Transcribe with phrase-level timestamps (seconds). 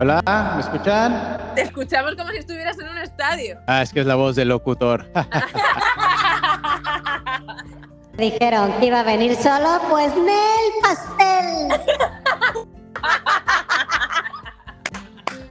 [0.00, 1.38] Hola, ¿me escuchan?
[1.56, 3.58] Te escuchamos como si estuvieras en un estadio.
[3.66, 5.10] Ah, es que es la voz del locutor.
[8.16, 11.68] Dijeron que iba a venir solo, pues Nel Pastel.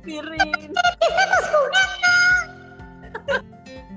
[0.04, 0.74] Pirrín.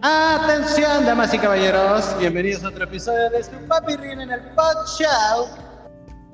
[0.02, 4.84] Atención, damas y caballeros, bienvenidos a otro episodio de su Papi Rin en el Pod
[4.98, 5.46] Show.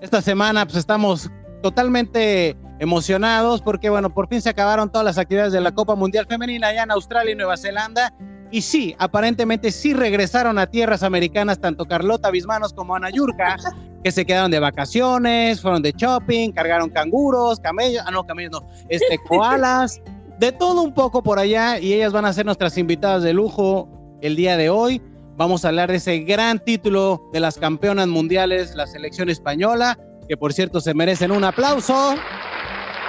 [0.01, 1.29] Esta semana pues estamos
[1.63, 6.27] totalmente emocionados porque bueno, por fin se acabaron todas las actividades de la Copa Mundial
[6.27, 8.13] Femenina allá en Australia y Nueva Zelanda.
[8.51, 13.57] Y sí, aparentemente sí regresaron a tierras americanas tanto Carlota Bismanos como Ana Yurka,
[14.05, 18.69] que se quedaron de vacaciones, fueron de shopping, cargaron canguros, camellos, ah no, camellos no,
[18.89, 20.01] este, koalas,
[20.39, 23.89] de todo un poco por allá y ellas van a ser nuestras invitadas de lujo
[24.21, 25.03] el día de hoy.
[25.37, 29.99] Vamos a hablar de ese gran título de las campeonas mundiales, la selección española,
[30.29, 32.15] que por cierto se merecen un aplauso.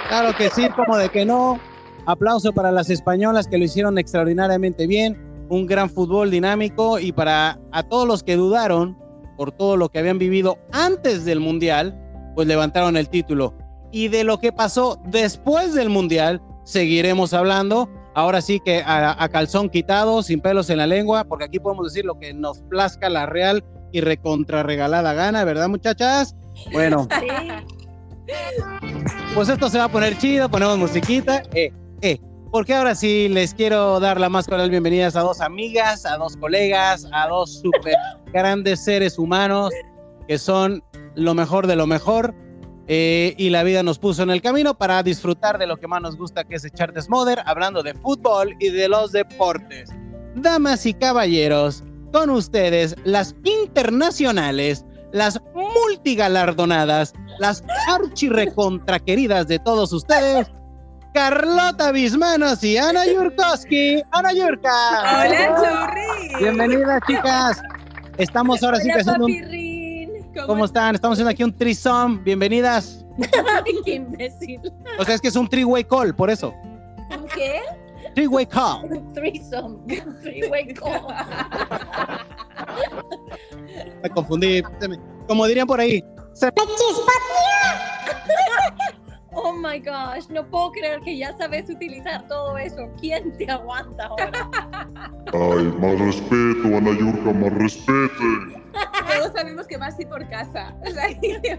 [0.08, 1.60] Claro que sí, como de que no.
[2.06, 5.18] Aplauso para las españolas que lo hicieron extraordinariamente bien.
[5.50, 8.96] Un gran fútbol dinámico y para a todos los que dudaron
[9.36, 11.94] por todo lo que habían vivido antes del Mundial,
[12.34, 13.54] pues levantaron el título.
[13.92, 17.88] Y de lo que pasó después del Mundial, seguiremos hablando.
[18.14, 22.04] Ahora sí que a, calzón quitado, sin pelos en la lengua, porque aquí podemos decir
[22.04, 26.34] lo que nos plazca la real y recontrarregalada gana, ¿verdad, muchachas?
[26.72, 27.06] Bueno,
[29.34, 32.18] pues esto se va a poner chido, ponemos musiquita, eh, eh,
[32.50, 36.36] porque ahora sí les quiero dar la más cordial bienvenidas a dos amigas, a dos
[36.36, 37.94] colegas, a dos super
[38.32, 39.72] grandes seres humanos
[40.26, 40.82] que son
[41.14, 42.34] lo mejor de lo mejor.
[42.90, 46.00] eh, y la vida nos puso en el camino para disfrutar de lo que más
[46.00, 49.90] nos gusta, que es echar desmoder, hablando de fútbol y de los deportes.
[50.34, 60.50] Damas y caballeros, con ustedes las internacionales, las multigalardonadas, las archirrecontraqueridas de todos ustedes,
[61.14, 64.02] Carlota Bismanos y Ana Yurkowski.
[64.12, 64.70] Ana Yurka.
[65.00, 66.44] Hola, Churri.
[66.44, 67.62] Bienvenidas, chicas.
[68.18, 70.46] Estamos ahora sí que Hola, haciendo un...
[70.46, 70.94] ¿Cómo están?
[70.94, 72.20] Estamos haciendo aquí un threesome.
[72.22, 73.04] Bienvenidas.
[73.84, 74.60] Qué imbécil.
[74.98, 76.54] O sea, es que es un three-way call, por eso.
[77.10, 77.62] ¿Un qué?
[78.14, 78.84] Three-way call.
[78.84, 79.78] Un threesome.
[80.22, 81.06] Three-way call.
[84.02, 84.62] Me confundí.
[85.26, 86.02] Como dirían por ahí.
[86.34, 86.50] se-
[89.40, 92.88] Oh my gosh, no puedo creer que ya sabes utilizar todo eso.
[93.00, 94.50] ¿Quién te aguanta ahora?
[95.32, 98.24] Ay, más respeto, Ana Yurka, más respeto.
[98.72, 100.74] Todos sabemos que va así por casa.
[100.84, 101.08] O sea,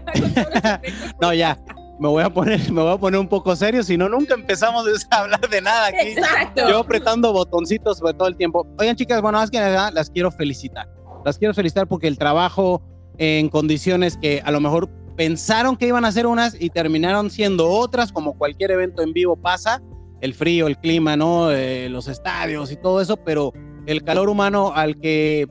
[0.00, 0.80] va con.
[1.20, 1.56] No, ya.
[1.98, 4.86] Me voy a poner, me voy a poner un poco serio, si no nunca empezamos
[5.10, 6.08] a hablar de nada aquí.
[6.08, 6.68] Exacto.
[6.68, 8.66] Yo apretando botoncitos sobre todo el tiempo.
[8.78, 10.88] Oigan, chicas, bueno, más que nada las quiero felicitar.
[11.24, 12.82] Las quiero felicitar porque el trabajo
[13.18, 17.68] en condiciones que a lo mejor pensaron que iban a ser unas y terminaron siendo
[17.68, 19.82] otras, como cualquier evento en vivo pasa,
[20.22, 21.50] el frío, el clima, ¿no?
[21.50, 23.52] Eh, los estadios y todo eso, pero
[23.86, 25.46] el calor humano al que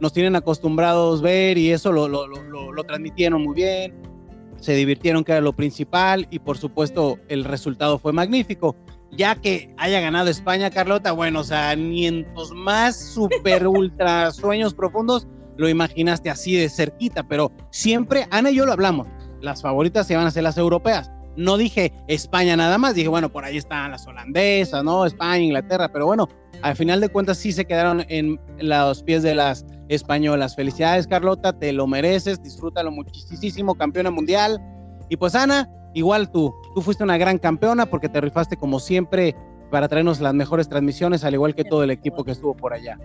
[0.00, 3.94] nos tienen acostumbrados ver y eso lo, lo, lo, lo- transmitieron muy bien,
[4.60, 8.76] se divirtieron, que era lo principal, y por supuesto el resultado fue magnífico.
[9.12, 14.30] Ya que haya ganado España, Carlota, bueno, o sea, ni en tus más super ultra
[14.30, 19.08] sueños profundos lo imaginaste así de cerquita, pero siempre, Ana y yo lo hablamos,
[19.40, 21.10] las favoritas se van a ser las europeas.
[21.36, 25.04] No dije España nada más, dije, bueno, por ahí están las holandesas, ¿no?
[25.04, 26.28] España, Inglaterra, pero bueno,
[26.62, 30.56] al final de cuentas sí se quedaron en los pies de las españolas.
[30.56, 34.60] Felicidades, Carlota, te lo mereces, disfrútalo muchísimo, campeona mundial.
[35.10, 39.34] Y pues, Ana, igual tú, tú fuiste una gran campeona porque te rifaste como siempre
[39.70, 42.98] para traernos las mejores transmisiones, al igual que todo el equipo que estuvo por allá.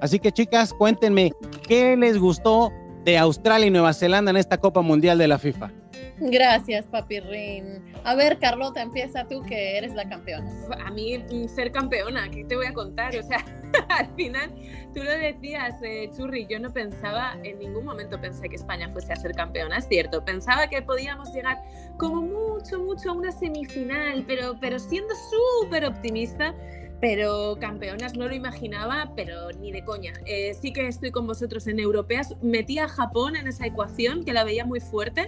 [0.00, 1.32] Así que, chicas, cuéntenme,
[1.66, 2.70] ¿qué les gustó
[3.06, 5.70] de Australia y Nueva Zelanda en esta Copa Mundial de la FIFA?
[6.18, 7.84] Gracias, Papirrín.
[8.02, 10.50] A ver, Carlota, empieza tú que eres la campeona.
[10.84, 13.16] A mí, mm, ser campeona, ¿qué te voy a contar?
[13.16, 13.44] O sea,
[13.90, 14.52] al final,
[14.92, 19.12] tú lo decías, eh, Churri, yo no pensaba, en ningún momento pensé que España fuese
[19.12, 20.24] a ser campeona, es cierto.
[20.24, 21.62] Pensaba que podíamos llegar
[21.98, 26.56] como mucho, mucho a una semifinal, pero, pero siendo súper optimista.
[27.00, 30.14] Pero campeonas no lo imaginaba, pero ni de coña.
[30.24, 32.34] Eh, sí que estoy con vosotros en europeas.
[32.42, 35.26] Metí a Japón en esa ecuación, que la veía muy fuerte,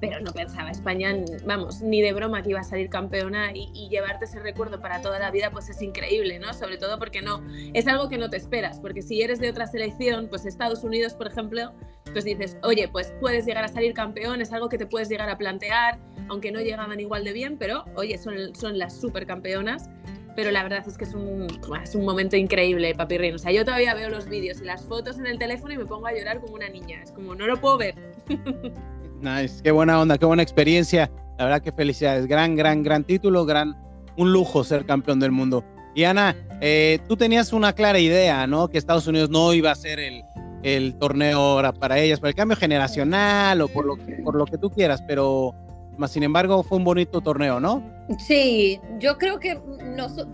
[0.00, 1.14] pero no pensaba España,
[1.46, 5.00] vamos, ni de broma que iba a salir campeona y, y, llevarte ese recuerdo para
[5.00, 6.52] toda la vida, pues es increíble, ¿no?
[6.52, 9.66] Sobre todo porque no, es algo que no te esperas, porque si eres de otra
[9.66, 11.72] selección, pues Estados Unidos, por ejemplo,
[12.12, 15.30] pues dices, oye, pues puedes llegar a salir campeón, es algo que te puedes llegar
[15.30, 19.88] a plantear, aunque no llegaban igual de bien, pero oye, son, son las supercampeonas.
[20.36, 21.46] Pero la verdad es que es un,
[21.82, 23.34] es un momento increíble, Papirrín.
[23.34, 25.86] O sea, yo todavía veo los vídeos y las fotos en el teléfono y me
[25.86, 27.02] pongo a llorar como una niña.
[27.02, 27.94] Es como, no lo puedo ver.
[29.20, 31.10] Nice, qué buena onda, qué buena experiencia.
[31.38, 32.26] La verdad que felicidades.
[32.26, 33.74] Gran, gran, gran título, gran
[34.16, 35.64] un lujo ser campeón del mundo.
[35.94, 38.68] Y Ana, eh, tú tenías una clara idea, ¿no?
[38.68, 40.24] Que Estados Unidos no iba a ser el,
[40.62, 44.58] el torneo ahora para ellas, por el cambio generacional o por lo, por lo que
[44.58, 45.54] tú quieras, pero
[45.96, 47.82] más sin embargo fue un bonito torneo, ¿no?
[48.18, 50.28] Sí, yo creo que noso-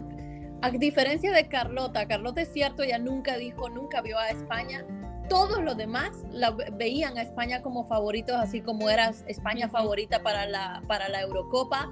[0.62, 4.84] a diferencia de Carlota, Carlota es cierto, ella nunca dijo, nunca vio a España.
[5.28, 10.22] Todos los demás la ve- veían a España como favoritos, así como era España favorita
[10.22, 11.88] para la, para la Eurocopa.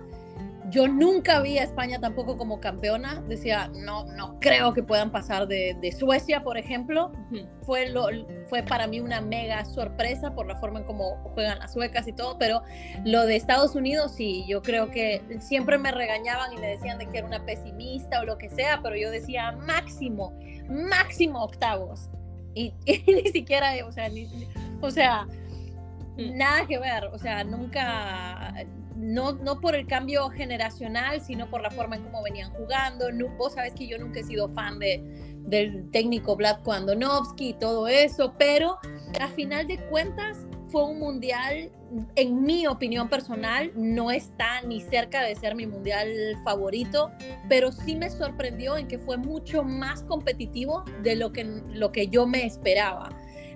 [0.70, 3.22] Yo nunca vi a España tampoco como campeona.
[3.28, 7.10] Decía, no, no creo que puedan pasar de, de Suecia, por ejemplo.
[7.62, 8.06] Fue, lo,
[8.48, 12.12] fue para mí una mega sorpresa por la forma en cómo juegan las suecas y
[12.12, 12.62] todo, pero
[13.04, 17.06] lo de Estados Unidos, sí, yo creo que siempre me regañaban y me decían de
[17.06, 20.38] que era una pesimista o lo que sea, pero yo decía máximo,
[20.68, 22.10] máximo octavos.
[22.54, 24.48] Y, y ni siquiera, o sea, ni- ni-
[24.80, 25.26] o sea,
[26.16, 28.52] nada que ver, o sea, nunca,
[28.98, 33.10] no, no por el cambio generacional, sino por la forma en cómo venían jugando.
[33.12, 35.02] Nu- vos sabés que yo nunca he sido fan de,
[35.46, 38.78] del técnico Vlatko Andonovsky y todo eso, pero
[39.20, 40.38] a final de cuentas
[40.70, 41.70] fue un mundial,
[42.16, 46.10] en mi opinión personal, no está ni cerca de ser mi mundial
[46.44, 47.10] favorito,
[47.48, 52.08] pero sí me sorprendió en que fue mucho más competitivo de lo que, lo que
[52.08, 53.08] yo me esperaba.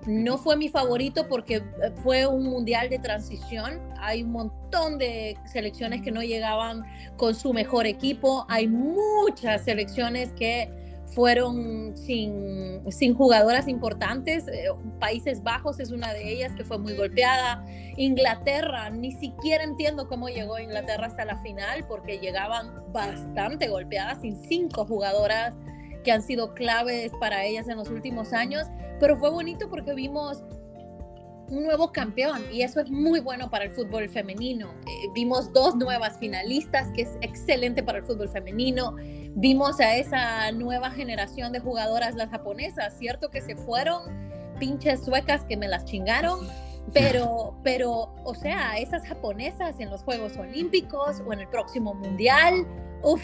[0.06, 1.62] No fue mi favorito porque eh,
[2.02, 3.80] fue un mundial de transición.
[4.00, 6.82] Hay un montón de selecciones que no llegaban
[7.16, 8.44] con su mejor equipo.
[8.48, 10.70] Hay muchas selecciones que
[11.14, 14.48] fueron sin, sin jugadoras importantes.
[14.48, 14.68] Eh,
[14.98, 17.64] Países Bajos es una de ellas que fue muy golpeada.
[17.96, 24.36] Inglaterra, ni siquiera entiendo cómo llegó Inglaterra hasta la final porque llegaban bastante golpeadas, sin
[24.36, 25.52] cinco jugadoras
[26.02, 28.66] que han sido claves para ellas en los últimos años.
[29.00, 30.44] Pero fue bonito porque vimos
[31.52, 34.72] un nuevo campeón y eso es muy bueno para el fútbol femenino.
[34.86, 38.96] Eh, vimos dos nuevas finalistas, que es excelente para el fútbol femenino.
[39.34, 44.02] Vimos a esa nueva generación de jugadoras, las japonesas, cierto que se fueron,
[44.58, 46.40] pinches suecas que me las chingaron,
[46.92, 52.66] pero, pero, o sea, esas japonesas en los Juegos Olímpicos o en el próximo Mundial,
[53.02, 53.22] uff,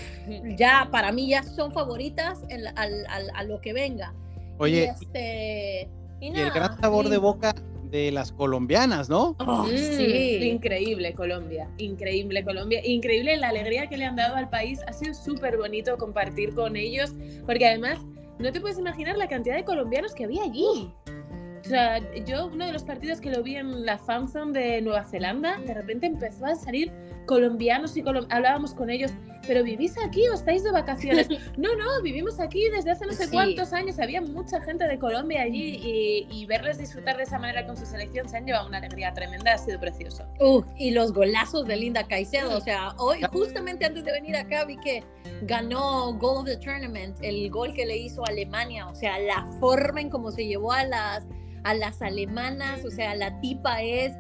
[0.57, 4.15] ya para mí ya son favoritas en la- al- al- a lo que venga.
[4.59, 5.89] Oye, y, este,
[6.21, 9.35] y y el gran sabor y- de boca de las colombianas, ¿no?
[9.39, 10.39] Oh, Mm, sí.
[10.43, 14.81] Increíble Colombia, increíble Colombia, increíble la alegría que le han dado al país.
[14.87, 17.15] Ha sido súper bonito compartir con ellos,
[17.47, 17.99] porque además
[18.39, 20.93] no te puedes imaginar la cantidad de colombianos que había allí.
[21.65, 25.05] O sea, yo uno de los partidos que lo vi en la fanzone de Nueva
[25.05, 26.93] Zelanda, de repente empezó a salir
[27.27, 29.11] colombianos y colom- hablábamos con ellos,
[29.47, 31.29] pero ¿vivís aquí o estáis de vacaciones?
[31.59, 33.31] no, no, vivimos aquí desde hace no sé Sí.
[33.33, 37.67] cuántos años, había mucha gente de Colombia allí y, y verles disfrutar de esa manera
[37.67, 40.25] con su selección se han llevado una alegría tremenda, ha sido precioso.
[40.41, 42.57] Uh, y los golazos de Linda Caicedo.
[42.57, 45.03] O sea, hoy, justamente antes de venir acá, vi que
[45.43, 48.87] ganó Goal of the Tournament, el gol que le hizo a Alemania.
[48.89, 51.27] O sea, la forma en cómo se llevó a las,
[51.69, 52.85] a las alemanas.
[52.85, 54.13] O sea, la tipa es.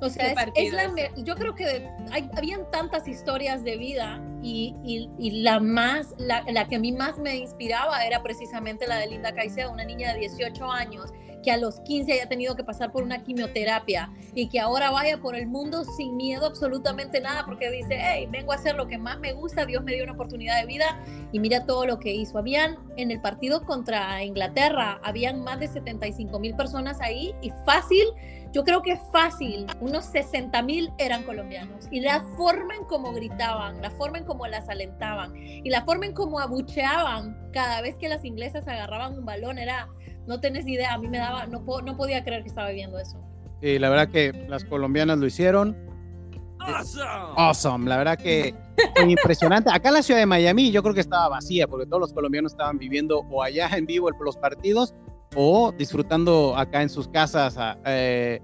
[0.00, 0.82] O sea, es, la
[1.16, 6.42] yo creo que hay, habían tantas historias de vida y, y- y la más, la,
[6.50, 10.12] la que a mí más me inspiraba era precisamente la de Linda Caicedo, una niña
[10.14, 11.12] de 18 años
[11.42, 15.18] que a los 15 haya tenido que pasar por una quimioterapia y que ahora vaya
[15.22, 18.98] por el mundo sin miedo absolutamente nada porque dice, hey, vengo a hacer lo que
[18.98, 21.00] más me gusta, Dios me dio una oportunidad de vida
[21.32, 22.36] y mira todo lo que hizo.
[22.36, 28.04] Habían en el partido contra Inglaterra, habían más de 75 mil personas ahí y fácil,
[28.52, 33.80] yo creo que fácil, unos 60 mil eran colombianos y la forma en cómo gritaban,
[33.80, 38.08] la forma en cómo las alentaban y la forma en cómo abucheaban cada vez que
[38.08, 39.88] las inglesas agarraban un balón era...
[40.26, 42.98] No tenés idea, a mí me daba, no, po- no podía creer que estaba viviendo
[42.98, 43.18] eso.
[43.62, 45.76] Y la verdad que las colombianas lo hicieron.
[47.36, 48.54] Awesome, la verdad que
[48.94, 49.70] fue impresionante.
[49.72, 52.52] Acá en la ciudad de Miami yo creo que estaba vacía porque todos los colombianos
[52.52, 54.94] estaban viviendo o allá en vivo los partidos
[55.34, 58.40] o disfrutando acá en sus casas a, eh,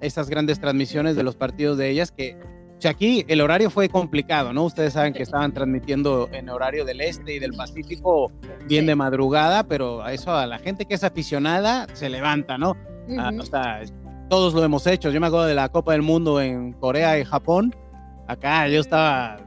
[0.00, 2.36] estas grandes transmisiones de los partidos de ellas que
[2.78, 4.62] o sea, aquí el horario fue complicado, ¿no?
[4.62, 8.30] Ustedes saben que estaban transmitiendo en horario del este y del Pacífico
[8.68, 12.76] bien de madrugada, pero a eso a la gente que es aficionada se levanta, ¿no?
[13.18, 13.40] Ah, Ujú.
[13.42, 13.80] o sea,
[14.30, 15.10] todos lo hemos hecho.
[15.10, 17.74] Yo me acuerdo de la Copa del Mundo en Corea y Japón.
[18.28, 19.38] Acá yo estaba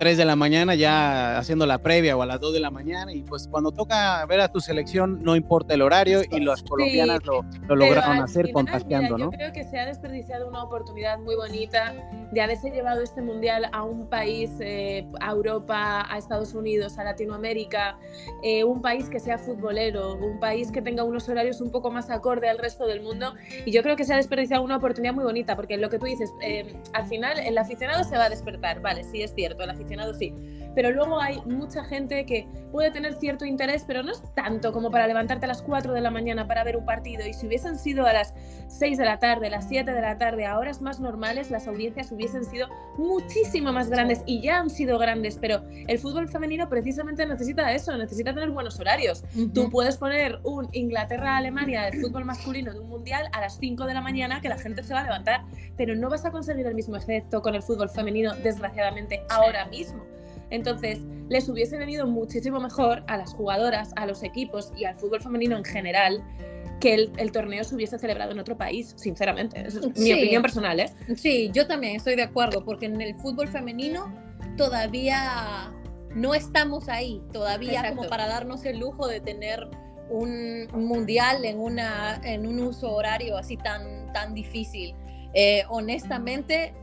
[0.00, 3.12] 3 de la mañana ya haciendo la previa o a las 2 de la mañana
[3.12, 7.22] y pues cuando toca ver a tu selección no importa el horario y las colombianas
[7.26, 9.30] lo, lo Pero lograron al hacer final, contagiando, mira, ¿no?
[9.30, 11.94] Yo creo que se ha desperdiciado una oportunidad muy bonita
[12.32, 17.04] de haberse llevado este mundial a un país, eh, a Europa, a Estados Unidos, a
[17.04, 17.98] Latinoamérica,
[18.42, 22.08] eh, un país que sea futbolero, un país que tenga unos horarios un poco más
[22.08, 23.34] acorde al resto del mundo.
[23.66, 26.06] Y yo creo que se ha desperdiciado una oportunidad muy bonita, porque lo que tú
[26.06, 29.68] dices, eh, al final el aficionado se va a despertar, vale, sí es cierto, el
[29.68, 30.32] aficionado sí.
[30.80, 34.90] Pero luego hay mucha gente que puede tener cierto interés, pero no es tanto como
[34.90, 37.26] para levantarte a las 4 de la mañana para ver un partido.
[37.26, 38.32] Y si hubiesen sido a las
[38.68, 41.68] 6 de la tarde, a las 7 de la tarde, a horas más normales, las
[41.68, 46.66] audiencias hubiesen sido muchísimo más grandes y ya han sido grandes, pero el fútbol femenino
[46.70, 49.22] precisamente necesita eso, necesita tener buenos horarios.
[49.52, 53.92] Tú puedes poner un Inglaterra-Alemania de fútbol masculino de un mundial a las 5 de
[53.92, 55.42] la mañana que la gente se va a levantar,
[55.76, 60.19] pero no vas a conseguir el mismo efecto con el fútbol femenino, desgraciadamente, ahora mismo.
[60.50, 65.22] Entonces, les hubiese venido muchísimo mejor a las jugadoras, a los equipos y al fútbol
[65.22, 66.24] femenino en general
[66.80, 69.60] que el, torneo se hubiese celebrado en otro país, sinceramente.
[69.66, 70.90] es mi opinión personal, ¿eh?
[71.14, 74.12] Sí, yo también estoy de acuerdo, porque en el fútbol femenino
[74.56, 75.72] todavía
[76.14, 79.68] no estamos ahí, todavía como para darnos el lujo de tener
[80.08, 84.94] un mundial en, una, en un uso horario así tan, tan difícil.
[85.34, 86.74] Eh, honestamente,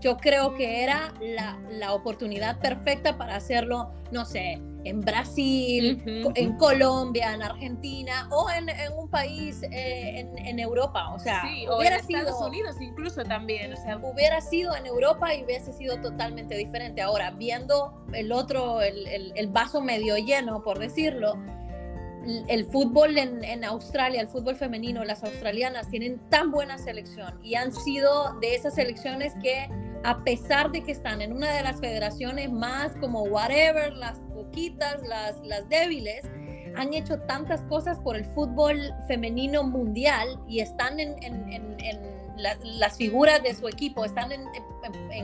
[0.00, 6.02] yo creo que era la, la, oportunidad perfecta para hacerlo, no sé, en Brasil,
[6.34, 11.12] en Colombia, en Argentina o en, en un país eh, en, en, Europa.
[11.14, 11.42] O sea,
[11.76, 13.72] hubiera en sido, Estados Unidos incluso también.
[13.72, 17.00] O sea, hubiera sido en Europa y hubiese sido totalmente diferente.
[17.00, 21.34] Ahora, viendo el otro, el, el, el vaso medio lleno, por decirlo,
[22.48, 27.72] el fútbol en, Australia, el fútbol femenino, las australianas tienen tan buena selección y han
[27.72, 29.68] sido de esas selecciones que
[30.04, 35.00] a pesar de que están en una de las federaciones más como whatever, las poquitas,
[35.06, 36.24] las, las débiles,
[36.76, 42.11] han hecho tantas cosas por el fútbol femenino mundial y están en, en, en
[42.42, 44.48] las figuras de su equipo, están en,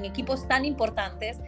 [0.05, 1.39] equipos tan importantes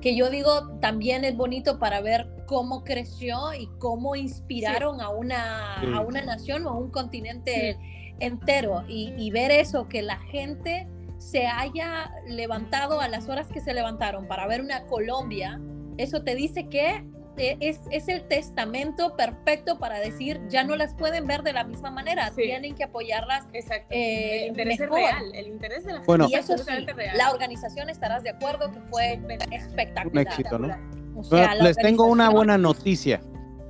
[0.00, 5.80] que yo digo también es bonito para ver cómo creció y cómo inspiraron a, una,
[5.80, 7.76] a una nación o a un continente
[8.20, 8.84] entero.
[8.88, 10.86] Y, y ver eso, que la gente
[11.18, 15.60] se haya levantado a las horas que se levantaron para ver una Colombia,
[15.96, 17.04] eso te dice que
[17.38, 21.90] es, es, el testamento perfecto para decir ya no las pueden ver de la misma
[21.90, 23.46] manera, tienen que apoyarlas.
[23.52, 23.88] Exacto.
[23.90, 27.16] Eh, el interés es real, el interés de la gente bueno, y eso sí, real.
[27.16, 29.20] La organización estarás de acuerdo que fue
[29.52, 30.12] espectacular.
[30.12, 30.74] Un éxito, ¿no?
[31.16, 33.20] O sea, les tengo una buena noticia.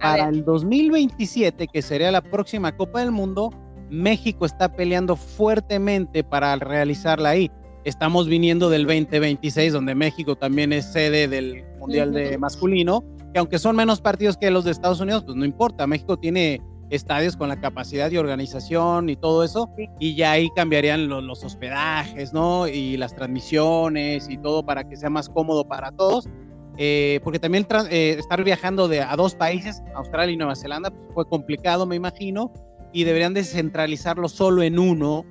[0.00, 3.50] Para el 2027, que sería la próxima Copa del Mundo,
[3.88, 7.50] México está peleando fuertemente para realizarla ahí.
[7.84, 13.04] Estamos viniendo del 2026, donde México también es sede del Mundial de Masculino,
[13.36, 15.86] que aunque son menos partidos que los de Estados Unidos, pues no importa.
[15.86, 19.68] México tiene estadios con la capacidad de organización y todo eso,
[20.00, 22.66] y ya ahí cambiarían los, hospedajes, ¿no?
[22.66, 26.30] Y las transmisiones y todo para que sea más cómodo para todos.
[26.78, 31.12] Eh, porque también eh, estar viajando de, a dos países, Australia y Nueva Zelanda, pues
[31.12, 32.50] fue complicado, me imagino,
[32.94, 35.26] y deberían descentralizarlo solo en uno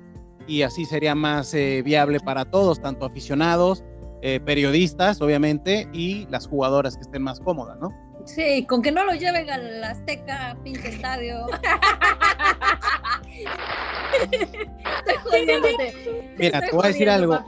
[0.46, 3.82] y así sería más eh, viable para todos, tanto aficionados,
[4.22, 7.90] eh, periodistas, obviamente, y las jugadoras que estén más cómodas, ¿no?
[8.24, 11.46] Sí, con que no lo lleven al Azteca, pinche estadio.
[16.36, 17.38] Mira, te voy a decir algo.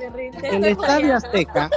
[0.43, 1.69] El Estadio Azteca,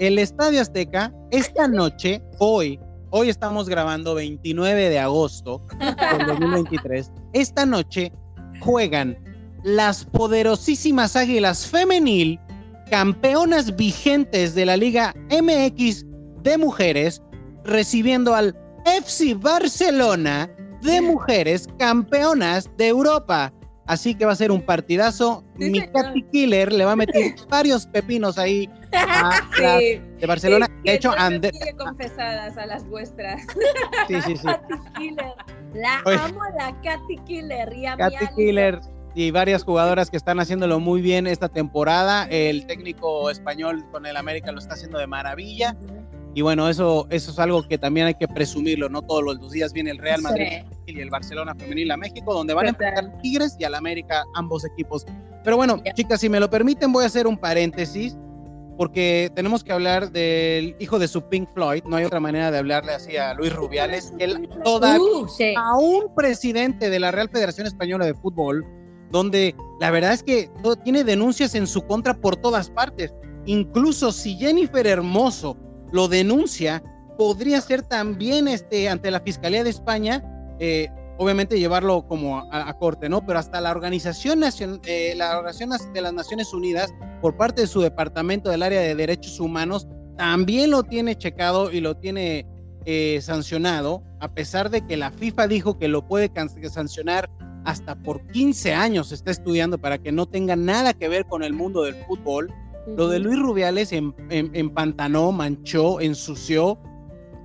[0.00, 7.10] el Estadio Azteca, esta noche, hoy, Hoy estamos grabando 29 de agosto del 2023.
[7.32, 8.12] Esta noche
[8.60, 9.16] juegan
[9.64, 12.38] las poderosísimas Águilas Femenil,
[12.88, 16.04] campeonas vigentes de la Liga MX
[16.42, 17.22] de mujeres,
[17.64, 20.50] recibiendo al FC Barcelona
[20.82, 23.52] de mujeres campeonas de Europa.
[23.86, 25.44] Así que va a ser un partidazo.
[25.56, 28.68] Mi Katy Killer le va a meter varios pepinos ahí
[29.58, 30.68] de Barcelona.
[30.84, 31.52] de hecho, Ander...
[31.78, 33.40] confesadas a las vuestras.
[34.06, 34.46] Sí, sí, sí.
[34.98, 35.32] Killer.
[35.74, 37.72] La amo la Katy Killer.
[37.72, 38.78] Y a Katy Killer
[39.18, 42.28] y varias jugadoras que están haciéndolo muy bien esta temporada.
[42.30, 45.76] El técnico español con el América lo está haciendo de maravilla.
[46.34, 49.02] Y bueno, eso, eso es algo que también hay que presumirlo, ¿no?
[49.02, 52.66] Todos los días viene el Real Madrid y el Barcelona Femenil a México, donde van
[52.66, 55.04] a enfrentar Tigres y al América, ambos equipos.
[55.42, 58.16] Pero bueno, chicas, si me lo permiten, voy a hacer un paréntesis
[58.76, 62.58] porque tenemos que hablar del hijo de su Pink Floyd, no hay otra manera de
[62.58, 67.66] hablarle así a Luis Rubiales, él todavía, uh, a un presidente de la Real Federación
[67.66, 68.64] Española de Fútbol,
[69.10, 70.50] donde la verdad es que
[70.84, 73.14] tiene denuncias en su contra por todas partes.
[73.46, 75.56] Incluso si Jennifer Hermoso
[75.92, 76.82] lo denuncia,
[77.16, 80.22] podría ser también este, ante la Fiscalía de España
[80.58, 80.88] eh,
[81.18, 83.26] obviamente llevarlo como a, corte, ¿no?
[83.26, 87.66] Pero hasta la Organización, Nacion eh, la Organización de las Naciones Unidas, por parte de
[87.66, 92.46] su departamento del área de derechos humanos, también lo tiene checado y lo tiene
[92.84, 96.30] eh, sancionado, a pesar de que la FIFA dijo que lo puede
[96.70, 97.28] sancionar
[97.64, 101.52] hasta por 15 años, está estudiando para que no tenga nada que ver con el
[101.52, 102.52] mundo del fútbol.
[102.96, 106.78] Lo de Luis Rubiales empantanó, manchó, ensució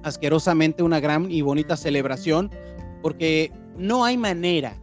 [0.03, 2.51] asquerosamente una gran y bonita celebración,
[3.01, 4.81] porque no hay manera,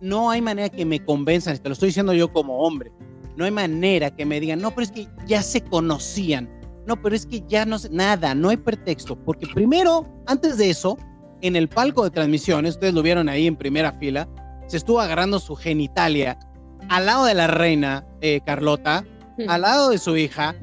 [0.00, 2.92] no hay manera que me convenzan, te lo estoy diciendo yo como hombre,
[3.36, 6.48] no hay manera que me digan, no, pero es que ya se conocían,
[6.86, 10.70] no, pero es que ya no sé, nada, no hay pretexto, porque primero, antes de
[10.70, 10.96] eso,
[11.40, 14.28] en el palco de transmisiones, ustedes lo vieron ahí en primera fila,
[14.68, 16.38] se estuvo agarrando su genitalia
[16.88, 19.04] al lado de la reina eh, Carlota,
[19.48, 20.54] al lado de su hija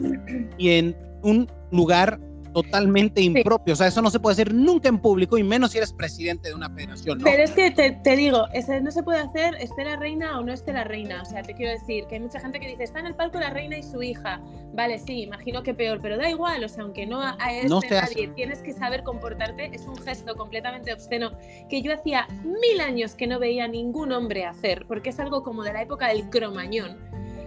[0.57, 2.19] y en un lugar
[2.63, 3.73] totalmente impropio.
[3.73, 6.47] O sea, eso no se puede hacer nunca en público y menos si eres presidente
[6.49, 7.17] de una federación.
[7.17, 7.23] ¿no?
[7.25, 10.43] Pero es que te, te digo, ese no se puede hacer esté la reina o
[10.43, 11.21] no esté la reina.
[11.21, 13.39] O sea, te quiero decir que hay mucha gente que dice, está en el palco
[13.39, 14.41] la reina y su hija.
[14.73, 16.63] Vale, sí, imagino que peor, pero da igual.
[16.63, 18.27] O sea, aunque no a No nadie, hace.
[18.29, 19.71] tienes que saber comportarte.
[19.73, 21.31] Es un gesto completamente obsceno
[21.69, 25.63] que yo hacía mil años que no veía ningún hombre hacer, porque es algo como
[25.63, 26.97] de la época del cromañón.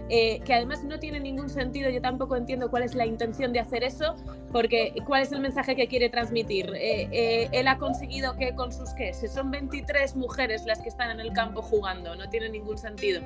[0.09, 3.59] Eh, que además no tiene ningún sentido, yo tampoco entiendo cuál es la intención de
[3.59, 4.15] hacer eso,
[4.51, 6.71] porque cuál es el mensaje que quiere transmitir.
[6.75, 10.89] Eh, eh, él ha conseguido que con sus qué, si son 23 mujeres las que
[10.89, 13.21] están en el campo jugando, no tiene ningún sentido.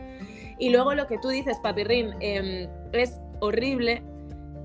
[0.60, 4.04] Y luego lo que tú dices, Papirrín, eh, es horrible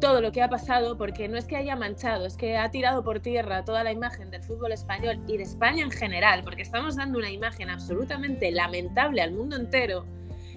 [0.00, 3.02] todo lo que ha pasado, porque no es que haya manchado, es que ha tirado
[3.02, 6.96] por tierra toda la imagen del fútbol español y de España en general, porque estamos
[6.96, 10.04] dando una imagen absolutamente lamentable al mundo entero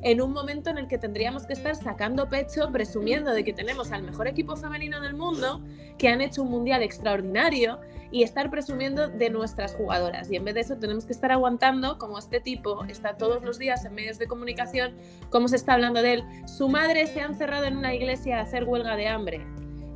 [0.01, 3.91] en un momento en el que tendríamos que estar sacando pecho, presumiendo de que tenemos
[3.91, 5.61] al mejor equipo femenino del mundo,
[5.97, 7.79] que han hecho un mundial extraordinario,
[8.11, 10.29] y estar presumiendo de nuestras jugadoras.
[10.29, 13.57] Y en vez de eso tenemos que estar aguantando como este tipo está todos los
[13.57, 14.95] días en medios de comunicación,
[15.29, 16.23] cómo se está hablando de él.
[16.45, 19.45] Su madre se ha encerrado en una iglesia a hacer huelga de hambre.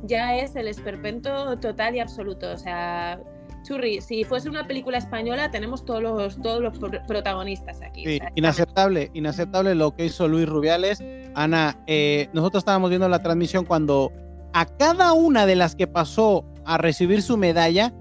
[0.02, 2.50] Ya es el esperpento total y absoluto.
[2.52, 3.20] O sea,
[3.66, 8.04] Churri, si fuese una película española, tenemos todos los, todos los pro- protagonistas aquí.
[8.04, 11.02] Sí, inaceptable, inaceptable lo que hizo Luis Rubiales.
[11.34, 14.12] Ana, eh, nosotros estábamos viendo la transmisión cuando
[14.52, 17.92] a cada una de las que pasó a recibir su medalla,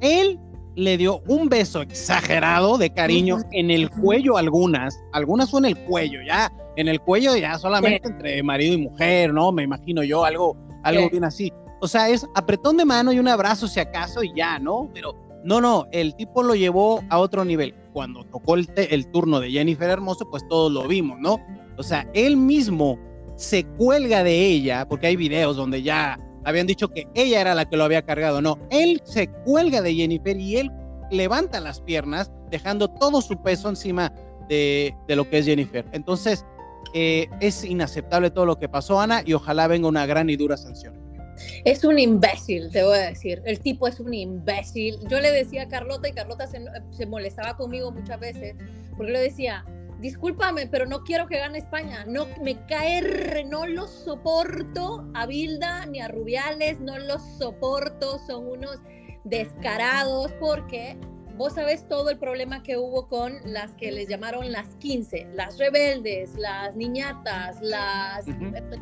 [0.00, 0.38] él
[0.74, 5.76] le dio un beso exagerado de cariño en el cuello algunas, algunas fue en el
[5.78, 9.52] cuello, ya, en el cuello ya solamente entre marido y mujer, ¿no?
[9.52, 11.08] Me imagino yo algo, algo Sí.
[11.10, 11.52] bien así.
[11.82, 14.88] O sea, es apretón de mano y un abrazo si acaso y ya, ¿no?
[14.94, 17.74] Pero no, no, el tipo lo llevó a otro nivel.
[17.92, 21.38] Cuando tocó el, el turno de Jennifer Hermoso, pues todos lo vimos, ¿no?
[21.76, 23.00] O sea, él mismo
[23.34, 27.68] se cuelga de ella, porque hay videos donde ya habían dicho que ella era la
[27.68, 30.70] que lo había cargado, no, él se cuelga de Jennifer y él
[31.10, 34.12] levanta las piernas, dejando todo su peso encima
[34.48, 35.84] de, de lo que es Jennifer.
[35.90, 36.46] Entonces,
[36.94, 40.56] eh, es inaceptable todo lo que pasó, Ana, y ojalá venga una gran y dura
[40.56, 41.01] sanción.
[41.64, 43.42] Es un imbécil, te voy a decir.
[43.44, 44.98] El tipo es un imbécil.
[45.08, 48.54] Yo le decía a Carlota y Carlota se, molestaba conmigo muchas veces
[48.96, 49.64] porque le decía,
[50.00, 52.04] discúlpame, pero no quiero que gane España.
[52.06, 58.18] No me cae, no los soporto a Bilda ni a Rubiales, no los soporto.
[58.26, 58.78] Son unos
[59.24, 60.98] descarados porque
[61.36, 65.58] vos sabés todo el problema que hubo con las que les llamaron las 15, las
[65.58, 68.26] rebeldes, las niñatas, las,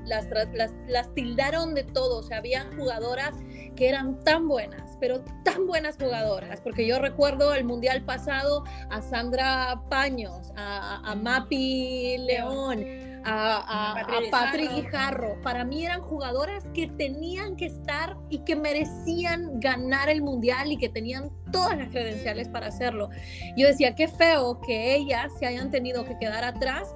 [0.07, 2.19] las, tra- las, las tildaron de todo.
[2.19, 3.35] O sea, habían jugadoras
[3.77, 9.01] que eran tan buenas, pero tan buenas jugadoras, porque yo recuerdo el mundial pasado a
[9.01, 12.85] Sandra Paños, a Mapi León,
[13.25, 15.37] a, a, Patri a.
[15.43, 20.77] Para mí eran jugadoras que tenían que estar y que merecían ganar el mundial y
[20.77, 23.11] que tenían todas las credenciales para hacerlo.
[23.57, 26.95] Yo decía, qué feo que ellas se hayan tenido que quedar atrás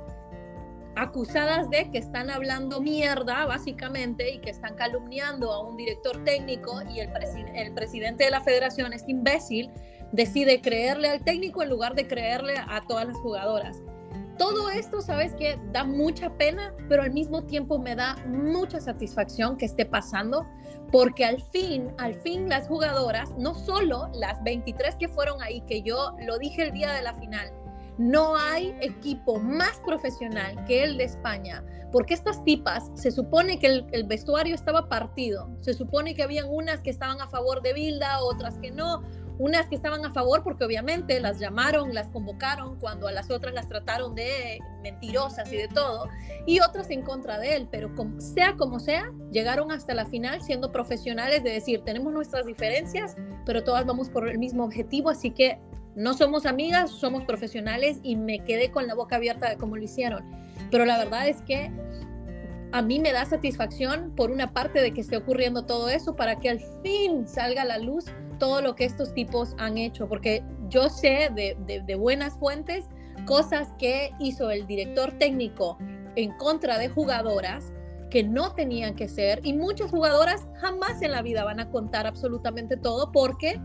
[0.97, 6.83] acusadas de que están hablando mierda, básicamente, y que están calumniando a un director técnico
[6.89, 9.73] y el, presi- el presidente de la federación, este imbécil,
[10.13, 13.83] decide creerle al técnico en lugar de creerle a todas las jugadoras.
[14.39, 19.57] Todo esto, sabes que da mucha pena, pero al mismo tiempo me da mucha satisfacción
[19.57, 20.45] que esté pasando,
[20.91, 25.83] porque al fin, al fin las jugadoras, no solo las 23 que fueron ahí, que
[25.83, 27.53] yo lo dije el día de la final,
[27.99, 33.85] no hay equipo más profesional que el de España, porque estas tipas, se supone que
[33.93, 38.21] el, vestuario estaba partido, se supone que habían unas que estaban a favor de Bilda,
[38.21, 39.03] otras que no,
[39.39, 43.55] unas que estaban a favor porque obviamente las llamaron, las convocaron cuando a las otras
[43.55, 46.09] las trataron de mentirosas y de todo,
[46.47, 50.71] y otras en contra de él, pero sea como sea, llegaron hasta la final siendo
[50.71, 55.59] profesionales de decir, tenemos nuestras diferencias, pero todas vamos por el mismo objetivo, así que
[55.97, 59.83] no somos amigas, somos profesionales y me quedé con la boca abierta de cómo lo
[59.83, 60.25] hicieron.
[60.71, 61.71] Pero la verdad es que
[62.73, 66.41] a mí me da satisfacción por una parte de que esté ocurriendo todo eso para
[66.41, 68.07] que al fin salga a la luz
[68.45, 72.85] todo lo que estos tipos han hecho, porque yo sé de, de, buenas fuentes
[73.25, 75.79] cosas que hizo el director técnico
[76.15, 77.73] en contra de jugadoras
[78.11, 82.07] que no tenían que ser y muchas jugadoras jamás en la vida van a contar
[82.07, 83.59] absolutamente todo porque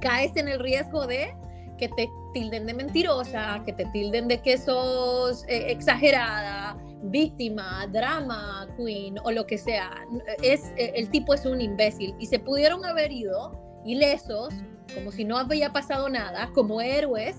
[0.00, 1.34] caes en el riesgo de
[1.76, 8.68] que te tilden de mentirosa, que te tilden de que sos eh, exagerada, víctima, drama
[8.76, 9.90] queen o lo que sea.
[10.42, 13.52] Es, eh, el tipo es un imbécil y se pudieron haber ido
[13.84, 14.54] ilesos,
[14.94, 17.36] como si no había pasado nada, como héroes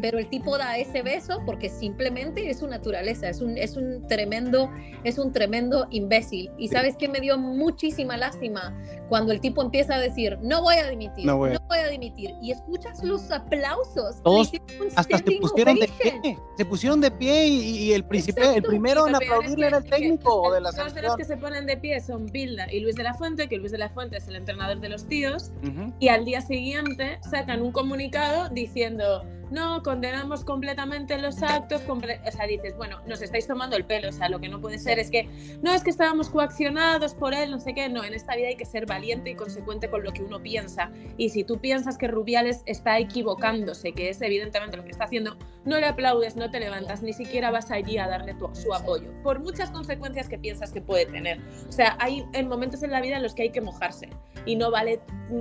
[0.00, 4.06] Pero el tipo da ese beso porque simplemente es su naturaleza, es un, es un
[4.06, 4.70] tremendo,
[5.04, 6.50] es un tremendo imbécil.
[6.58, 8.76] Y sabes que me dio muchísima lástima
[9.08, 11.84] cuando el tipo empieza a decir, no voy a dimitir, No no voy voy a-".
[11.84, 12.30] a, dimitir.
[12.42, 14.22] Y escuchas los aplausos.
[14.22, 14.52] Todos
[14.96, 19.06] Hasta se pusieron de pie, se pusieron de pie y, y el, principio, el primero
[19.08, 21.16] en aplaudirle que- era el que técnico de la de los selección.
[21.16, 23.78] que se ponen de pie son Bilda y Luis de la Fuente, que Luis de
[23.78, 25.92] la Fuente es el entrenador de los tíos, Ujú.
[25.98, 32.20] y al día siguiente sacan un comunicado diciendo no, condenamos completamente los actos, comple-".
[32.26, 34.78] o sea, dices, bueno, nos estáis tomando el pelo, o sea, lo que no puede
[34.78, 35.28] ser es que,
[35.62, 38.56] no, es que estábamos coaccionados por él, no sé qué, no, en esta vida hay
[38.56, 42.08] que ser valiente y consecuente con lo que uno piensa, y si tú piensas que
[42.08, 46.60] Rubiales está equivocándose, que es evidentemente lo que está haciendo, no le aplaudes, no te
[46.60, 50.72] levantas, ni siquiera vas allí a darle tu- su apoyo, por muchas consecuencias que piensas
[50.72, 51.40] que puede tener.
[51.68, 54.08] O sea, hay en momentos en la vida en los que hay que mojarse
[54.46, 55.00] y no vale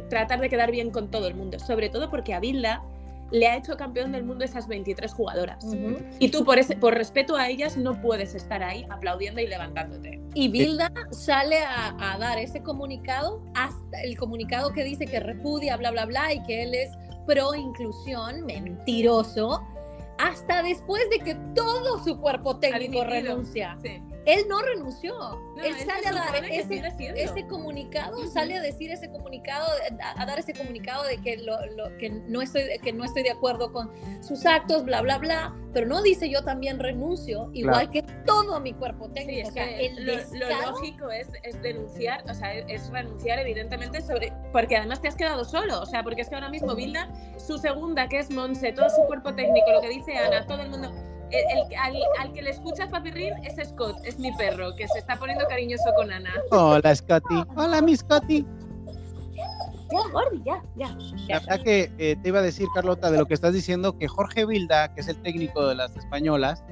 [0.09, 2.83] tratar de quedar bien con todo el mundo, sobre todo porque a Bilda
[3.31, 5.65] le ha hecho campeón del mundo esas 23 jugadoras.
[6.19, 10.21] Y tú, por, ese, por respeto a ellas, no puedes estar ahí aplaudiendo y levantándote.
[10.33, 15.77] Y Bilda sale a, a dar ese comunicado, hasta el comunicado que dice que repudia,
[15.77, 16.91] bla, bla, bla, y que él es
[17.25, 19.61] pro inclusión, mentiroso,
[20.19, 23.77] hasta después de que todo su cuerpo técnico renuncia.
[23.81, 24.03] Sí.
[24.25, 25.13] Él no renunció.
[25.17, 29.65] No, él él sale a dar ese, comunicado, sale a decir ese comunicado,
[30.01, 33.23] a, a dar ese comunicado de que, lo, lo- que, no estoy, que no estoy
[33.23, 33.89] de acuerdo con
[34.21, 38.73] sus actos, bla, bla, bla, pero no dice yo también renuncio, igual que todo mi
[38.73, 39.47] cuerpo técnico.
[39.47, 44.01] es o sea, que el lo, lógico es, es denunciar, o sea, es renunciar evidentemente
[44.01, 47.09] sobre, porque además te has quedado solo, o sea, porque es que ahora mismo Bilda,
[47.37, 50.69] su segunda, que es Monse, todo su cuerpo técnico, lo que dice Ana, todo el
[50.69, 50.89] mundo,
[51.31, 54.99] el, el- al, al que le escuchas papirrín es Scott, es mi perro, que se
[54.99, 56.31] está poniendo cariñoso con Ana.
[56.51, 57.43] Hola, Scotty.
[57.55, 58.45] Hola, mi Scotty.
[59.91, 60.95] Ya, Gordi, ya, ya.
[61.27, 64.07] La verdad que eh, te iba a decir, Carlota, de lo que estás diciendo, que
[64.07, 66.63] Jorge Vilda, que es el técnico de las españolas,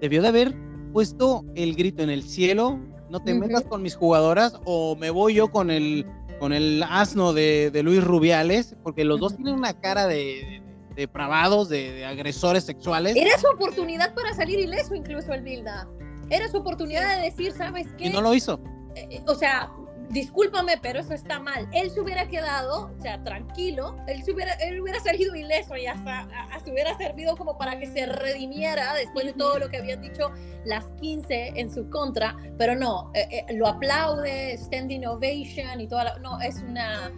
[0.00, 0.54] debió de haber
[0.92, 2.78] puesto el grito en el cielo,
[3.10, 6.04] no te metas con mis jugadoras o me voy yo con el,
[6.38, 10.94] con el asno de, de Luis Rubiales, porque los dos tienen una cara de, de
[10.94, 13.16] depravados, de, de agresores sexuales.
[13.16, 15.88] Era su oportunidad para salir ileso incluso el Bilda.
[16.30, 18.06] Era su oportunidad de decir, ¿sabes qué?
[18.06, 18.60] Y no lo hizo.
[18.94, 19.70] Eh, o sea,
[20.10, 21.68] discúlpame, pero eso está mal.
[21.72, 25.86] Él se hubiera quedado, o sea, tranquilo, él, se hubiera, él hubiera salido ileso y
[25.86, 26.20] hasta,
[26.52, 30.30] hasta hubiera servido como para que se redimiera después de todo lo que habían dicho
[30.64, 36.04] las 15 en su contra, pero no, eh, eh, lo aplaude, standing ovation y toda
[36.04, 36.18] la...
[36.18, 37.10] No, es una...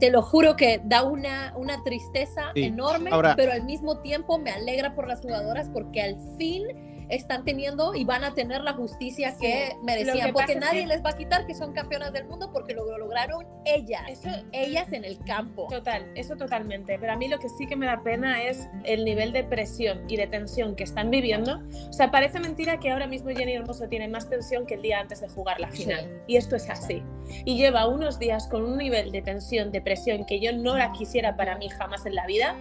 [0.00, 2.64] Te lo juro que da una, una tristeza Sí.
[2.64, 6.62] enorme, Ahora- pero al mismo tiempo me alegra por las jugadoras porque al fin
[7.08, 9.40] están teniendo y van a tener la justicia Sí.
[9.40, 12.50] que merecían, que porque nadie que- les va a quitar que son campeonas del mundo
[12.52, 15.66] porque lo lograron ellas, Eso, ellas en el campo.
[15.68, 16.98] Total, eso totalmente.
[16.98, 20.04] Pero a mí lo que sí que me da pena es el nivel de presión
[20.08, 21.60] y de tensión que están viviendo.
[21.88, 25.00] O sea, parece mentira que ahora mismo Jenny Hermoso tiene más tensión que el día
[25.00, 26.22] antes de jugar la final.
[26.26, 27.02] Y esto es así.
[27.44, 30.92] Y lleva unos días con un nivel de tensión, de presión que yo no la
[30.92, 32.56] quisiera para mí jamás en la vida.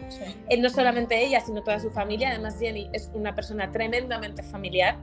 [0.49, 2.29] Eh, no solamente ella, sino toda su familia.
[2.29, 4.97] Además, Jenny es una persona tremendamente familiar.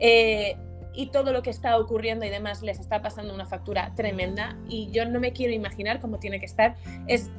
[0.00, 0.56] Eh,
[0.92, 4.58] y todo lo que está ocurriendo y demás les está pasando una factura tremenda.
[4.68, 6.74] Y yo no me quiero imaginar cómo tiene que estar.
[7.06, 7.30] Es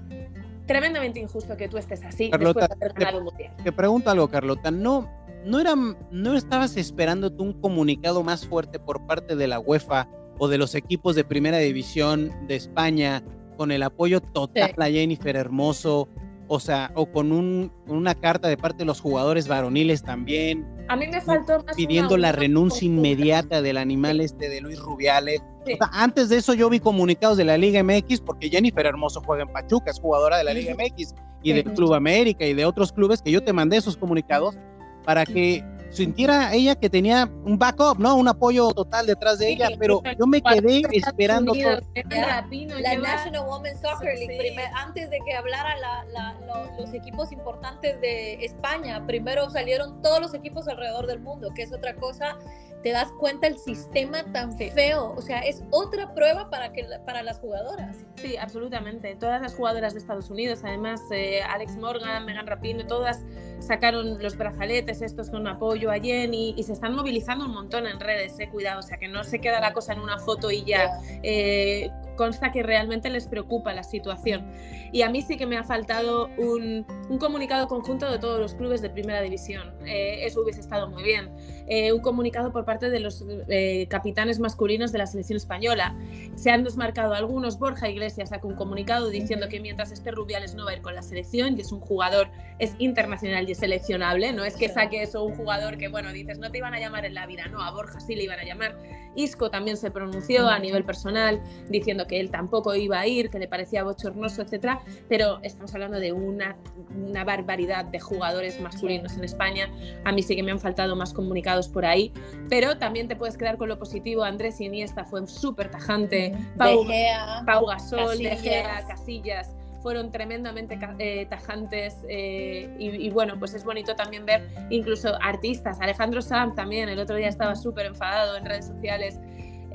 [0.65, 3.53] tremendamente injusto que tú estés así Carlota, después de haber te- ganado un mundial.
[3.63, 4.71] Te pregunto algo, Carlota.
[4.71, 5.07] ¿No,
[5.45, 5.73] no, era,
[6.11, 10.07] ¿No estabas esperando tú un comunicado más fuerte por parte de la UEFA
[10.39, 13.23] o de los equipos de primera división de España
[13.57, 14.81] con el apoyo total Sí.
[14.81, 16.09] a Jennifer Hermoso?
[16.47, 20.95] O sea, o con un, una carta de parte de los jugadores varoniles también, A
[20.95, 25.41] mí me faltó más pidiendo una la renuncia inmediata del animal este de Luis Rubiales.
[25.65, 25.73] Sí.
[25.73, 29.21] O sea, antes de eso yo vi comunicados de la Liga MX porque Jennifer Hermoso
[29.25, 32.65] juega en Pachuca, es jugadora de la Liga MX y del Club América y de
[32.65, 34.55] otros clubes que yo te mandé esos comunicados
[35.03, 35.63] para que
[35.95, 38.15] sintiera ella que tenía un backup, ¿no?
[38.15, 41.79] Un apoyo total detrás de Sí, ella, pero yo me quedé esperando todo.
[41.93, 44.27] La lleva- National Women's Soccer Sí.
[44.27, 49.49] League, primer- antes de que hablara la- la- lo- los equipos importantes de España, primero
[49.49, 52.37] salieron todos los equipos alrededor del mundo, que es otra cosa,
[52.85, 57.23] te das cuenta el sistema tan feo, o sea, es otra prueba para, que, para
[57.23, 58.05] las jugadoras.
[58.13, 59.15] Sí, absolutamente.
[59.15, 63.25] Todas las jugadoras de Estados Unidos, además eh, Alex Morgan, Megan Rapinoe, todas
[63.57, 67.99] sacaron los brazaletes estos con apoyo a Jenny y se están movilizando un montón en
[67.99, 70.63] redes, eh, cuidado, o sea que no se queda la cosa en una foto y
[70.63, 70.91] ya.
[71.23, 74.51] Eh, consta que realmente les preocupa la situación.
[74.91, 78.55] Y a mí sí que me ha faltado un, un comunicado conjunto de todos los
[78.55, 79.73] clubes de primera división.
[79.85, 81.31] Eh, eso hubiese estado muy bien.
[81.67, 85.95] Eh, un comunicado por parte de los eh, capitanes masculinos de la selección española.
[86.35, 87.57] Se han desmarcado algunos.
[87.59, 90.95] Borja Iglesias sacó un comunicado diciendo que mientras este Rubiales no va a ir con
[90.95, 95.01] la selección y es un jugador, es internacional y es seleccionable, no es que saque
[95.01, 97.61] eso un jugador que, bueno, dices, no te iban a llamar en la vida, no,
[97.61, 98.75] a Borja sí le iban a llamar.
[99.15, 103.39] Isco también se pronunció a nivel personal diciendo que él tampoco iba a ir, que
[103.39, 106.57] le parecía bochornoso, etcétera, pero estamos hablando de una,
[106.95, 109.71] una barbaridad de jugadores masculinos en España.
[110.03, 112.11] A mí sí que me han faltado más comunicados por ahí,
[112.49, 114.23] pero también te puedes quedar con lo positivo.
[114.23, 118.41] Andrés Iniesta fue súper tajante, Pau, De Gea, Pau Gasol, De Casillas.
[118.41, 124.49] Gea, Casillas fueron tremendamente eh, tajantes eh, y, y bueno, pues es bonito también ver
[124.71, 129.19] incluso artistas, Alejandro Sanz también, el otro día estaba súper enfadado en redes sociales,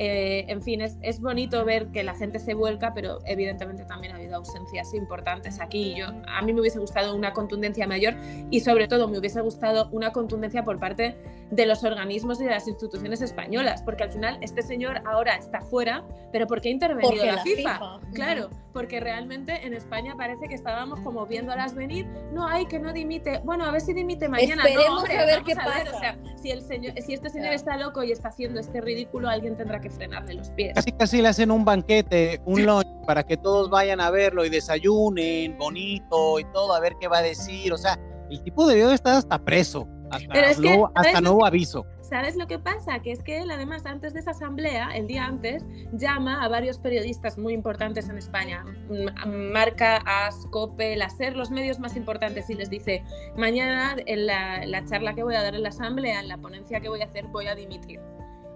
[0.02, 4.14] Eh, en fin, es, es bonito ver que la gente se vuelca, pero evidentemente también
[4.14, 5.94] ha habido ausencias importantes aquí.
[5.94, 8.14] Yo, a mí me hubiese gustado una contundencia mayor
[8.50, 11.16] y sobre todo me hubiese gustado una contundencia por parte
[11.50, 15.60] de los organismos y de las instituciones españolas, porque al final este señor ahora está
[15.60, 17.56] fuera, pero ¿por qué ha intervenido Porque la, la FIFA?
[17.56, 18.00] FIFA.
[18.14, 22.92] Claro, porque realmente en España parece que estábamos como viéndolas venir, no hay que no
[22.92, 25.84] dimite, bueno, a ver si dimite mañana, Esperemos no, hombre, a ver qué a ver,
[25.84, 25.96] pasa.
[25.96, 29.28] o sea, si, el señor, si este señor está loco y está haciendo este ridículo,
[29.28, 30.74] alguien tendrá que frenarle los pies.
[30.74, 34.50] Casi casi le hacen un banquete, un lunch para que todos vayan a verlo y
[34.50, 37.72] desayunen bonito y todo, a ver qué va a decir.
[37.72, 37.98] O sea,
[38.30, 41.84] el tipo debió de estar hasta preso, hasta, Pero es que, no, hasta nuevo aviso.
[42.10, 42.98] ¿Sabes lo que pasa?
[42.98, 46.78] Que es que él, además, antes de esa asamblea, el día antes, llama a varios
[46.78, 48.64] periodistas muy importantes en España,
[49.28, 53.04] Marca, AS, COPE, la SER, los medios más importantes, y les dice,
[53.36, 56.80] mañana en la, la charla que voy a dar en la asamblea, en la ponencia
[56.80, 58.00] que voy a hacer, voy a dimitir.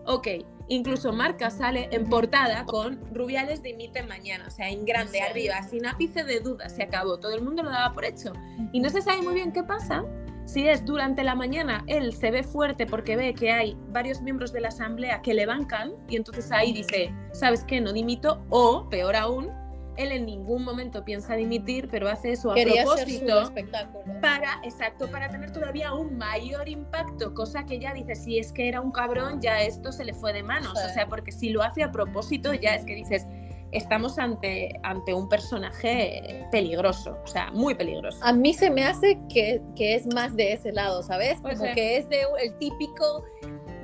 [0.07, 0.29] Ok,
[0.69, 5.19] incluso Marca sale en portada con Rubiales dimite mañana, o sea, en grande, Sí.
[5.19, 8.33] arriba, sin ápice de duda, se acabó, todo el mundo lo daba por hecho.
[8.73, 10.05] Y no se sabe muy bien qué pasa.
[10.47, 14.53] Si es durante la mañana, él se ve fuerte porque ve que hay varios miembros
[14.53, 17.81] de la asamblea que le bancan y entonces ahí dice, ¿sabes qué?
[17.81, 18.45] No dimito.
[18.51, 19.51] O, peor aún,
[19.97, 24.05] él en ningún momento piensa dimitir, pero hace eso a Quería propósito espectáculo.
[24.21, 28.69] para, exacto, para tener todavía un mayor impacto, cosa que ya dice, si es que
[28.69, 30.87] era un cabrón, ya esto se le fue de manos, Sí.
[30.91, 33.27] o sea, porque si lo hace a propósito, ya es que dices,
[33.73, 38.19] estamos ante, ante un personaje peligroso, o sea, muy peligroso.
[38.23, 41.41] A mí se me hace que, que es más de ese lado, ¿sabes?
[41.41, 43.25] Como que es de el típico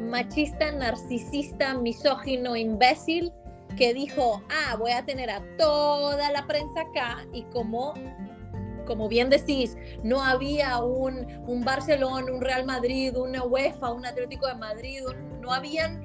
[0.01, 3.33] machista, narcisista, misógino, imbécil
[3.81, 7.95] que dijo, ah, voy a tener a toda la prensa acá y como,
[8.87, 14.47] como bien decís, no había un, un Barcelona, un Real Madrid, una UEFA, un Atlético
[14.49, 15.01] de Madrid,
[15.40, 16.05] no habían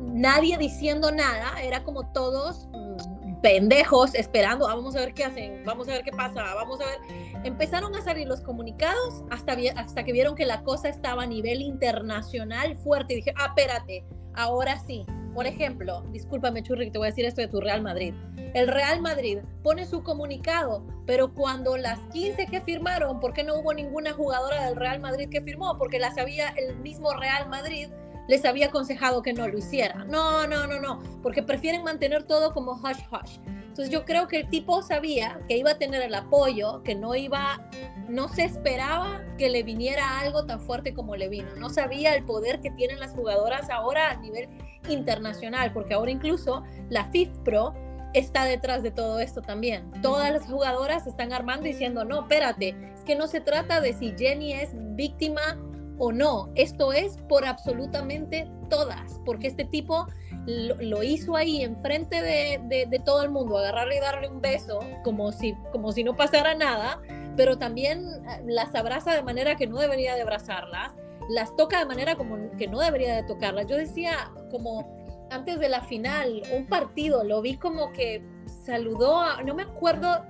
[0.00, 5.64] nadie diciendo nada, era como todos mm, pendejos esperando, "Ah, vamos a ver qué hacen,
[5.66, 6.98] vamos a ver qué pasa, vamos a ver.
[7.44, 11.60] Empezaron a salir los comunicados hasta, hasta que vieron que la cosa estaba a nivel
[11.60, 14.02] internacional fuerte y dije, ah, espérate,
[14.34, 15.06] ahora sí.
[15.34, 18.12] Por ejemplo, discúlpame Churri, te voy a decir esto de tu Real Madrid.
[18.52, 23.54] El Real Madrid pone su comunicado, pero cuando las 15 que firmaron, ¿por qué no
[23.56, 25.78] hubo ninguna jugadora del Real Madrid que firmó?
[25.78, 27.88] Porque las había el mismo Real Madrid
[28.28, 30.04] les había aconsejado que no lo hiciera.
[30.04, 33.38] No, no, no, no, porque prefieren mantener todo como hush hush.
[33.72, 37.14] Entonces yo creo que el tipo sabía que iba a tener el apoyo, que no
[37.14, 37.66] iba,
[38.06, 41.48] no se esperaba que le viniera algo tan fuerte como le vino.
[41.56, 44.50] No sabía el poder que tienen las jugadoras ahora a nivel
[44.90, 47.72] internacional, porque ahora incluso la FIFPro
[48.12, 49.90] está detrás de todo esto también.
[50.02, 54.12] Todas las jugadoras están armando diciendo, no, espérate, es que no se trata de si
[54.18, 55.58] Jenny es víctima
[55.96, 60.08] o no, esto es por absolutamente todas, porque este tipo
[60.46, 65.30] lo, hizo ahí enfrente de, de, todo el mundo, agarrarle y darle un beso como
[65.32, 67.00] si, como si no pasara nada,
[67.36, 70.92] pero también eh, las abraza de manera que no debería de abrazarlas,
[71.28, 73.66] las toca de manera como que no debería de tocarlas.
[73.66, 75.00] Yo decía como
[75.30, 78.22] antes de la final, un partido, lo vi como que
[78.64, 80.24] saludó a, no me acuerdo,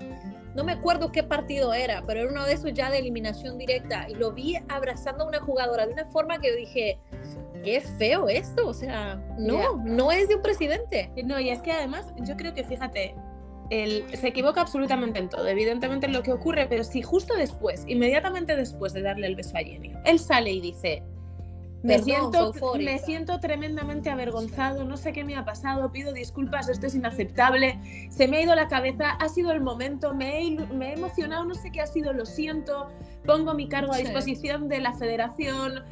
[0.55, 4.07] no me acuerdo qué partido era, pero era uno de esos ya de eliminación directa
[4.09, 7.01] y lo vi abrazando a una jugadora de una forma que dije,
[7.63, 9.69] qué feo esto, o sea, no, yeah.
[9.85, 11.11] no es de un presidente.
[11.25, 13.15] No, y es que además yo creo que fíjate,
[13.71, 17.85] él se equivoca absolutamente en todo, evidentemente en lo que ocurre, pero si justo después,
[17.87, 21.03] inmediatamente después de darle el beso a Jenny, él sale y dice,
[21.83, 26.69] me, Perdón, siento, me siento tremendamente avergonzado, no sé qué me ha pasado, pido disculpas,
[26.69, 27.79] esto es inaceptable,
[28.11, 31.45] se me ha ido la cabeza, ha sido el momento, me he, me he emocionado,
[31.45, 32.89] no sé qué ha sido, lo siento,
[33.27, 35.83] pongo mi cargo a disposición de la federación.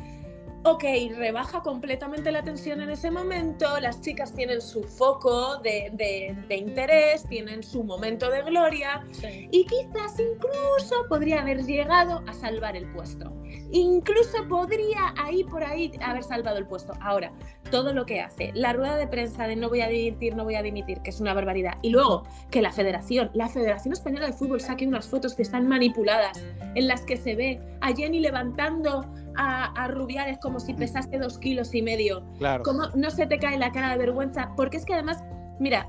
[0.63, 0.85] Ok,
[1.17, 6.57] rebaja completamente la tensión en ese momento, las chicas tienen su foco de, de- de
[6.57, 9.03] interés, tienen su momento de gloria
[9.51, 13.33] y quizás incluso podría haber llegado a salvar el puesto.
[13.73, 16.93] Incluso podría ahí por ahí haber salvado el puesto.
[17.01, 17.33] Ahora,
[17.71, 20.57] todo lo que hace, la rueda de prensa de no voy a dimitir, no voy
[20.57, 24.33] a dimitir, que es una barbaridad, y luego que la federación, la Federación Española de
[24.33, 26.45] Fútbol saque unas fotos que están manipuladas,
[26.75, 31.39] en las que se ve a Jenny levantando a, a Rubiales como si pesase dos
[31.39, 32.63] kilos y medio, Claro.
[32.63, 34.53] ¿Cómo no se te cae la cara de vergüenza?
[34.57, 35.23] Porque es que además,
[35.59, 35.89] mira,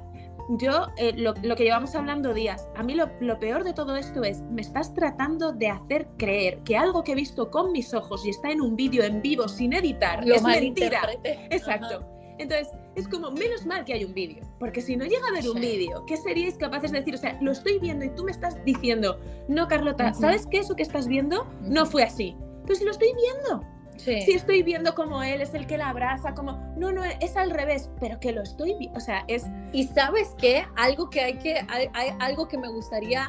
[0.50, 3.96] yo eh, lo, lo que llevamos hablando días, a mí lo, lo peor de todo
[3.96, 7.94] esto es, me estás tratando de hacer creer que algo que he visto con mis
[7.94, 11.02] ojos y está en un vídeo en vivo sin editar Lo es mentira.
[11.50, 12.06] Exacto.
[12.38, 15.48] Entonces, es como menos mal que hay un vídeo, porque si no llega a haber
[15.48, 17.14] un vídeo, ¿qué seríais capaces de decir?
[17.14, 20.14] O sea, lo estoy viendo y tú me estás diciendo, no, Carlota.
[20.14, 22.36] ¿sabes que eso que estás viendo no fue así?
[22.72, 23.66] Pero si lo estoy viendo,
[23.98, 24.22] Sí.
[24.22, 27.52] si estoy viendo como él es el que la abraza, como, no, no, es al
[27.52, 31.34] revés, pero que lo estoy viendo, o sea, es, Y sabes qué, algo que hay
[31.38, 33.28] que, hay, hay algo que me gustaría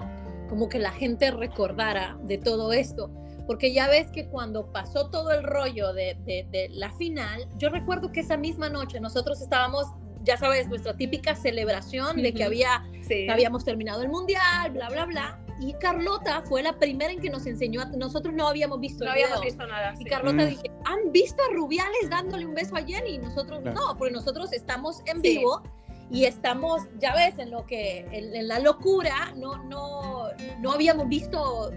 [0.49, 3.11] como que la gente recordara de todo esto,
[3.49, 7.69] porque ya ves que cuando pasó todo el rollo de, de- de la final, yo
[7.69, 9.87] recuerdo que esa misma noche nosotros estábamos,
[10.23, 14.89] ya sabes, nuestra típica celebración de que había, sí, que habíamos terminado el mundial, bla,
[14.89, 18.81] bla, bla, y Carlota fue la primera en que nos enseñó, a- nosotros no habíamos
[18.81, 19.55] visto no el habíamos video.
[19.57, 19.93] visto nada.
[19.95, 20.05] Y sí.
[20.05, 20.49] Carlota Mm.
[20.49, 23.15] dije, ¿han visto a Rubiales dándole un beso a Jenny?
[23.15, 23.81] Y nosotros Claro.
[23.81, 25.39] no, porque nosotros estamos en Sí.
[25.39, 25.63] vivo
[26.11, 30.29] y estamos, ya ves, en lo que, en, en la locura, no, no,
[30.61, 31.71] no habíamos visto.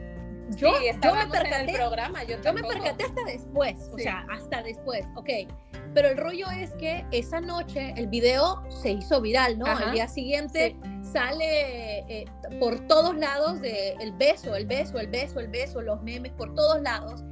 [0.49, 3.89] Yo, Sí, yo me estábamos en el percaté, programa, yo, yo me percaté hasta después,
[3.91, 4.03] o Sí.
[4.03, 5.29] sea, hasta después, ok.
[5.95, 9.65] Pero el rollo es que esa noche el video se hizo viral, ¿no?
[9.65, 9.85] Ajá.
[9.87, 10.75] Al día siguiente
[11.19, 12.25] sale eh,
[12.59, 16.53] por todos lados de el beso, el beso, el beso, el beso, los memes por
[16.55, 17.23] todos lados.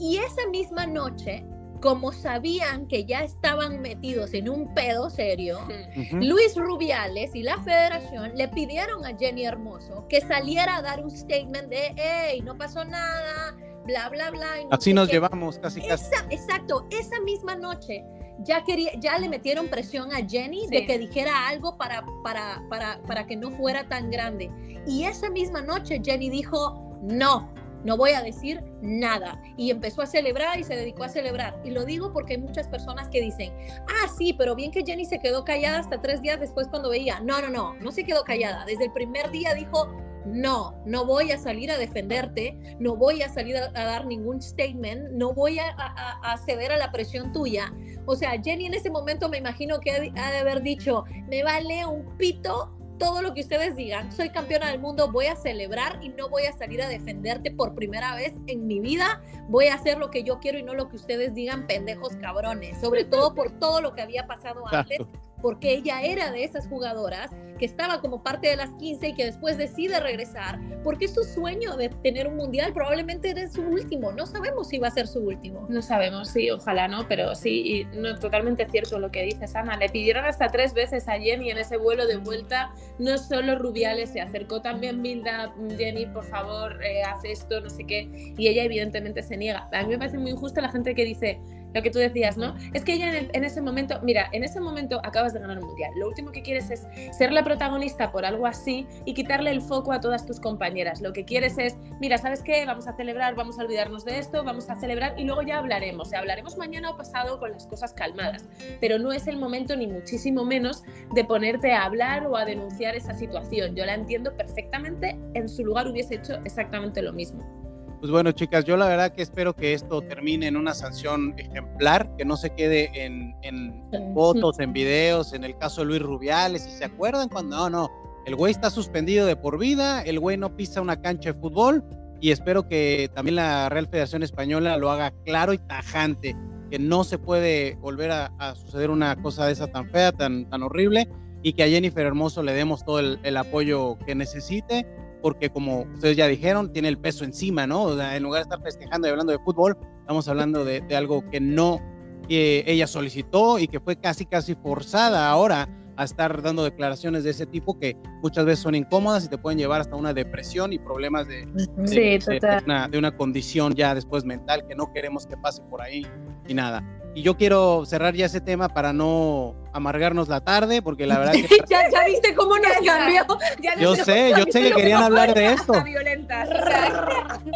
[0.00, 1.44] Y esa misma noche,
[1.80, 6.00] como sabían que ya estaban metidos en un pedo serio, Mm.
[6.00, 6.16] Ujú.
[6.16, 11.10] Luis Rubiales y la federación le pidieron a Jenny Hermoso que saliera a dar un
[11.10, 14.48] statement de, hey, no pasó nada, bla, bla, bla.
[14.64, 15.14] no Así nos qué".
[15.14, 16.04] llevamos casi casi.
[16.12, 18.04] Esa- exacto, esa misma noche
[18.44, 23.00] ya, quería, ya le metieron presión a Jenny de que dijera algo para, para, para,
[23.02, 24.50] para que no fuera tan grande.
[24.86, 27.52] Y esa misma noche Jenny dijo, no,
[27.84, 29.40] no voy a decir nada.
[29.56, 31.60] Y empezó a celebrar y se dedicó a celebrar.
[31.64, 33.52] Y lo digo porque hay muchas personas que dicen,
[33.88, 37.20] ah, sí, pero bien que Jenny se quedó callada hasta tres días después cuando veía.
[37.20, 38.64] No, no, no, no se quedó callada.
[38.64, 39.88] Desde el primer día dijo,
[40.26, 44.40] no, no voy a salir a defenderte, no voy a salir a, a dar ningún
[44.42, 47.72] statement, no voy a, a- a ceder a la presión tuya.
[48.06, 51.04] O sea, Jenny en ese momento me imagino que ha de- ha de haber dicho,
[51.28, 55.36] me vale un pito todo lo que ustedes digan, soy campeona del mundo, voy a
[55.36, 59.68] celebrar y no voy a salir a defenderte por primera vez en mi vida, voy
[59.68, 63.04] a hacer lo que yo quiero y no lo que ustedes digan, pendejos cabrones, sobre
[63.04, 64.98] todo por todo lo que había pasado antes.
[65.40, 69.24] Porque ella era de esas jugadoras que estaba como parte de las 15 y que
[69.24, 74.26] después decide regresar, porque su sueño de tener un mundial, probablemente era su último, no
[74.26, 75.66] sabemos si va a ser su último.
[75.68, 79.76] No sabemos, sí, ojalá no, pero sí, y no, totalmente cierto lo que dices, Ana.
[79.76, 84.10] Le pidieron hasta tres veces a Jenny en ese vuelo de vuelta, no solo Rubiales,
[84.10, 88.62] se acercó también Bilda, Jenny, por favor, eh, haz esto, no sé qué, y ella
[88.62, 89.68] evidentemente se niega.
[89.72, 91.40] A mí me parece muy injusto la gente que dice
[91.74, 92.54] lo que tú decías, ¿no?
[92.74, 95.58] Es que ella en, el- en ese momento, mira, en ese momento acabas de ganar
[95.58, 99.50] un mundial, lo último que quieres es ser la protagonista por algo así y quitarle
[99.50, 101.00] el foco a todas tus compañeras.
[101.00, 102.64] Lo que quieres es, mira, ¿sabes qué?
[102.66, 106.08] Vamos a celebrar, vamos a olvidarnos de esto, vamos a celebrar y luego ya hablaremos.
[106.08, 108.48] O sea, hablaremos mañana o pasado con las cosas calmadas.
[108.80, 110.82] Pero no es el momento, ni muchísimo menos,
[111.14, 113.74] de ponerte a hablar o a denunciar esa situación.
[113.76, 117.67] Yo la entiendo perfectamente, en su lugar hubiese hecho exactamente lo mismo.
[118.00, 122.14] Pues bueno, chicas, yo la verdad que espero que esto termine en una sanción ejemplar,
[122.16, 123.82] que no se quede en, en
[124.14, 127.90] fotos, en videos, en el caso de Luis Rubiales, si se acuerdan cuando no, no,
[128.24, 131.82] el güey está suspendido de por vida, el güey no pisa una cancha de fútbol
[132.20, 136.36] y espero que también la Real Federación Española lo haga claro y tajante,
[136.70, 140.48] que no se puede volver a, a suceder una cosa de esa tan fea, tan,
[140.48, 141.08] tan horrible
[141.42, 144.86] y que a Jennifer Hermoso le demos todo el, el apoyo que necesite
[145.22, 147.82] porque como ustedes ya dijeron, tiene el peso encima, ¿no?
[147.84, 150.96] O sea, en lugar de estar festejando y hablando de fútbol, estamos hablando de, de
[150.96, 151.80] algo que no
[152.28, 155.66] que ella solicitó y que fue casi, casi forzada ahora
[155.96, 159.58] a estar dando declaraciones de ese tipo que muchas veces son incómodas y te pueden
[159.58, 162.58] llevar hasta una depresión y problemas de, de- Sí, de- total.
[162.60, 166.06] de una, de una condición ya después mental que no queremos que pase por ahí
[166.46, 166.84] y nada.
[167.18, 171.32] Y yo quiero cerrar ya ese tema para no amargarnos la tarde, porque la verdad
[171.48, 173.26] que ya, ya viste cómo nos cambió.
[173.60, 175.72] Ya yo sé, yo sé que querían hablar de esto.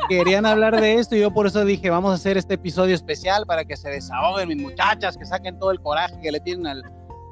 [0.08, 3.46] Querían hablar de esto y yo por eso dije, vamos a hacer este episodio especial
[3.46, 6.82] para que se desahoguen mis muchachas, que saquen todo el coraje que le tienen al,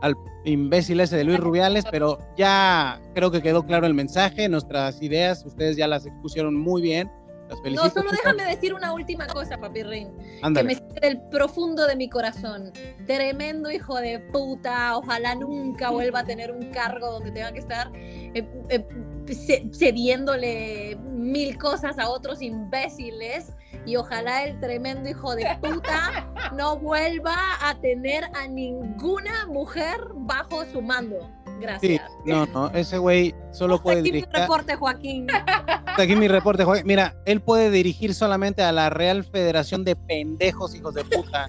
[0.00, 0.14] al
[0.44, 5.44] imbécil ese de Luis Rubiales, pero ya creo que quedó claro el mensaje, nuestras ideas,
[5.44, 7.10] ustedes ya las expusieron muy bien.
[7.51, 10.16] Las No, solo déjame decir una última cosa, papirrín.
[10.16, 10.66] que Ándale.
[10.68, 12.72] me sale del profundo de mi corazón.
[13.07, 14.96] Tremendo hijo de puta.
[14.96, 18.86] Ojalá nunca vuelva a tener un cargo donde tenga que estar eh, eh,
[19.26, 23.53] ce- cediéndole mil cosas a otros imbéciles.
[23.86, 30.64] Y ojalá el tremendo hijo de puta no vuelva a tener a ninguna mujer bajo
[30.66, 31.16] su mando.
[31.46, 32.11] Sí, Gracias.
[32.24, 35.26] no, no, ese güey solo Hasta puede aquí mi reporte, Joaquín.
[36.03, 36.86] Aquí mi reporte, Joaquín.
[36.86, 41.48] Mira, él puede dirigir solamente a la Real Federación de Pendejos, hijos de puta.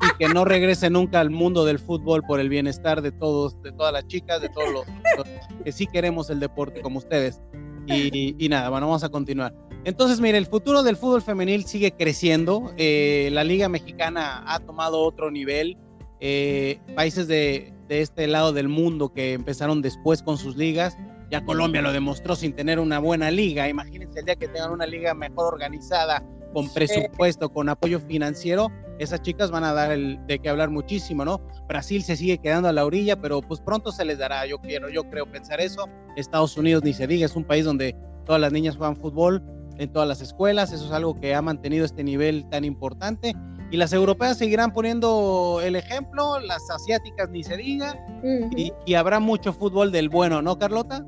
[0.00, 3.72] y que no regrese nunca al mundo del fútbol por el bienestar de todos, de
[3.72, 4.86] todas las chicas, de todos los,
[5.18, 5.26] los
[5.64, 7.42] que sí queremos el deporte como ustedes.
[7.86, 9.54] Y, y nada, bueno, vamos a continuar.
[9.84, 12.72] Entonces, mire, el futuro del fútbol femenil sigue creciendo.
[12.76, 15.76] Eh, la Liga Mexicana ha tomado otro nivel.
[16.20, 20.96] Eh, países de, de este lado del mundo que empezaron después con sus ligas
[21.30, 23.68] ya Colombia lo demostró sin tener una buena liga.
[23.68, 28.68] Imagínense el día que tengan una liga mejor organizada, con presupuesto, con apoyo financiero,
[28.98, 31.40] esas chicas van a dar el, de qué hablar muchísimo, ¿no?
[31.68, 34.44] Brasil se sigue quedando a la orilla, pero pues pronto se les dará.
[34.46, 35.88] Yo quiero, yo creo pensar eso.
[36.16, 39.42] Estados Unidos ni se diga, es un país donde todas las niñas juegan fútbol
[39.76, 40.72] en todas las escuelas.
[40.72, 43.34] Eso es algo que ha mantenido este nivel tan importante.
[43.70, 47.94] Y las europeas seguirán poniendo el ejemplo, las asiáticas ni se diga,
[48.56, 51.04] y, y habrá mucho fútbol del bueno, ¿no, Carlota?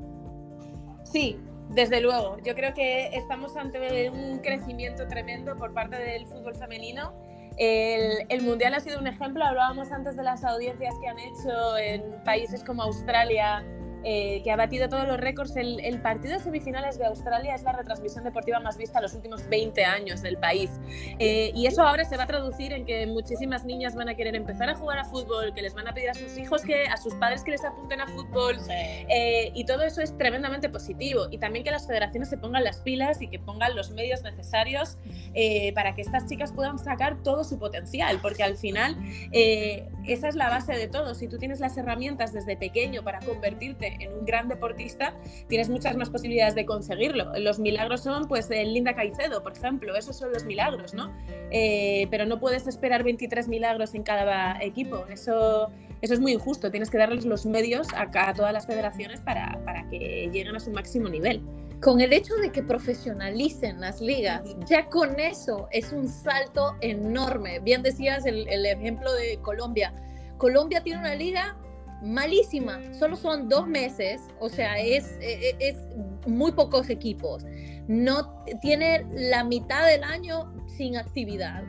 [1.03, 1.39] Sí,
[1.69, 2.37] desde luego.
[2.43, 7.13] Yo creo que estamos ante un crecimiento tremendo por parte del fútbol femenino.
[7.57, 12.23] El, Mundial ha sido un ejemplo, hablábamos antes de las audiencias que han hecho en
[12.23, 13.63] países como Australia,
[14.03, 15.55] eh, que ha batido todos los récords.
[15.55, 19.13] El, el partido de semifinales de Australia es la retransmisión deportiva más vista en los
[19.13, 20.71] últimos 20 años del país.
[21.19, 24.35] Eh, y eso ahora se va a traducir en que muchísimas niñas van a querer
[24.35, 26.97] empezar a jugar a fútbol, que les van a pedir a sus hijos, que a
[26.97, 28.57] sus padres que les apunten a fútbol.
[28.69, 31.27] Eh, y todo eso es tremendamente positivo.
[31.31, 34.97] Y también que las federaciones se pongan las pilas y que pongan los medios necesarios
[35.33, 38.97] eh, para que estas chicas puedan sacar todo su potencial, porque al final
[39.31, 41.15] eh, esa es la base de todo.
[41.15, 45.15] Si tú tienes las herramientas desde pequeño para convertirte en un gran deportista,
[45.47, 47.31] tienes muchas más posibilidades de conseguirlo.
[47.39, 51.11] Los milagros son, pues, Linda Caicedo, por ejemplo, esos son los milagros, ¿no?
[51.51, 55.05] Eh, pero no puedes esperar 23 milagros en cada equipo.
[55.09, 55.69] Eso,
[56.01, 56.71] eso es muy injusto.
[56.71, 60.71] Tienes que darles los medios a, todas las federaciones para, para que lleguen a su
[60.71, 61.41] máximo nivel.
[61.81, 67.59] con el hecho de que profesionalicen las ligas, ya con eso es un salto enorme.
[67.59, 69.91] Bien decías el, el ejemplo de Colombia.
[70.37, 71.55] Colombia tiene una liga
[72.01, 75.77] malísima, solo son dos meses, o sea, es, es, es
[76.25, 77.45] muy pocos equipos.
[77.87, 81.63] No tiene la mitad del año sin actividad.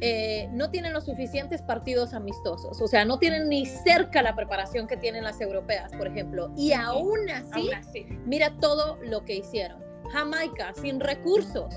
[0.00, 4.86] Eh, no tienen los suficientes partidos amistosos, o sea, no tienen ni cerca la preparación
[4.86, 8.06] que tienen las europeas, por ejemplo, y aún así Aún así.
[8.26, 9.82] Mira todo lo que hicieron.
[10.12, 11.74] Jamaica, sin recursos,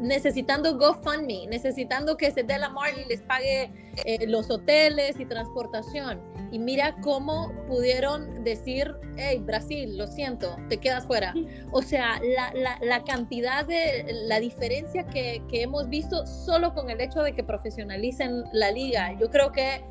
[0.00, 3.70] necesitando GoFundMe, necesitando que Cedella Marley les pague
[4.04, 6.20] eh, los hoteles y transportación.
[6.52, 11.34] Y mira cómo pudieron decir, hey, Brasil, lo siento, te quedas fuera.
[11.72, 16.88] O sea, la, la- la cantidad de, la diferencia que, que hemos visto solo con
[16.90, 19.12] el hecho de que profesionalicen la liga.
[19.18, 19.82] Yo creo que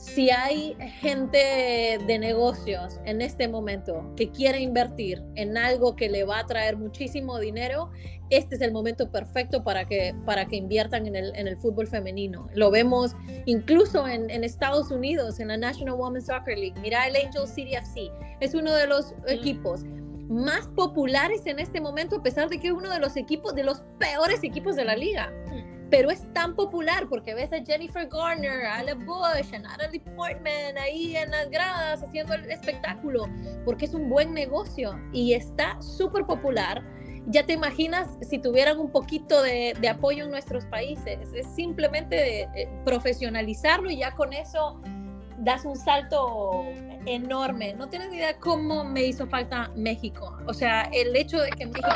[0.00, 6.24] si hay gente de negocios en este momento que quiere invertir en algo que le
[6.24, 7.90] va a traer muchísimo dinero,
[8.30, 11.86] este es el momento perfecto para que, para que inviertan en el, en el fútbol
[11.86, 12.48] femenino.
[12.54, 16.80] Lo vemos incluso en, en Estados Unidos, en la National Women's Soccer League.
[16.80, 19.84] Mira el Angel City FC, es uno de los equipos
[20.30, 23.64] más populares en este momento, a pesar de que es uno de los equipos, de
[23.64, 25.30] los peores equipos de la liga
[25.90, 30.78] pero es tan popular porque ves a Jennifer Garner, a Ale Bush, a Natalie Portman
[30.78, 33.26] ahí en las gradas haciendo el espectáculo,
[33.64, 36.82] porque es un buen negocio y está súper popular.
[37.26, 42.42] Ya te imaginas si tuvieran un poquito de, de apoyo en nuestros países, es simplemente
[42.42, 44.80] eh, profesionalizarlo y ya con eso
[45.38, 46.64] das un salto
[47.06, 47.74] enorme.
[47.74, 50.36] No tienes idea cómo me hizo falta México.
[50.46, 51.88] O sea, el hecho de que México...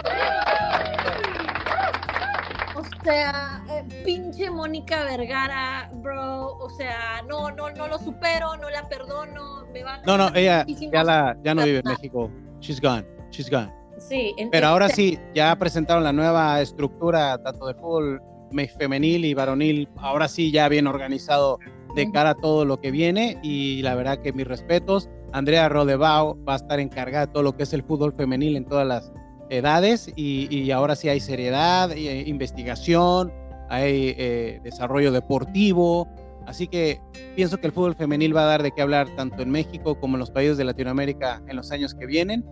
[3.01, 6.57] O sea, eh, pinche Mónica Vergara, bro.
[6.59, 9.67] O sea, no, no, no lo supero, no la perdono.
[9.73, 11.89] Me va a No, no, ella ya, la, ya no vive en.
[11.91, 12.31] México.
[12.61, 13.73] She's gone, she's gone.
[13.99, 18.21] Sí, en- Pero ahora sí, ya presentaron la nueva estructura tanto de fútbol
[18.51, 21.59] me- femenil y varonil, ahora sí ya bien organizado
[21.95, 25.09] de cara a todo lo que viene y la verdad que mis respetos.
[25.33, 28.65] Andrea Rodebao va a estar encargada de todo lo que es el fútbol femenil en
[28.67, 29.13] todas las
[29.51, 33.33] edades y, y ahora sí hay seriedad, eh, investigación,
[33.69, 36.09] hay eh, desarrollo deportivo,
[36.47, 37.01] así que
[37.37, 40.17] pienso que el fútbol femenil va a dar de qué hablar tanto en México como
[40.17, 42.45] en los países de Latinoamérica en los años que vienen.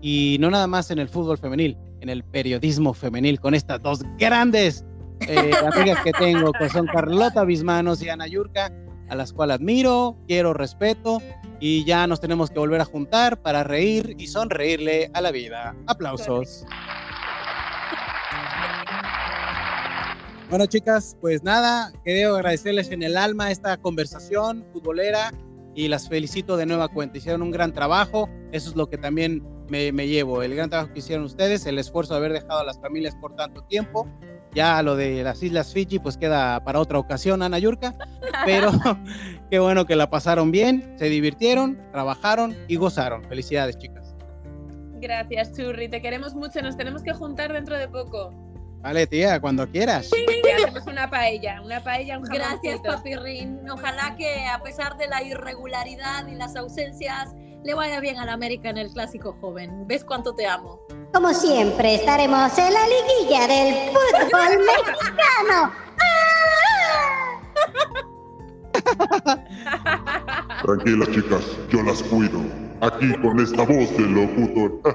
[0.00, 4.02] Y no nada más en el fútbol femenil, en el periodismo femenil con estas dos
[4.18, 4.84] grandes
[5.28, 8.72] eh, amigas que tengo, que son Carlota Bismanos y Ana Yurka,
[9.12, 11.20] a las cuales admiro, quiero, respeto
[11.60, 15.76] y ya nos tenemos que volver a juntar para reír y sonreírle a la vida.
[15.86, 16.64] Aplausos.
[20.48, 25.30] Bueno, chicas, pues nada, quería agradecerles en el alma esta conversación futbolera
[25.74, 27.18] y las felicito de nueva cuenta.
[27.18, 30.94] Hicieron un gran trabajo, eso es lo que también me, me llevo, el gran trabajo
[30.94, 34.08] que hicieron ustedes, el esfuerzo de haber dejado a las familias por tanto tiempo.
[34.54, 37.94] Ya lo de las Islas Fiji, pues queda para otra ocasión, Ana Yurka,
[38.44, 38.70] pero
[39.50, 43.24] qué bueno que la pasaron bien, se divirtieron, trabajaron y gozaron.
[43.24, 44.14] Felicidades, chicas.
[45.02, 45.88] Gracias, Churri.
[45.88, 46.62] Te queremos mucho.
[46.62, 48.32] Nos tenemos que juntar dentro de poco.
[48.82, 50.10] Vale, tía, cuando quieras.
[50.12, 51.60] Y hacemos una paella.
[51.62, 52.80] Una paella, un Gracias.
[52.80, 53.68] Papirrín.
[53.70, 57.34] Ojalá que a pesar de la irregularidad y las ausencias,
[57.64, 59.86] le vaya bien al América en el clásico joven.
[59.86, 60.80] ¿Ves cuánto te amo?
[61.12, 65.72] Como siempre, estaremos en la liguilla del fútbol mexicano.
[70.62, 72.40] Tranquilas, chicas, yo las cuido.
[72.80, 74.80] Aquí con esta voz del locutor.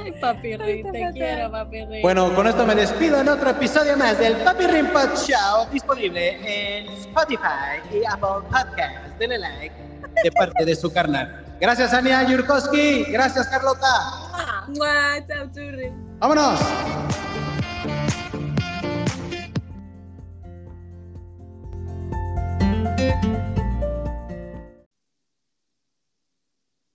[0.00, 2.02] Ay, Papirrín, Ay, te quiero, Papirrín.
[2.02, 6.36] Bueno, con esto me despido en otro episodio más del Papi Rim Pod Show, disponible
[6.42, 9.18] en Spotify y Apple Podcasts.
[9.18, 9.87] Denle like
[10.22, 11.44] de parte de su carnal.
[11.60, 13.04] Gracias, Ania Yurkowski.
[13.04, 14.66] Gracias, Carlota.
[14.68, 15.92] Mua, Chao, Churri.
[16.18, 16.60] ¡Vámonos!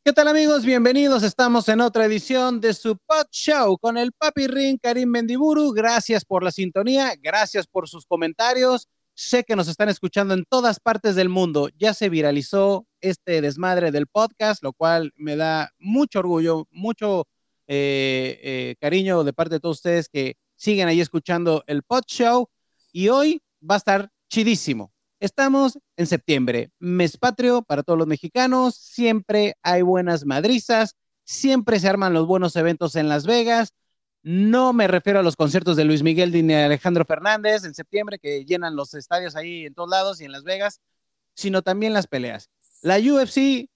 [0.05, 0.65] ¿Qué tal amigos?
[0.65, 1.23] Bienvenidos.
[1.23, 5.71] Estamos en otra edición de su Pod Show con el Papi Ring Karim Mendiburu.
[5.71, 8.89] Gracias por la sintonía, gracias por sus comentarios.
[9.15, 11.69] Sé que nos están escuchando en todas partes del mundo.
[11.77, 17.27] Ya se viralizó este desmadre del podcast, lo cual me da mucho orgullo, mucho
[17.67, 22.49] eh, eh, cariño de parte de todos ustedes que siguen ahí escuchando el Pod Show.
[22.93, 24.93] Y hoy va a estar chidísimo.
[25.19, 31.87] Estamos en septiembre, mes patrio para todos los mexicanos, siempre hay buenas madrizas, siempre se
[31.87, 33.73] arman los buenos eventos en Las Vegas.
[34.21, 38.45] No me refiero a los conciertos de Luis Miguel ni Alejandro Fernández en septiembre, que
[38.45, 40.81] llenan los estadios ahí en todos lados y en Las Vegas,
[41.35, 42.49] sino también las peleas.
[42.83, 43.69] La UFC,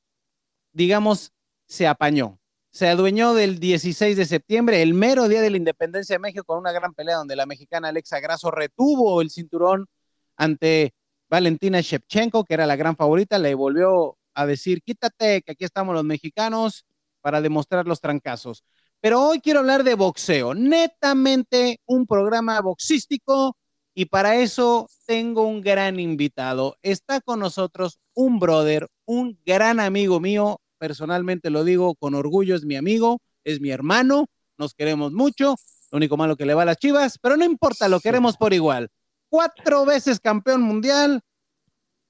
[0.74, 1.32] digamos,
[1.66, 2.42] se apañó.
[2.72, 6.60] Se adueñó del 16 de septiembre, el mero día de la independencia de México, con
[6.60, 9.88] una gran pelea donde la mexicana Alexa Grasso retuvo el cinturón
[10.36, 10.94] ante
[11.30, 15.96] Valentina Shevchenko, que era la gran favorita, le volvió a decir, quítate, que aquí estamos
[15.96, 16.86] los mexicanos
[17.22, 18.66] para demostrar los trancazos.
[19.00, 23.56] Pero hoy quiero hablar de boxeo, netamente un programa boxístico
[23.94, 26.78] y para eso tengo un gran invitado.
[26.82, 32.66] Está con nosotros un brother, un gran amigo mío, personalmente lo digo con orgullo, es
[32.66, 34.28] mi amigo, es mi hermano,
[34.60, 35.56] nos queremos mucho,
[35.92, 38.54] lo único malo que le va a las chivas, pero no importa, lo queremos por
[38.54, 38.92] igual
[39.30, 41.22] cuatro veces campeón mundial.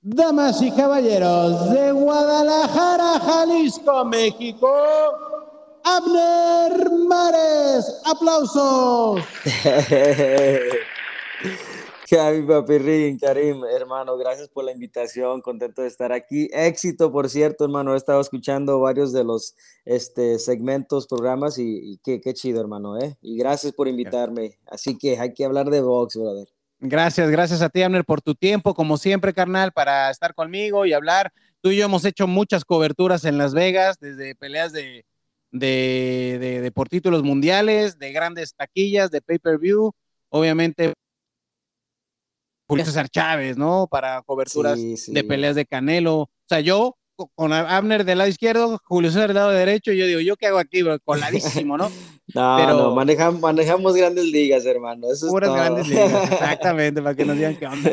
[0.02, 4.72] Damas y caballeros de Guadalajara, Jalisco, México,
[5.84, 8.02] Abner Mares.
[8.06, 9.22] Aplausos.
[12.10, 16.48] Javi Papirrín, Karim, hermano, gracias por la invitación, contento de estar aquí.
[16.54, 21.98] Éxito, por cierto, hermano, he estado escuchando varios de los este, segmentos, programas y, y
[21.98, 23.18] qué, qué chido, hermano, ¿eh?
[23.22, 24.58] Y gracias por invitarme.
[24.68, 26.48] Así que hay que hablar de box, brother.
[26.80, 30.94] Gracias, gracias a ti, Abner, por tu tiempo, como siempre, carnal, para estar conmigo y
[30.94, 31.34] hablar.
[31.60, 35.04] Tú y yo hemos hecho muchas coberturas en Las Vegas, desde peleas de,
[35.52, 39.92] de, de, de por títulos mundiales, de grandes taquillas, de pay-per-view,
[40.30, 40.94] obviamente.
[42.68, 43.88] Julio César Chávez, ¿no?
[43.90, 45.14] Para coberturas Sí, sí.
[45.14, 46.16] de peleas de Canelo.
[46.22, 46.98] O sea, yo
[47.36, 50.60] con Abner del lado izquierdo, Julio César del lado derecho, yo digo, ¿yo qué hago
[50.60, 51.00] aquí, bro?
[51.00, 51.90] Coladísimo, ¿no?
[52.36, 55.08] No, Pero- no, manejamos, manejamos grandes ligas, hermano.
[55.10, 55.64] Eso Puras es todo.
[55.64, 57.90] grandes ligas, exactamente, para que nos digan qué onda.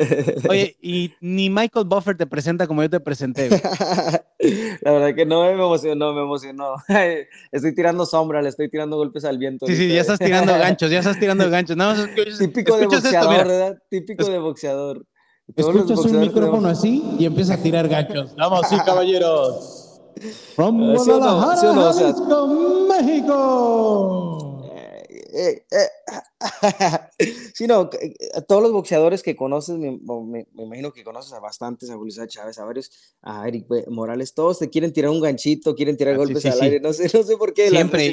[0.49, 3.49] Oye, y ni Michael Buffer te presenta como yo te presenté.
[4.83, 6.75] La verdad que no me emocionó, me emocionó.
[7.53, 9.66] Estoy tirando sombra, le estoy tirando golpes al viento.
[9.66, 11.77] Sí, sí, ya estás tirando ganchos, ya estás tirando ganchos.
[11.77, 12.09] Nada más
[12.39, 13.45] Típico de esto, boxeador, mira.
[13.45, 13.79] ¿verdad?
[13.89, 15.07] Típico de boxeador.
[15.55, 18.35] Escuchas un micrófono tenemos- así y empieza a tirar ganchos.
[18.39, 19.81] Vamos, sí, caballeros.
[20.55, 21.39] From ¿sí o no?
[21.39, 21.89] Guadalajara, ¿Sí o no?
[21.89, 22.47] O sea- Jalisco,
[22.89, 24.51] México.
[25.37, 26.29] Eh, eh, eh,
[27.55, 31.33] sí, no, eh, a todos los boxeadores que conoces, me, me- me imagino que conoces
[31.33, 32.91] a bastantes, a Julio Chávez, a varios,
[33.23, 36.55] a Eric Morales, todos te quieren tirar un ganchito, quieren tirar Ah, golpes sí, al
[36.55, 36.65] sí.
[36.65, 38.13] aire, no sé, no sé por qué, Siempre,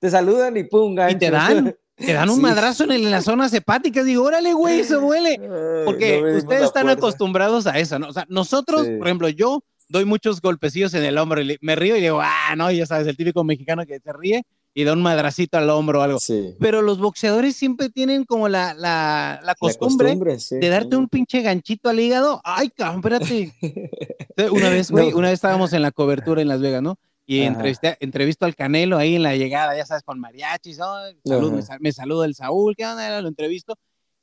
[0.00, 1.16] te saludan y pum, gancho.
[1.16, 2.42] Y te dan, te dan un Sí.
[2.42, 4.04] madrazo en, el- en las zonas hepáticas.
[4.04, 5.38] Digo, órale, güey, eso duele.
[5.84, 8.08] Porque no ustedes están acostumbrados a eso, ¿no?
[8.08, 8.92] O sea, nosotros, Sí.
[8.98, 12.54] por ejemplo, yo doy muchos golpecillos en el hombro y me río y digo, ah,
[12.56, 14.42] no, ya sabes, el típico mexicano que se ríe
[14.74, 16.18] y da un madracito al hombro o algo.
[16.18, 16.54] Sí.
[16.60, 20.56] Pero los boxeadores siempre tienen como la, la, la costumbre, La costumbre, sí.
[20.58, 22.42] de darte un pinche ganchito al hígado.
[22.44, 23.54] Ay, cabrón, espérate.
[24.52, 25.16] Una vez, güey, No.
[25.18, 26.98] una vez estábamos en la cobertura en Las Vegas, ¿no?
[27.26, 30.94] Y entrevisté, entrevisto al Canelo ahí en la llegada, ya sabes, con mariachis, ¿no?
[31.24, 33.20] Salud, me, me saluda el Saúl, ¿qué onda?
[33.20, 33.74] Lo entrevisto.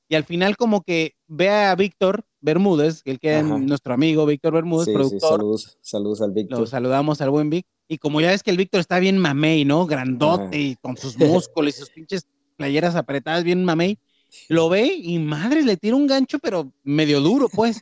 [0.08, 4.54] Y al final como que ve a Víctor Bermúdez, el que es nuestro amigo Víctor
[4.54, 6.60] Bermúdez, Sí, sí, productor, saludos, saludos al Víctor.
[6.60, 7.66] lo saludamos al buen Vic.
[7.88, 9.86] Y como ya ves que el Víctor está bien mamey, ¿no?
[9.86, 10.56] Grandote Ajá.
[10.56, 12.28] y con sus músculos y sus pinches
[12.58, 13.98] playeras apretadas, bien mamey.
[14.50, 17.82] Lo ve y madre, le tira un gancho, pero medio duro, pues.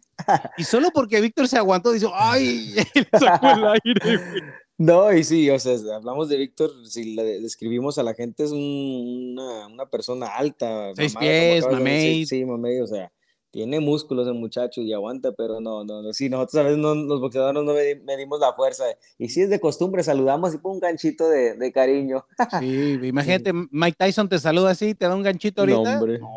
[0.57, 2.73] Y solo porque Víctor se aguantó, dice, ¡ay!
[2.95, 4.41] le sacó el aire, güey.
[4.83, 8.51] No, y sí, o sea, hablamos de Víctor, si le describimos a la gente, es
[8.51, 10.91] un- una, una persona alta.
[10.95, 12.25] Seis mamada, pies, mamey.
[12.25, 13.11] Sí, mamey, o sea,
[13.51, 16.95] tiene músculos el muchacho y aguanta, pero no, no, no, sí, nosotros a veces no,
[16.95, 18.85] los boxeadores no medi- medimos la fuerza.
[19.19, 22.25] Y si es de costumbre, saludamos y pon un ganchito de, de cariño.
[22.59, 25.99] Sí, imagínate, Mike Tyson te saluda así, te da un ganchito No, ahorita.
[25.99, 26.17] hombre.
[26.19, 26.27] No,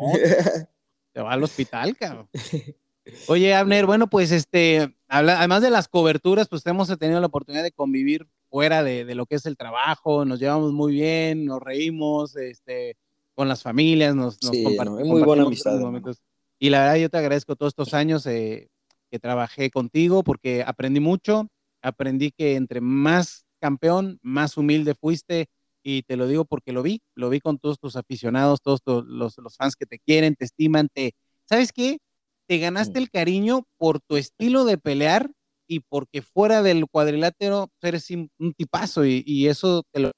[1.13, 2.29] te va al hospital, cabrón.
[3.27, 7.71] Oye, Abner, bueno, pues este, además de las coberturas, pues hemos tenido la oportunidad de
[7.71, 12.35] convivir fuera de, de lo que es el trabajo, nos llevamos muy bien, nos reímos,
[12.35, 12.97] este,
[13.33, 16.21] con las familias, nos, nos Sí, compart- no, muy buena compartimos amistad, momentos.
[16.59, 18.69] Y la verdad, yo te agradezco todos estos años eh,
[19.11, 21.47] que trabajé contigo porque aprendí mucho,
[21.81, 25.47] aprendí que entre más campeón, más humilde fuiste,
[25.83, 29.03] y te lo digo porque lo vi, lo vi con todos tus aficionados, todos tu-
[29.03, 31.13] los, los fans que te quieren, te estiman, te,
[31.47, 31.99] ¿sabes qué?
[32.47, 33.03] Te ganaste Mm.
[33.03, 35.31] el cariño por tu estilo de pelear
[35.67, 40.11] y porque fuera del cuadrilátero eres un tipazo y, y eso te lo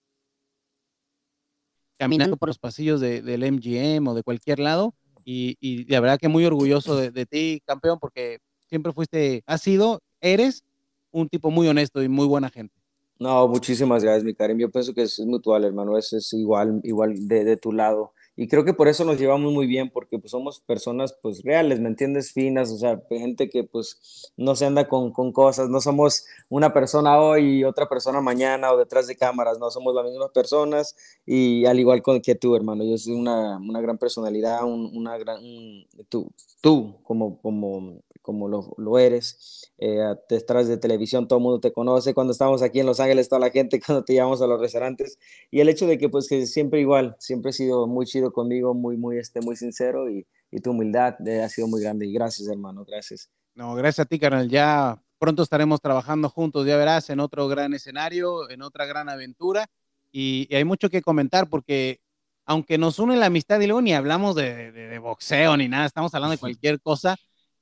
[1.97, 4.93] caminando por los pasillos de- del MGM o de cualquier lado
[5.25, 9.61] y, y la verdad que muy orgulloso de, de ti, campeón, porque siempre fuiste, has
[9.61, 10.63] sido, eres
[11.11, 12.75] un tipo muy honesto y muy buena gente.
[13.19, 14.59] No, muchísimas gracias, mi Karim.
[14.59, 15.97] Yo pienso que es, es mutual, hermano.
[15.97, 18.13] Es, es igual, igual de, de tu lado.
[18.39, 21.79] Y creo que por eso nos llevamos muy bien, porque pues somos personas pues reales,
[21.79, 22.31] ¿me entiendes?
[22.31, 26.71] Finas, o sea, gente que pues no se anda con, con cosas, no somos una
[26.71, 30.95] persona hoy y otra persona mañana o detrás de cámaras, no somos las mismas personas
[31.25, 35.17] y al igual con, que tú, hermano, yo soy una, una gran personalidad, un- una
[35.17, 36.29] gran, un- tú,
[36.61, 39.99] tú como, como, como lo, lo eres, eh,
[40.29, 43.39] detrás de televisión todo el mundo te conoce, cuando estamos aquí en Los Ángeles toda
[43.41, 45.19] la gente, cuando te llevamos a los restaurantes,
[45.51, 48.75] y el hecho de que pues que siempre igual, siempre he sido muy chido conmigo,
[48.75, 52.13] muy, muy, este, muy sincero y, y tu humildad eh, ha sido muy grande y
[52.13, 53.29] gracias hermano, gracias.
[53.55, 54.49] No, gracias a ti, carnal.
[54.49, 59.67] Ya pronto estaremos trabajando juntos, ya verás, en otro gran escenario, en otra gran aventura.
[60.11, 61.99] Y, y hay mucho que comentar porque,
[62.45, 65.85] aunque nos une la amistad y luego ni hablamos de, de- de boxeo ni nada,
[65.87, 67.17] estamos hablando de cualquier cosa,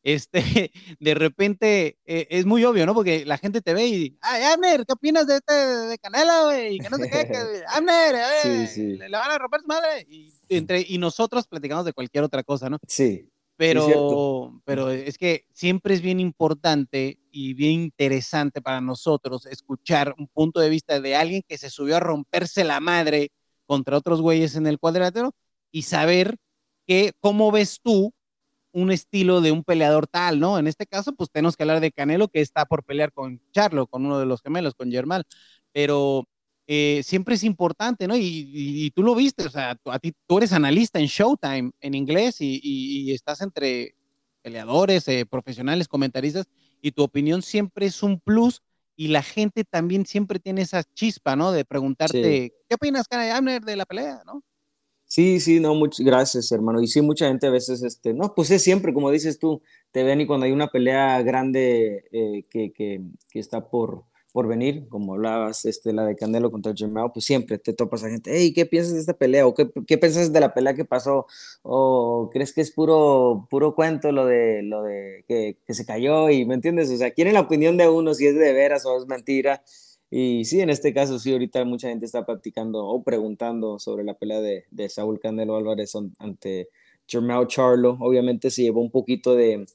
[0.06, 0.39] este,
[0.99, 2.93] de repente eh, es muy obvio, ¿no?
[2.93, 6.76] Porque la gente te ve y, ay, Abner, ¿qué opinas de este, de Canelo, güey?
[6.76, 8.82] Y que no sé qué, que, Abner, a Sí, sí.
[8.97, 10.06] le, le van a romper su madre.
[10.08, 12.78] Y, entre, y nosotros platicamos de cualquier otra cosa, ¿no?
[12.88, 13.28] Sí,
[13.58, 14.62] Pero, cierto.
[14.64, 20.60] pero es que siempre es bien importante y bien interesante para nosotros escuchar un punto
[20.60, 23.32] de vista de alguien que se subió a romperse la madre
[23.66, 25.34] contra otros güeyes en el cuadrilátero
[25.72, 26.36] y saber
[26.86, 28.14] que, cómo ves tú
[28.76, 30.59] un estilo de un peleador tal, ¿no?
[30.59, 33.88] En este caso, pues tenemos que hablar de Canelo, que está por pelear con Charlo,
[33.88, 35.23] con uno de los gemelos, con Germán,
[35.71, 36.28] pero
[36.67, 38.15] eh, siempre es importante, ¿no?
[38.17, 41.05] Y, y- y tú lo viste, o sea, tú, a ti, tú eres analista en
[41.07, 43.95] Showtime, en inglés, y, y- estás entre
[44.41, 46.45] peleadores, eh, profesionales, comentaristas,
[46.82, 48.61] y tu opinión siempre es un plus,
[48.95, 51.51] y la gente también siempre tiene esa chispa, ¿no?
[51.51, 54.43] De preguntarte, ¿qué opinas, Abner, de la pelea, ¿no?
[55.08, 56.82] Sí, sí, no, muchas gracias, hermano.
[56.82, 60.03] Y sí, mucha gente a veces, este, no, pues es siempre, como dices tú, te
[60.03, 64.03] ven y cuando hay una pelea grande eh, que, que, que está por,
[64.34, 68.10] por venir, como hablabas, este, la de Canelo contra Jermao, pues siempre te topas a
[68.10, 69.45] gente, hey, ¿qué piensas de esta pelea?
[69.47, 71.28] ¿O qué, qué piensas de la pelea que pasó?
[71.62, 76.30] ¿O crees que es puro, puro cuento lo de, lo de que, que se cayó?
[76.32, 76.89] Y, ¿me entiendes?
[76.91, 79.64] O sea, quieren la opinión de uno, si es de veras o es mentira.
[80.18, 84.13] Y sí, en este caso sí, ahorita mucha gente está practicando o preguntando sobre la
[84.13, 86.70] pelea de, Saúl Canelo Álvarez an- ante
[87.05, 87.97] Jermao Charlo.
[87.99, 89.66] Obviamente se llevó un poquito de,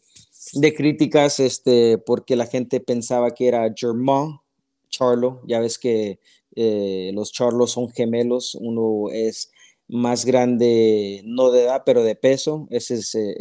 [0.55, 4.43] de críticas este, porque la gente pensaba que era Jermao
[4.89, 5.43] Charlo.
[5.47, 6.21] Ya ves que
[6.57, 9.51] eh, los Charlos son gemelos, uno es
[9.89, 12.67] más grande, no de edad, pero de peso.
[12.71, 13.37] Ese es eh,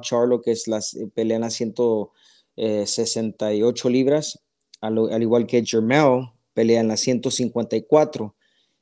[0.00, 4.40] Charlo, que es las, eh, pelea en las 168 libras,
[4.80, 8.34] al, igual que Germán pelea en las 154.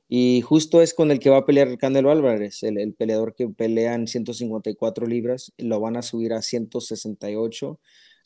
[0.09, 3.95] Y justo es con el que va a pelear Canelo Álvarez, el, peleador que pelea
[3.95, 7.79] en 154 libras, lo van a subir a 168.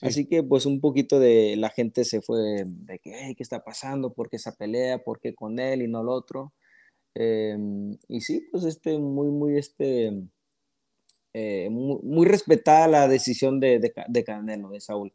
[0.03, 4.13] Así que pues un poquito de la gente se fue de que, ¿qué está pasando?
[4.13, 5.03] ¿Por qué esa pelea?
[5.03, 6.53] ¿Por qué con él y no el otro?
[7.15, 10.13] Em, y sí, pues este, muy, muy, este,
[11.35, 15.13] eh, muy, respetada la decisión de, de, Canelo, de Saúl.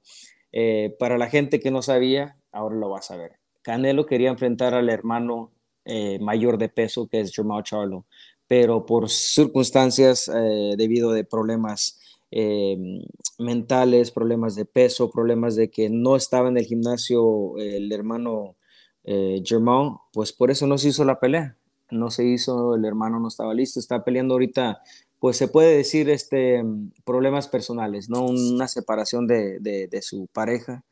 [0.51, 3.39] Eh, para la gente que no sabía, ahora lo va a saber.
[3.66, 5.51] Canelo quería enfrentar al hermano
[5.84, 8.05] eh, mayor de peso que es Jamal Charlo,
[8.47, 10.32] pero por circunstancias
[10.78, 11.99] debido de problemas
[13.39, 18.55] mentales, problemas de peso, problemas de que no estaba en el gimnasio el hermano
[19.03, 19.41] eh,
[20.13, 21.57] pues por eso no se hizo la pelea
[21.91, 24.82] no se hizo, el hermano no estaba listo, está peleando ahorita,
[25.20, 26.63] pues se puede decir, este,
[27.03, 28.26] problemas personales, ¿no?
[28.26, 30.84] Una separación de, de, su pareja,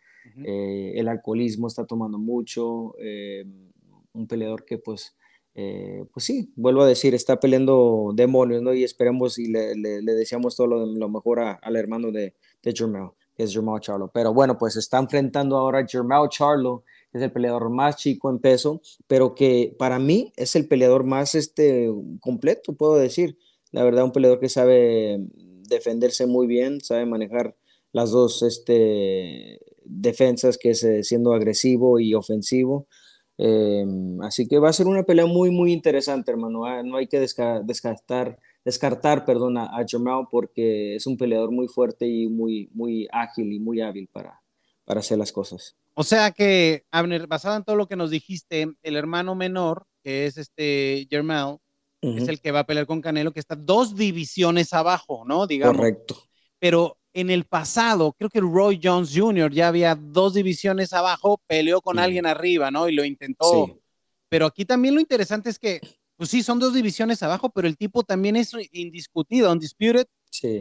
[0.46, 3.46] eh, el alcoholismo está tomando mucho, eh,
[4.14, 5.16] un peleador que pues,
[5.56, 8.74] eh, pues sí, vuelvo a decir, está peleando demonios, ¿no?
[8.74, 13.44] Y esperemos y le, le, deseamos todo lo, mejor al hermano de, de Jermel, que
[13.44, 14.10] es Jermel Charlo.
[14.14, 18.40] Pero bueno, pues está enfrentando ahora a Jermel Charlo, es el peleador más chico en
[18.40, 23.38] peso, pero que para mí es el peleador más este, completo, puedo decir.
[23.72, 25.20] La verdad, un peleador que sabe
[25.68, 27.56] defenderse muy bien, sabe manejar
[27.92, 32.88] las dos este, defensas, que es eh, siendo agresivo y ofensivo.
[33.38, 33.86] Eh,
[34.22, 36.66] así que va a ser una pelea muy, muy interesante, hermano.
[36.66, 42.08] Ah, no hay que descartar, descartar perdón, a, Jamal porque es un peleador muy fuerte
[42.08, 44.42] y muy, muy ágil y muy hábil para,
[44.86, 45.76] para hacer las cosas.
[45.96, 50.26] O sea que, Abner, basado en todo lo que nos dijiste, el hermano menor, que
[50.26, 51.58] es este Germán,
[52.02, 55.48] es el que va a pelear con Canelo, que está dos divisiones abajo, ¿no?
[55.48, 55.78] Digamos.
[55.78, 56.18] Correcto.
[56.60, 59.52] Pero en el pasado, creo que Roy Jones Jr.
[59.52, 62.90] ya había dos divisiones abajo, peleó con alguien arriba, ¿no?
[62.90, 63.80] Y lo intentó.
[64.30, 65.80] Pero aquí también lo interesante es que,
[66.16, 70.08] pues sí, son dos divisiones abajo, pero el tipo también es indiscutido, undisputed,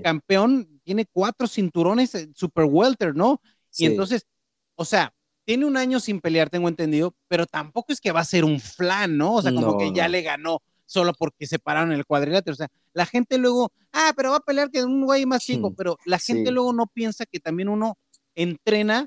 [0.03, 3.41] campeón, tiene cuatro cinturones, eh, super welter, ¿no?
[3.79, 4.27] Y entonces,
[4.75, 8.25] o sea, tiene un año sin pelear, tengo entendido, pero tampoco es que va a
[8.25, 9.37] ser un flan, ¿no?
[9.37, 12.53] O sea, como que ya le ganó solo porque se pararon el cuadrilátero.
[12.53, 15.71] O sea, la gente luego, ah, pero va a pelear que un güey más chico,
[15.71, 17.97] hmm, pero la gente luego no piensa que también uno
[18.35, 19.07] entrena,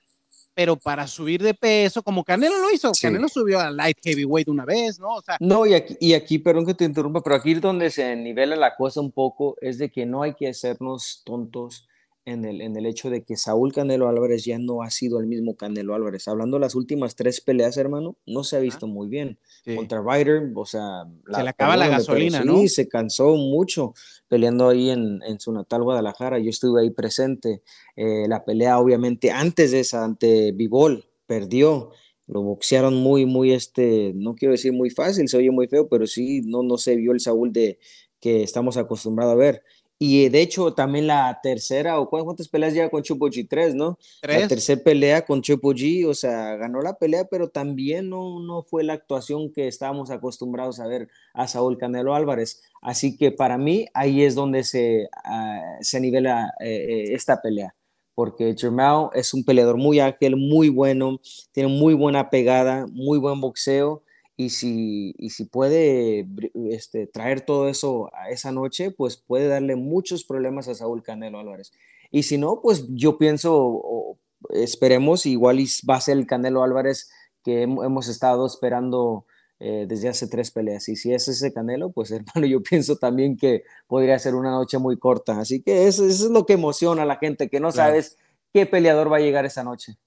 [0.54, 2.92] pero para subir de peso, como Canelo lo hizo.
[3.00, 5.16] Canelo subió a light heavyweight una vez, ¿no?
[5.16, 8.16] O sea, no, y aquí, y aquí, perdón que te interrumpa, pero aquí donde se
[8.16, 11.88] nivela la cosa un poco es de que no hay que hacernos tontos
[12.26, 15.28] en el, en el hecho de que Saúl Canelo Álvarez ya no ha sido el
[15.28, 16.28] mismo Canelo Álvarez.
[16.28, 19.38] Hablando de las últimas tres peleas, hermano, no se ha visto muy bien.
[19.76, 21.04] Contra Ryder, o sea...
[21.32, 22.58] se le acaba la gasolina, ¿no?
[22.58, 23.94] Sí, se cansó mucho
[24.28, 26.40] peleando ahí en, en, su natal Guadalajara.
[26.40, 27.62] Yo estuve ahí presente.
[27.96, 31.92] Eh, la pelea, obviamente, antes de esa, ante Bivol, perdió.
[32.28, 36.08] Lo boxearon muy, muy, este, no quiero decir muy fácil, se oye muy feo, pero
[36.08, 37.78] sí, no, no se vio el Saúl de
[38.20, 39.64] que estamos acostumbrados a ver.
[39.98, 43.98] Y de hecho, también la tercera, o cuántas peleas lleva con Chupo G, tres, ¿no?
[44.24, 48.62] La tercera pelea con Chupo G, o sea, ganó la pelea, pero también no, no
[48.62, 52.62] fue la actuación que estábamos acostumbrados a ver a Saúl Canelo Álvarez.
[52.82, 57.74] Así que para mí, ahí es donde se, uh, se nivela eh, eh, esta pelea,
[58.16, 61.22] porque Jermao es un peleador muy ágil, muy bueno,
[61.54, 64.04] tiene muy buena pegada, muy buen boxeo
[64.38, 66.28] y si, y si puede
[66.70, 71.40] este, traer todo eso a esa noche, pues puede darle muchos problemas a Saúl Canelo
[71.40, 71.72] Álvarez.
[72.12, 74.18] Y si no, pues yo pienso,
[74.50, 75.60] esperemos, igual
[75.90, 77.10] va a ser el Canelo Álvarez
[77.44, 79.26] que hemos estado esperando
[79.60, 80.90] eh, desde hace tres peleas.
[80.90, 84.80] Y si es ese Canelo, pues hermano, yo pienso también que podría ser una noche
[84.80, 85.40] muy corta.
[85.40, 88.18] Así que eso, es lo que emociona a la gente, que no sabes
[88.54, 89.98] qué peleador va a llegar esa noche.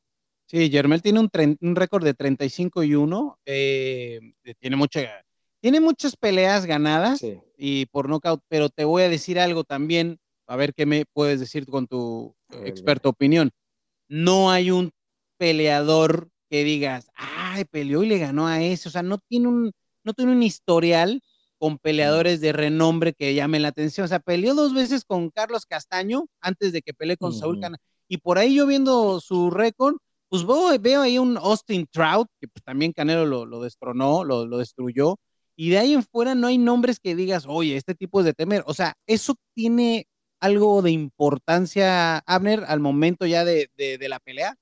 [0.48, 1.30] Sí, Germel tiene un,
[1.60, 3.38] un récord de 35 y 1.
[3.44, 4.18] Eh,
[4.58, 5.02] tiene, mucha,
[5.60, 7.22] tiene muchas peleas ganadas
[7.58, 11.38] y por nocaut, pero te voy a decir algo también, a ver qué me puedes
[11.38, 12.34] decir con tu
[12.64, 13.50] experta opinión.
[14.08, 14.90] No hay un
[15.36, 18.88] peleador que digas, ay, peleó y le ganó a ese.
[18.88, 19.72] O sea, no tiene un,
[20.02, 21.20] no tiene un historial
[21.58, 24.06] con peleadores de renombre que llamen la atención.
[24.06, 27.76] O sea, peleó dos veces con Carlos Castaño antes de que pelee con Saúl Cana.
[28.08, 29.96] Y por ahí yo viendo su récord,
[30.28, 30.44] pues
[30.80, 35.16] veo, ahí un Austin Trout, que pues también Canelo lo, destronó, lo, destruyó,
[35.56, 38.34] y de ahí en fuera no hay nombres que digas, oye, este tipo es de
[38.34, 38.62] temer.
[38.66, 40.06] O sea, eso tiene
[40.40, 43.68] algo de importancia, Abner, al momento ya de,
[44.00, 44.54] la pelea.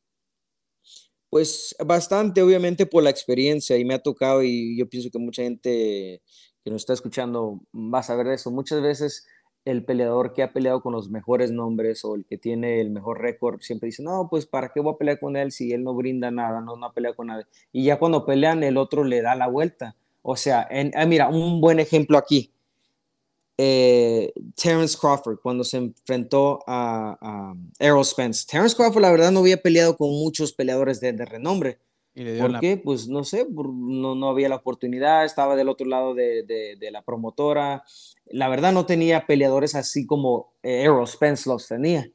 [1.29, 5.43] Pues bastante, obviamente, por la experiencia, y me ha tocado, y yo pienso que mucha
[5.43, 6.23] gente
[6.65, 8.51] que nos está escuchando va a saber de eso.
[8.51, 9.27] Muchas veces
[9.67, 13.21] el peleador que ha peleado con los mejores nombres o el que tiene el mejor
[13.21, 15.93] récord siempre dice, no, pues ¿para qué voy a pelear con él si él no
[15.93, 17.47] brinda nada, no, no pelea con nadie?
[17.73, 19.97] Y ya cuando pelean, el otro le da la vuelta.
[20.23, 22.53] O sea, ah, mira, un buen ejemplo aquí.
[23.59, 28.47] Eh, Terence Crawford cuando se enfrentó a, Errol Spence.
[28.47, 31.79] Terence Crawford, la verdad, no había peleado con muchos peleadores de, renombre.
[32.41, 32.79] ¿Por qué?
[32.79, 37.03] Pues no sé, no, no, había la oportunidad, estaba del otro lado de, de, la
[37.03, 37.85] promotora.
[38.25, 42.11] La verdad, no tenía peleadores así como eh, Errol Spence los tenía.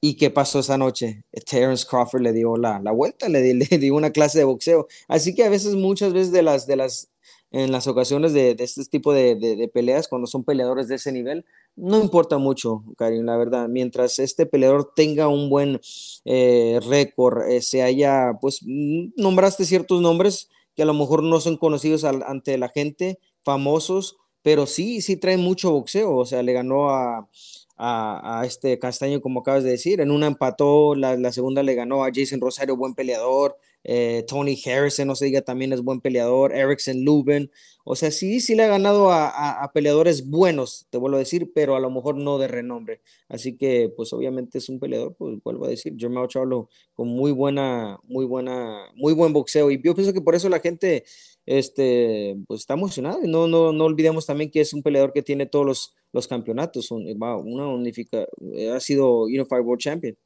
[0.00, 1.24] ¿Y qué pasó esa noche?
[1.44, 4.86] Terence Crawford le dio la, la vuelta, le, le, dio una clase de boxeo.
[5.08, 7.10] Así que a veces, muchas veces de las, de las
[7.50, 11.44] en las ocasiones de, este tipo de, peleas, cuando son peleadores de ese nivel,
[11.76, 13.68] no importa mucho, Karim, la verdad.
[13.68, 15.80] Mientras este peleador tenga un buen
[16.24, 21.56] eh, récord, eh, se haya, pues, nombraste ciertos nombres que a lo mejor no son
[21.56, 26.14] conocidos ante la gente, famosos, pero sí, sí traen mucho boxeo.
[26.16, 27.28] O sea, le ganó a,
[27.76, 30.00] a, este Castaño, como acabas de decir.
[30.00, 33.56] En una empató, la, segunda le ganó a Jason Rosario, buen peleador.
[33.88, 37.52] Eh, Tony Harrison, no se diga, también es buen peleador, Erickson Lubin,
[37.84, 41.76] o sea, sí, sí le ha ganado a, peleadores buenos, te vuelvo a decir, pero
[41.76, 43.00] a lo mejor no de renombre.
[43.28, 47.30] Así que, pues obviamente es un peleador, pues vuelvo a decir, Jermao Charlo con muy
[47.30, 49.70] buena, muy buena, muy buen boxeo.
[49.70, 51.04] Y yo pienso que por eso la gente,
[51.46, 53.20] este, pues está emocionada.
[53.22, 56.26] Y no, no, no olvidemos también que es un peleador que tiene todos los, los
[56.26, 58.26] campeonatos, una unifica,
[58.74, 60.16] ha sido Unified World Champion.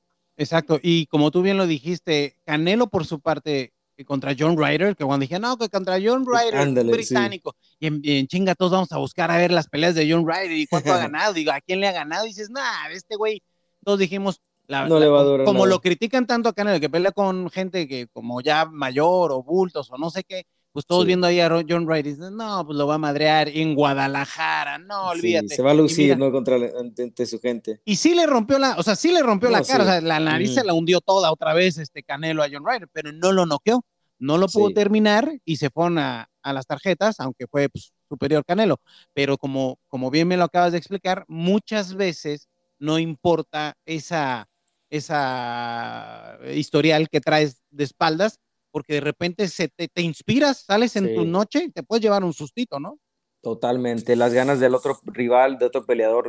[0.41, 3.74] Exacto, y como tú bien lo dijiste, Canelo por su parte
[4.07, 8.55] contra John Ryder, que cuando dije, no, que contra John Ryder, británico, y, en, chinga
[8.55, 11.34] todos vamos a buscar a ver las peleas de John Ryder y cuánto ha ganado,
[11.34, 12.24] digo, ¿a quién le ha ganado?
[12.24, 13.43] Y dices, nah, este güey,
[13.84, 16.88] todos dijimos, la, no le va a durar como lo critican tanto a Canelo, que
[16.88, 21.05] pelea con gente que como ya mayor o bultos o no sé qué, pues todos
[21.05, 25.09] viendo ahí a John Wright dicen, no, pues lo va a madrear en Guadalajara, no,
[25.09, 25.49] olvídate.
[25.49, 26.31] se va a lucir, ¿no?
[26.31, 27.81] Contra ante, su gente.
[27.85, 30.21] Y sí le rompió la, o sea, sí le rompió la cara, o sea, la
[30.21, 33.47] nariz se la hundió toda otra vez este Canelo a John Ryder, pero no lo
[33.47, 33.85] noqueó,
[34.18, 38.79] no lo pudo terminar y se fueron a, las tarjetas, aunque fue pues, superior Canelo.
[39.12, 42.49] Pero como, como bien me lo acabas de explicar, muchas veces
[42.79, 44.47] no importa esa,
[44.89, 48.39] esa historial que traes de espaldas,
[48.71, 52.25] porque de repente se te, te inspiras, sales en tu noche y te puedes llevar
[52.25, 52.99] un sustito, ¿no?
[53.43, 56.29] Totalmente, las ganas del otro rival, de otro peleador,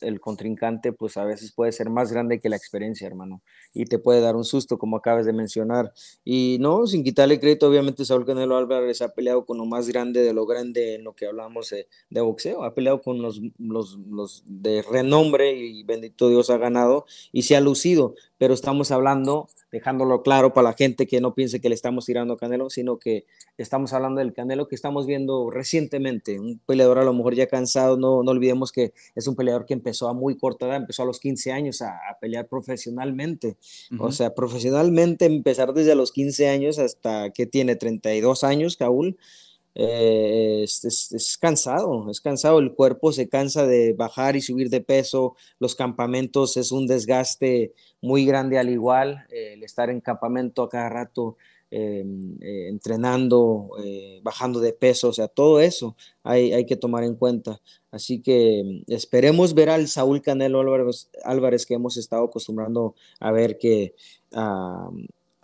[0.00, 4.00] el contrincante, pues a veces puede ser más grande que la experiencia, hermano, y te
[4.00, 5.92] puede dar un susto, como acabas de mencionar.
[6.24, 10.22] Y no, sin quitarle crédito, obviamente Saúl Canelo Álvarez ha peleado con lo más grande
[10.22, 14.42] de lo grande en lo que hablamos de, boxeo, ha peleado con los, los, los,
[14.44, 20.22] de renombre y bendito Dios ha ganado y se ha lucido, pero estamos hablando, dejándolo
[20.22, 23.26] claro para la gente que no piense que le estamos tirando a Canelo, sino que
[23.58, 27.96] estamos hablando del Canelo que estamos viendo recientemente, un peleador a lo mejor ya cansado,
[27.96, 31.06] no, no olvidemos que es un peleador que empezó a muy corta edad, empezó a
[31.06, 33.56] los 15 años a, pelear profesionalmente,
[33.98, 39.18] o sea, profesionalmente empezar desde los 15 años hasta que tiene 32 años, Kaul,
[39.80, 45.36] eh, es, cansado, es cansado, el cuerpo se cansa de bajar y subir de peso,
[45.60, 50.68] los campamentos es un desgaste muy grande al igual, eh, el estar en campamento a
[50.68, 51.36] cada rato
[51.70, 52.04] eh,
[52.40, 53.70] entrenando,
[54.22, 57.60] bajando de peso, o sea, todo eso hay, hay, que tomar en cuenta.
[57.92, 63.58] Así que esperemos ver al Saúl Canelo Álvarez, Álvarez que hemos estado acostumbrando a ver
[63.58, 63.94] que...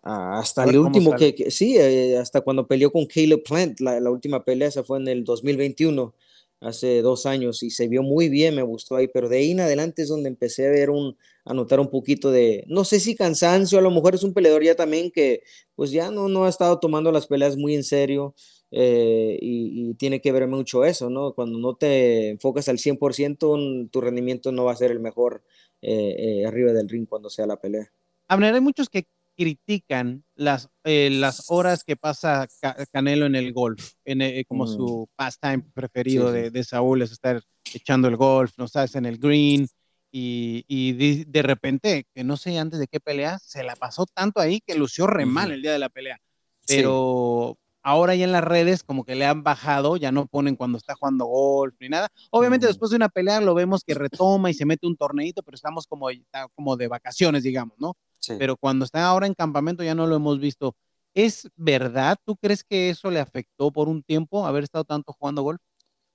[0.07, 4.11] Ah, hasta el último que, sí, eh, hasta cuando peleó con Caleb Plant, la, la,
[4.11, 6.15] última pelea esa fue en el 2021,
[6.61, 9.61] hace dos años, y se vio muy bien, me gustó ahí, pero de ahí en
[9.61, 13.15] adelante es donde empecé a ver un, a notar un poquito de, no sé si
[13.15, 15.43] cansancio, a lo mejor es un peleador ya también que
[15.75, 18.35] pues ya no, no ha estado tomando las peleas muy en serio,
[18.73, 21.33] eh, y, tiene que ver mucho eso, ¿no?
[21.33, 25.43] Cuando no te enfocas al 100%, tu rendimiento no va a ser el mejor
[25.81, 27.91] eh, arriba del ring cuando sea la pelea.
[28.29, 32.47] Abner, hay muchos que critican las, eh, las horas que pasa
[32.93, 37.43] Canelo en el golf, en, eh, como su pastime preferido De, de, Saúl, es estar
[37.73, 39.69] echando el golf, no sabes, en el green,
[40.17, 44.41] y, y de, repente, que no sé antes de qué pelea, se la pasó tanto
[44.41, 46.21] ahí que lució re mal el día de la pelea.
[46.69, 50.79] Pero ahora ya en las redes como que le han bajado, ya no ponen cuando
[50.79, 52.09] está jugando golf ni nada.
[52.31, 55.55] Obviamente después de una pelea lo vemos que retoma y se mete un torneito, pero
[55.55, 56.09] estamos como,
[56.55, 57.97] como de vacaciones, digamos, ¿no?
[58.39, 60.75] Pero cuando está ahora en campamento ya no lo hemos visto.
[61.13, 62.17] ¿Es verdad?
[62.25, 65.61] ¿Tú crees que eso le afectó por un tiempo haber estado tanto jugando golf?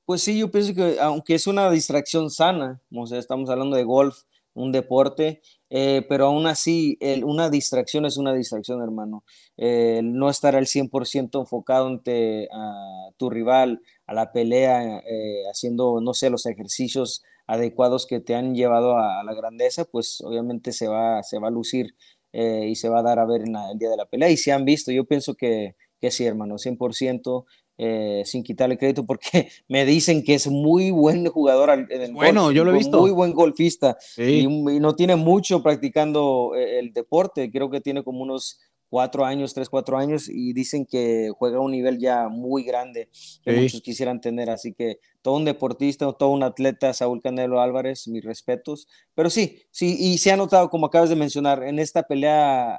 [0.06, 3.84] Pues sí, yo pienso que aunque es una distracción sana, o sea, estamos hablando de
[3.84, 9.24] golf, un deporte, eh, pero aún así, una distracción es una distracción, hermano.
[9.58, 12.48] Eh, no estar al 100% enfocado ante
[13.18, 18.56] tu rival, a la pelea, eh, haciendo, no sé, los ejercicios adecuados que te han
[18.56, 21.96] llevado a, la grandeza, pues obviamente se va, se va a lucir
[22.32, 24.30] y se va a dar a ver el día de la pelea.
[24.30, 27.46] Y se han visto, yo pienso que, que sí, hermano, 100%.
[27.82, 31.88] Eh, sin quitarle crédito, porque me dicen que es muy buen jugador.
[32.12, 33.00] bueno, yo lo he visto.
[33.00, 37.50] Muy buen golfista y, no tiene mucho practicando eh, el deporte.
[37.50, 38.60] Creo que tiene como unos
[38.90, 43.08] cuatro años, tres, cuatro años, y dicen que juega a un nivel ya muy grande
[43.46, 44.50] que muchos quisieran tener.
[44.50, 48.90] Así que todo un deportista, todo un atleta, Saúl Canelo Álvarez, mis respetos.
[49.16, 52.78] Pero sí, sí, y se ha notado, como acabas de mencionar, en esta pelea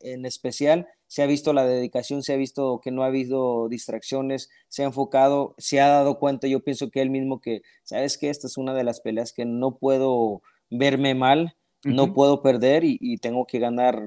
[0.00, 4.50] en especial, se ha visto la dedicación, se ha visto que no ha habido distracciones,
[4.68, 8.30] se ha enfocado, se ha dado cuenta, yo pienso que él mismo que, sabes que
[8.30, 13.16] esta es una de las peleas que no puedo verme mal, no puedo perder y,
[13.18, 14.02] tengo que ganar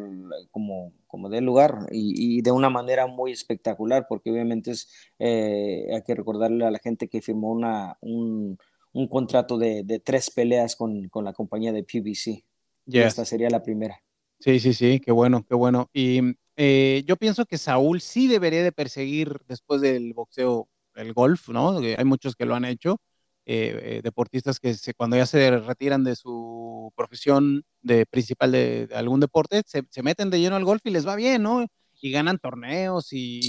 [0.51, 6.01] como, como de lugar y, de una manera muy espectacular, porque obviamente es, eh, hay
[6.03, 8.57] que recordarle a la gente que firmó una, un,
[8.91, 12.43] un contrato de, de, tres peleas con, con, la compañía de PBC.
[12.85, 14.01] Y esta sería la primera.
[14.39, 15.89] Sí, sí, sí, qué bueno, qué bueno.
[15.93, 16.21] Y
[16.61, 21.77] eh, yo pienso que Saúl sí debería de perseguir después del boxeo el golf, ¿no?
[21.79, 22.99] Hay muchos que lo han hecho,
[23.45, 28.89] eh, eh, deportistas que se, cuando ya se retiran de su profesión de principal de,
[28.93, 31.65] algún deporte, se, meten de lleno al golf y les va bien, ¿no?
[32.01, 33.39] Y ganan torneos y,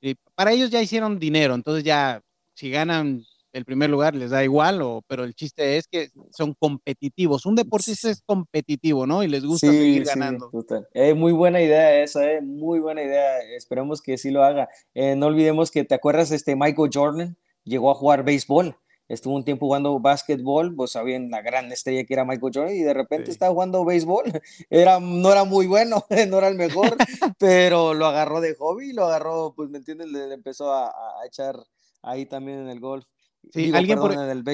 [0.00, 2.22] y para ellos ya hicieron dinero, entonces ya
[2.54, 3.24] si ganan
[3.54, 7.46] el primer lugar les da igual, o, pero el chiste es que son competitivos.
[7.46, 9.22] Un deportista es competitivo, ¿no?
[9.22, 10.50] Y les gusta seguir ganando.
[10.92, 13.38] Eh, muy buena idea esa, eh, muy buena idea.
[13.56, 14.68] Esperemos que sí lo haga.
[14.92, 16.32] Eh, no olvidemos que, ¿te acuerdas?
[16.32, 18.76] Este Michael Jordan llegó a jugar béisbol.
[19.06, 22.82] Estuvo un tiempo jugando básquetbol, pues sabían la gran estrella que era Michael Jordan y
[22.82, 24.24] de repente estaba jugando béisbol.
[24.70, 26.96] Era, no era muy bueno, no era el mejor,
[27.38, 31.54] pero lo agarró de hobby, lo agarró, pues me entiendes, le, empezó a, a echar
[32.02, 33.04] ahí también en el golf.
[33.52, 33.98] Sí, alguien,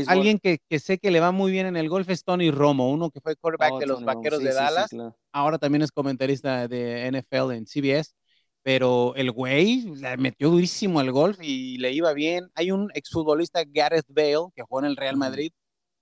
[0.07, 2.91] alguien que, que, sé que le va muy bien en el golf es Tony Romo,
[2.91, 4.91] uno que fue quarterback oh, de los Vaqueros de Dallas.
[5.33, 8.15] Ahora también es comentarista de NFL en CBS.
[8.63, 12.51] Pero el güey le metió durísimo al golf y le iba bien.
[12.55, 15.51] Hay un exfutbolista, Gareth Bale, que jugó en el Real Madrid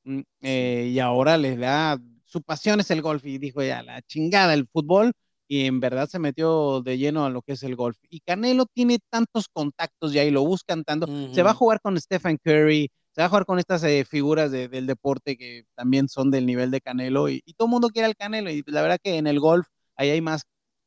[0.02, 4.02] mm, eh, y ahora le da su pasión es el golf y dijo ya la
[4.02, 5.12] chingada el fútbol
[5.48, 7.96] y en verdad se metió de lleno a lo que es el golf.
[8.10, 11.06] Y Canelo tiene tantos contactos ya y lo buscan tanto.
[11.32, 14.52] Se va a jugar con Stephen Curry, se va a jugar con estas eh, figuras
[14.52, 18.14] del deporte que también son del nivel de Canelo y, todo el mundo quiere al
[18.14, 18.50] Canelo.
[18.50, 20.42] Y la verdad que en el golf ahí hay más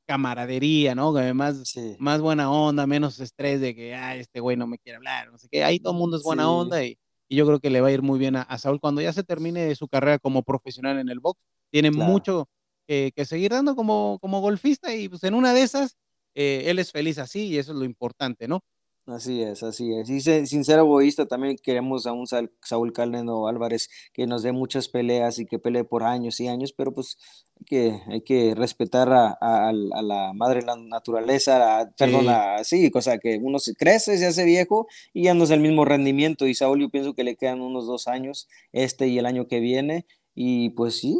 [0.05, 1.13] camaradería, ¿no?
[1.33, 5.31] Más, más buena onda, menos estrés de que, ah, este güey no me quiere hablar,
[5.31, 5.63] no sé qué.
[5.63, 6.97] Ahí todo el mundo es buena onda y,
[7.29, 9.73] yo creo que le va a ir muy bien a, Saúl cuando ya se termine
[9.75, 11.39] su carrera como profesional en el box.
[11.71, 12.49] Tiene mucho
[12.87, 15.97] que seguir dando como, como golfista y pues en una de esas
[16.35, 18.63] eh, él es feliz así y eso es lo importante, ¿no?
[19.07, 20.09] Así es, así es.
[20.09, 24.89] Y sin ser egoísta, también queremos a un Saúl Caldeno Álvarez que nos dé muchas
[24.89, 27.17] peleas y que pelee por años y años, pero pues
[27.59, 32.27] hay que, hay que respetar a, a, la madre la naturaleza, perdón,
[32.63, 35.83] sí, cosa que uno se crece, se hace viejo y ya no es el mismo
[35.83, 36.47] rendimiento.
[36.47, 39.59] Y Saúl, yo pienso que le quedan unos dos años, este y el año que
[39.59, 41.17] viene, y pues sí,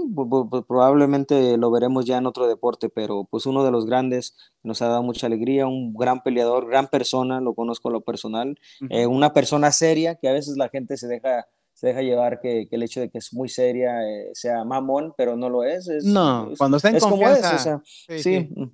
[0.68, 4.88] probablemente lo veremos ya en otro deporte, pero pues uno de los grandes nos ha
[4.88, 8.58] dado mucha alegría, un gran peleador, gran persona, lo conozco a lo personal,
[8.90, 12.68] eh, una persona seria que a veces la gente se deja se deja llevar que,
[12.70, 15.90] el hecho de que es muy seria eh, sea mamón, pero no lo es.
[16.04, 17.42] no, cuando está en es como es,
[18.22, 18.66] sí, mm,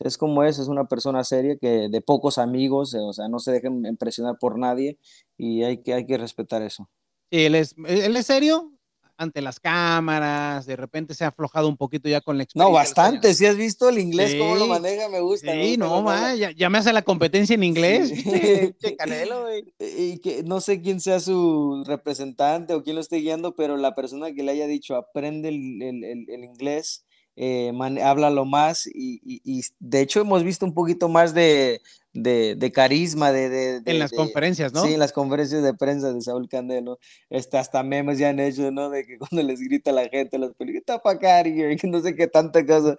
[0.00, 3.52] es como es, es una persona seria que de pocos amigos, o sea, no se
[3.52, 4.98] dejen impresionar por nadie
[5.36, 6.90] y hay que, hay que respetar eso.
[7.30, 8.72] Sí, él es, él es serio,
[9.16, 12.70] ante las cámaras, de repente se ha aflojado un poquito ya con la experiencia.
[12.70, 15.52] No, bastante, si has visto el inglés, cómo lo maneja, me gusta.
[15.52, 18.12] Sí, no, ya, me hace la competencia en inglés.
[18.78, 19.74] Che, Canelo, güey.
[19.78, 23.94] Y que no sé quién sea su representante o quién lo esté guiando, pero la
[23.94, 27.06] persona que le haya dicho aprende el, el, el inglés
[27.36, 27.70] eh,
[28.02, 31.82] háblalo más y, y, de hecho hemos visto un poquito más de,
[32.16, 34.84] de, carisma de, en las conferencias, ¿no?
[34.84, 36.98] Sí, en las conferencias de prensa de Saúl Candelo.
[37.30, 38.90] Este, hasta memes ya han hecho, ¿no?
[38.90, 42.26] De que cuando les grita a la gente, los películas, para que no sé qué
[42.26, 42.96] tanta cosa.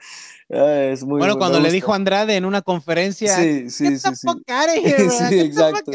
[0.49, 4.27] Ah, es muy Bueno, cuando le dijo Andrade en una conferencia, sí, sí, sí, sí.
[4.47, 5.91] Here, sí, exacto.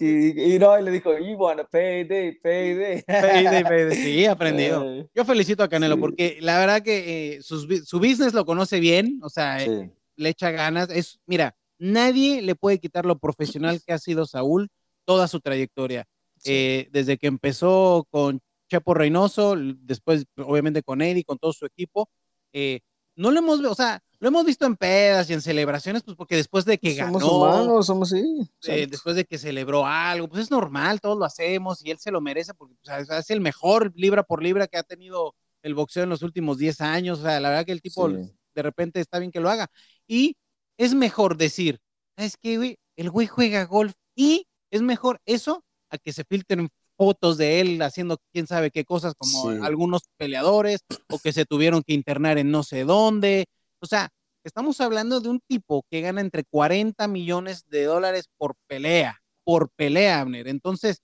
[0.00, 3.02] Y, no, y le dijo, you wanna payday, payday.
[3.02, 3.96] Payday, payday.
[4.06, 5.08] Sí, aprendido.
[5.14, 9.18] Yo felicito a Canelo porque la verdad que eh, su, su business lo conoce bien,
[9.22, 10.90] o sea, eh, le echa ganas.
[10.90, 14.68] Es, mira, Nadie le puede quitar lo profesional que ha sido Saúl
[15.04, 16.04] toda su trayectoria.
[16.44, 22.08] Eh, desde que empezó con Chapo Reynoso, después obviamente con Eddie, con todo su equipo,
[22.52, 22.80] eh,
[23.14, 26.36] no lo hemos, o sea, lo hemos visto en pedas y en celebraciones, pues porque
[26.36, 28.22] después de que Somos ganó, humanos, somos sí.
[28.66, 32.10] eh, después de que celebró algo, pues es normal, todos lo hacemos y él se
[32.10, 32.74] lo merece porque
[33.18, 36.80] es el mejor libra por libra que ha tenido el boxeo en los últimos 10
[36.80, 37.18] años.
[37.20, 38.16] O sea, la verdad que el tipo Sí.
[38.54, 39.68] de repente está bien que lo haga.
[40.06, 40.36] Y
[40.78, 41.78] es mejor decir,
[42.16, 42.76] ¿sabes qué, güey?
[42.96, 47.82] El güey juega golf y es mejor eso a que se filtren fotos de él
[47.82, 49.58] haciendo quién sabe qué cosas como Sí.
[49.62, 53.46] algunos peleadores o que se tuvieron que internar en no sé dónde.
[53.80, 54.08] O sea,
[54.44, 59.68] estamos hablando de un tipo que gana entre 40 millones de dólares por pelea, por
[59.76, 60.48] pelea, Abner.
[60.48, 61.00] Entonces,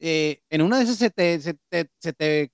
[0.00, 2.50] eh, en una de esas se te, se te, se te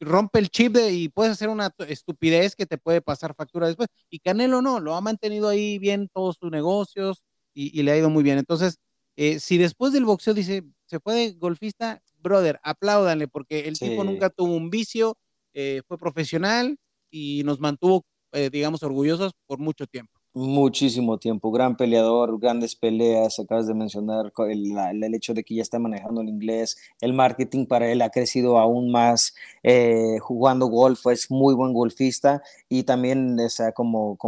[0.00, 3.88] rompe el chip de- y puedes hacer una estupidez que te puede pasar factura después.
[4.10, 7.22] Y Canelo no, lo ha mantenido ahí bien todos sus negocios
[7.54, 8.38] y, y le ha ido muy bien.
[8.38, 8.78] Entonces,
[9.16, 14.04] eh, si después del boxeo dice, se fue de golfista, brother, apláudanle, porque el tipo
[14.04, 15.16] nunca tuvo un vicio,
[15.54, 16.76] eh, fue profesional
[17.10, 20.15] y nos mantuvo, eh, digamos, orgullosos por mucho tiempo.
[20.38, 25.62] Muchísimo tiempo, gran peleador, grandes peleas, acabas de mencionar el, el hecho de que ya
[25.62, 31.06] está manejando el inglés, el marketing para él ha crecido aún más eh, jugando golf,
[31.06, 34.18] es muy buen golfista y también o sea, como,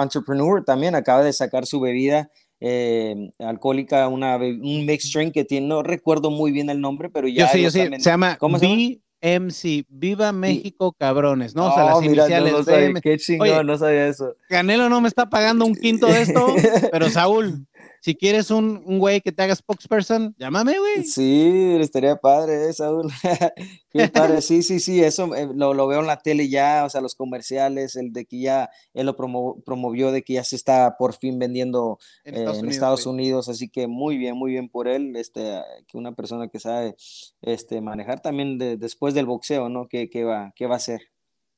[0.00, 2.30] entrepreneur también acaba de sacar su bebida
[2.60, 7.26] eh, alcohólica, una, un mixed drink que tiene, no recuerdo muy bien el nombre, pero
[7.26, 9.00] ya yo sí, lo yo sí, está ven- se llama ¿Cómo se llama?
[9.20, 11.68] BMC, Viva México Cabrones, ¿no?
[11.68, 14.36] O sea, las Oh, mira, no, iniciales no sabía, qué chingón, Oye, no sabía eso.
[14.48, 16.54] Canelo no me está pagando un quinto de esto,
[16.92, 17.66] pero Saúl,
[18.00, 21.04] si quieres un, un güey que te haga spokesperson, llámame, güey.
[21.04, 23.10] Sí, estaría padre, ¿eh, Saúl?
[23.90, 26.90] Qué padre, sí, sí, sí, eso eh, lo, lo veo en la tele ya, o
[26.90, 30.56] sea, los comerciales, el de que ya él lo promo- promovió, de que ya se
[30.56, 33.14] está por fin vendiendo En eh, Estados en Unidos, Estados güey.
[33.14, 36.94] Unidos, así que muy bien, muy bien por él, este, que una persona que sabe
[37.42, 39.88] este, manejar también de- después del boxeo, ¿no?
[39.88, 41.00] ¿Qué, qué va, qué va a hacer?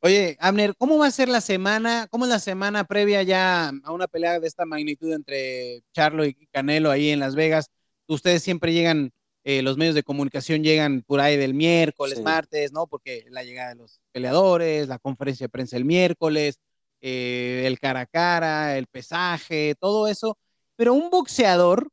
[0.02, 2.06] Oye, Abner, ¿cómo va a ser la semana?
[2.10, 6.34] ¿Cómo es la semana previa ya a una pelea de esta magnitud entre Charlo y
[6.52, 7.66] Canelo ahí en Las Vegas?
[8.06, 9.10] Ustedes siempre llegan,
[9.44, 12.24] eh, los medios de comunicación llegan por ahí del miércoles, Sí.
[12.24, 12.86] martes, ¿no?
[12.86, 16.58] Porque la llegada de los peleadores, la conferencia de prensa el miércoles,
[17.02, 20.38] eh, el cara a cara, el pesaje, todo eso.
[20.76, 21.88] Pero un boxeador,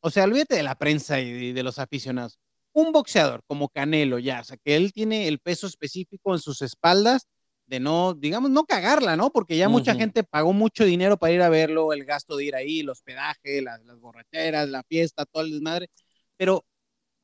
[0.00, 2.38] o sea, olvídate de la prensa y de, de los aficionados.
[2.72, 6.60] Un boxeador como Canelo ya, o sea, que él tiene el peso específico en sus
[6.62, 7.28] espaldas
[7.72, 9.30] de no, digamos, no cagarla, ¿no?
[9.30, 12.54] Porque ya mucha gente pagó mucho dinero para ir a verlo, el gasto de ir
[12.54, 15.88] ahí, el hospedaje, las, las borracheras, la fiesta, todo el desmadre.
[16.36, 16.66] Pero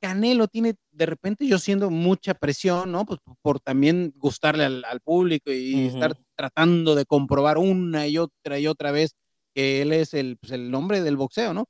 [0.00, 3.04] Canelo tiene, de repente, yo siendo mucha presión, ¿no?
[3.04, 8.58] Pues por también gustarle al, al público y estar tratando de comprobar una y otra
[8.58, 9.16] y otra vez
[9.54, 11.66] que él es el, pues, el nombre del boxeo, ¿no?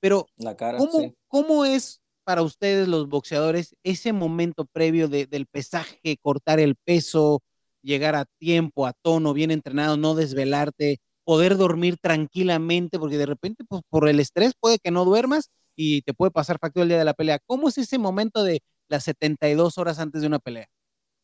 [0.00, 1.14] Pero La cara, ¿Cómo, sí.
[1.28, 7.42] cómo es para ustedes los boxeadores ese momento previo de- del pesaje, cortar el peso,
[7.82, 13.64] llegar a tiempo, a tono, bien entrenado, no desvelarte, poder dormir tranquilamente, porque de repente
[13.68, 16.98] pues, por el estrés puede que no duermas y te puede pasar factura el día
[16.98, 17.38] de la pelea.
[17.46, 20.66] ¿Cómo es ese momento de las 72 horas antes de una pelea?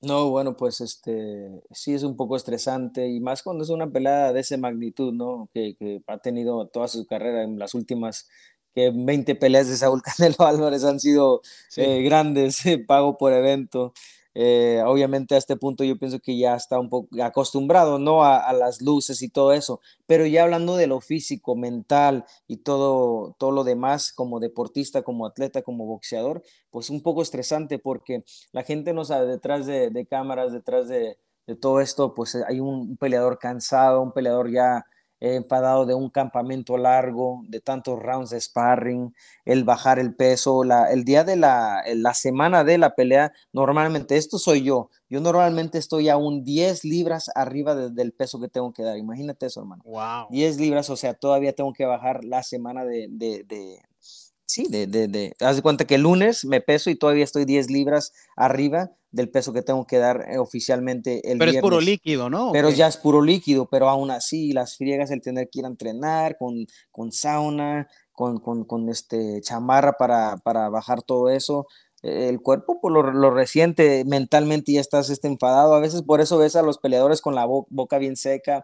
[0.01, 4.33] No, bueno, pues este sí es un poco estresante y más cuando es una pelea
[4.33, 5.51] de esa magnitud, ¿no?
[5.53, 8.29] Que, que ha tenido toda su carrera en las últimas
[8.75, 11.83] que 20 peleas de Saúl Canelo Álvarez han sido Sí.
[11.83, 13.93] eh, grandes, pago por evento.
[14.41, 18.23] Eh, obviamente a este punto yo pienso que ya está un poco acostumbrado, ¿no?
[18.23, 23.35] A, las luces y todo eso, pero ya hablando de lo físico, mental y todo,
[23.41, 28.23] todo lo demás, como deportista, como atleta, como boxeador, pues un poco estresante porque
[28.53, 31.19] la gente no sabe, detrás de, cámaras, detrás de,
[31.61, 34.85] todo esto, pues hay un peleador cansado, un peleador ya
[35.21, 39.15] eh, enfadado de un campamento largo, de tantos rounds de sparring,
[39.45, 44.17] el bajar el peso, la, el día de la, la semana de la pelea, normalmente,
[44.17, 48.73] esto soy yo, yo normalmente estoy aún 10 libras arriba de- del peso que tengo
[48.73, 49.83] que dar, imagínate eso, hermano.
[49.85, 50.27] Wow.
[50.31, 53.81] 10 libras, o sea, todavía tengo que bajar la semana de, de, de-
[54.47, 57.45] sí, de, de, de, haz de cuenta que el lunes me peso y todavía estoy
[57.45, 61.77] 10 libras arriba del peso que tengo que dar eh, oficialmente el Pero es puro
[61.79, 61.87] viernes.
[61.95, 62.51] líquido, ¿no?
[62.51, 65.65] ¿O Pero ya es puro líquido, pero aún así las friegas, el tener que ir
[65.65, 66.55] a entrenar con,
[66.91, 71.67] con sauna, con, con, con este chamarra para, para bajar todo eso,
[72.03, 76.39] el cuerpo pues, lo, lo resiente, mentalmente ya estás este, enfadado, a veces por eso
[76.39, 78.63] ves a los peleadores con la bo- boca bien seca,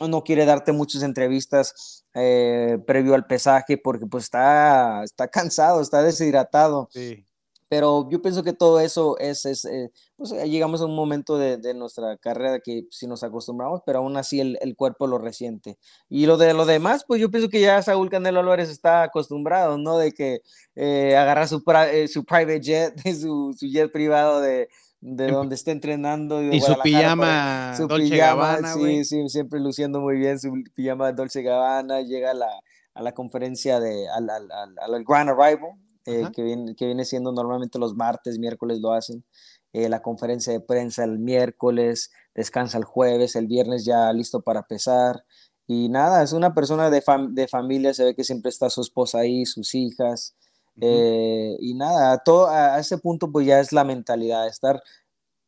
[0.00, 6.02] no quiere darte muchas entrevistas eh, previo al pesaje porque pues está, está cansado, está
[6.02, 7.24] deshidratado Sí.
[7.72, 11.56] Pero yo pienso que todo eso es, es eh, pues, llegamos a un momento de,
[11.56, 15.78] de nuestra carrera que sí nos acostumbramos, pero aún así el, el cuerpo lo resiente.
[16.10, 19.78] Y lo de lo demás, pues yo pienso que ya Saúl Canelo Álvarez está acostumbrado,
[19.78, 19.96] ¿no?
[19.96, 20.42] De que
[20.74, 24.68] eh, agarra su, eh, su private jet, su, su jet privado de,
[25.00, 26.40] de En- donde está entrenando.
[26.40, 30.52] de Y su pijama su Dolce pijama, Gabbana, sí, sí, siempre luciendo muy bien su
[30.74, 32.50] pijama Dolce Gabbana, llega a la,
[32.92, 35.70] a la conferencia de, al, al, al, al Grand Arrival,
[36.06, 39.24] eh, que, viene, que viene siendo normalmente los martes, miércoles lo hacen,
[39.72, 44.62] eh, la conferencia de prensa el miércoles, descansa el jueves, el viernes ya listo para
[44.66, 45.24] pesar,
[45.66, 48.80] y nada, es una persona de, fam- de familia, se ve que siempre está su
[48.80, 50.34] esposa ahí, sus hijas,
[50.80, 54.82] eh, y nada, a, todo, a ese punto pues ya es la mentalidad, estar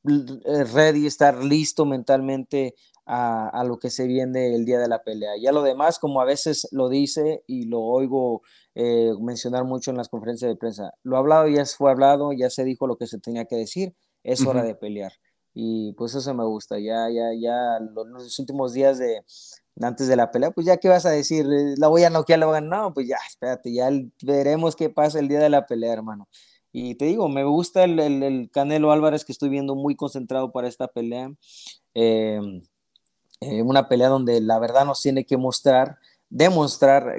[0.05, 2.75] ready, estar listo mentalmente
[3.07, 5.33] a, a lo que se viene el día de la pelea.
[5.41, 8.43] Ya lo demás, como a veces lo dice y lo oigo
[8.75, 12.65] eh, mencionar mucho en las conferencias de prensa, lo hablado ya fue hablado, ya se
[12.65, 15.13] dijo lo que se tenía que decir, es hora de pelear.
[15.57, 19.23] Y pues eso me gusta, ya, ya, ya lo- los últimos días de
[19.81, 22.39] antes de la pelea, pues ya qué vas a decir, Eh, la voy a noquear,
[22.39, 23.89] la voy a ganar, no, pues ya, espérate, ya
[24.23, 26.29] veremos qué pasa el día de la pelea, hermano.
[26.73, 30.51] Y te digo, me gusta el, el- el Canelo Álvarez que estoy viendo muy concentrado
[30.53, 31.31] para esta pelea.
[31.95, 32.41] Eh,
[33.45, 35.99] eh, una pelea donde la verdad nos tiene que mostrar,
[36.29, 37.17] demostrar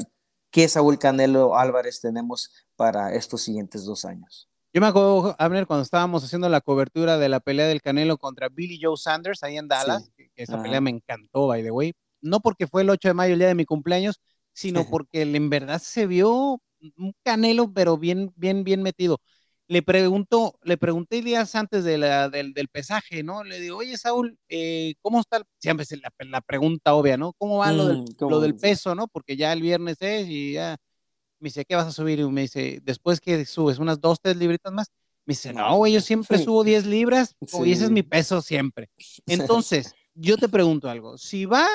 [0.51, 4.47] qué Saúl Canelo Álvarez tenemos para estos siguientes dos años.
[4.73, 8.49] Yo me acuerdo, Abner, cuando estábamos haciendo la cobertura de la pelea del Canelo contra
[8.49, 10.29] Billy Joe Sanders ahí en Dallas, Sí.
[10.35, 10.63] esa Ajá.
[10.63, 11.93] pelea me encantó, by the way.
[12.21, 14.19] No porque fue el 8 de mayo, el día de mi cumpleaños,
[14.53, 16.59] sino porque en verdad se vio
[16.97, 19.19] un Canelo, pero bien, bien, bien metido.
[19.67, 23.43] Le pregunto, le pregunté días antes de la- del, del pesaje, ¿no?
[23.43, 25.37] Le digo, oye, Saúl, eh, ¿cómo está?
[25.37, 27.33] el-" Siempre es la, la pregunta obvia, ¿no?
[27.33, 28.31] ¿Cómo va lo, del, Mm, ¿cómo?
[28.31, 29.07] lo del peso, ¿no?
[29.07, 30.77] Porque ya el viernes es y ya
[31.39, 32.19] me dice, ¿qué vas a subir?
[32.19, 34.87] Y me dice, después que subes unas dos, tres libritas más.
[35.25, 37.35] Me dice, no, güey, yo siempre subo 10 libras
[37.65, 38.89] y ese es mi peso siempre.
[39.25, 41.17] Entonces, yo te pregunto algo.
[41.17, 41.67] Si va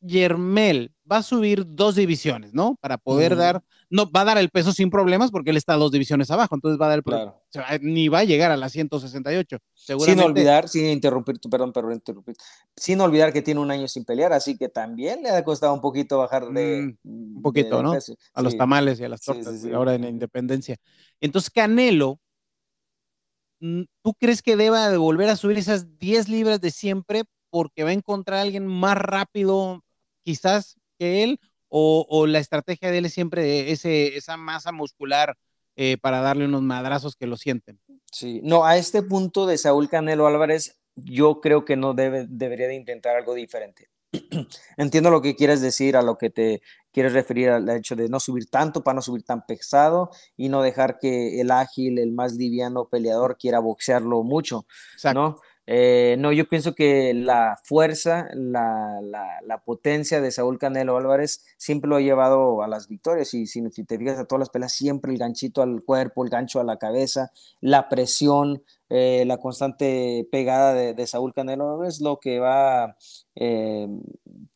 [0.00, 2.76] Yermel, va a subir dos divisiones, ¿no?
[2.80, 5.90] Para poder dar, no, va a dar el peso sin problemas porque él está dos
[5.90, 7.30] divisiones abajo, entonces va a dar el, Claro.
[7.30, 9.58] o sea, ni va a llegar a las 168.
[9.74, 12.36] Sin olvidar, sin interrumpir, tu- perdón, perdón, interrumpir,
[12.76, 15.80] sin olvidar que tiene un año sin pelear, así que también le ha costado un
[15.80, 17.96] poquito bajar de Mm, un poquito, ¿no?
[18.34, 19.72] a los tamales y a las tortas, sí, güey, sí.
[19.72, 20.76] ahora en la independencia.
[21.20, 22.20] Entonces, Canelo,
[23.60, 27.84] mm, ¿tú crees que deba de volver a subir esas 10 libras de siempre porque
[27.84, 29.82] va a encontrar a alguien más rápido,
[30.22, 31.40] quizás, que él?
[31.70, 35.36] ¿O, o la estrategia de él es siempre ese, esa masa muscular
[35.76, 37.80] eh, para darle unos madrazos que lo sienten?
[38.12, 42.66] Sí, no, a este punto de Saúl Canelo Álvarez, yo creo que no debe, debería
[42.66, 43.88] de intentar algo diferente.
[44.76, 48.18] Entiendo lo que quieres decir, a lo que te quieres referir al hecho de no
[48.18, 52.34] subir tanto para no subir tan pesado y no dejar que el ágil, el más
[52.34, 55.20] liviano peleador quiera boxearlo mucho, Exacto.
[55.20, 55.36] ¿no?
[55.66, 61.88] Eh, no, yo pienso que la fuerza, la, la, potencia de Saúl Canelo Álvarez siempre
[61.88, 63.34] lo ha llevado a las victorias.
[63.34, 66.60] Y si, te fijas a todas las peleas, siempre el ganchito al cuerpo, el gancho
[66.60, 67.30] a la cabeza,
[67.60, 72.96] la presión, eh, la constante pegada de, Saúl Canelo es lo que va
[73.36, 73.86] eh,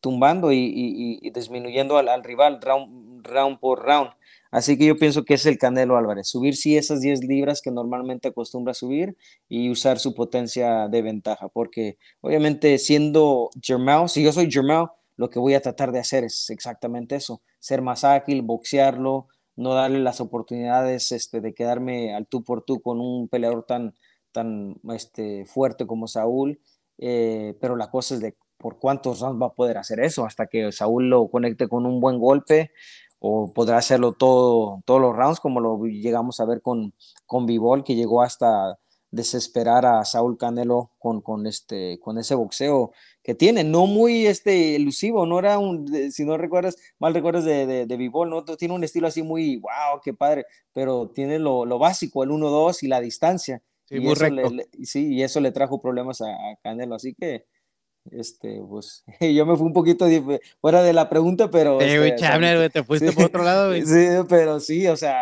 [0.01, 4.11] tumbando y disminuyendo al, al rival round, round por round.
[4.55, 7.71] Así que yo pienso que es el Canelo Álvarez, subir sí esas 10 libras que
[7.71, 9.17] normalmente acostumbra subir
[9.49, 15.29] y usar su potencia de ventaja, porque obviamente siendo Germao, si yo soy Germao, lo
[15.29, 19.27] que voy a tratar de hacer es exactamente eso, ser más ágil, boxearlo,
[19.57, 23.93] no darle las oportunidades este, de quedarme al tú por tú con un peleador tan,
[24.31, 26.61] tan este, fuerte como Saúl,
[26.97, 30.47] eh, pero la cosa es de por cuántos rounds va a poder hacer eso hasta
[30.47, 32.71] que Saúl lo conecte con un buen golpe
[33.19, 36.93] o podrá hacerlo todo, todos los rounds, como lo llegamos a ver con,
[37.25, 38.77] con Bivol, que llegó hasta
[39.15, 42.91] desesperar a Saúl Canelo con, con, este, con ese boxeo
[43.23, 47.65] que tiene, no muy este, elusivo, no era un, si no recuerdas, mal recuerdas de,
[47.65, 48.43] de, de Bivol, ¿no?
[48.43, 52.83] tiene un estilo así muy, wow, qué padre, pero tiene lo, lo básico, el 1-2
[52.83, 53.61] y la distancia.
[53.85, 54.49] Sí, y muy eso recto.
[54.49, 57.45] le, le, sí, y eso le trajo problemas a, a Canelo, así que
[58.11, 60.07] este, pues yo me fui un poquito
[60.61, 61.79] fuera de la pregunta, pero.
[61.79, 63.85] Sí, este, Chabner, te fuiste sí, por otro lado, güey.
[63.85, 65.17] Sí, pero sí, o sea,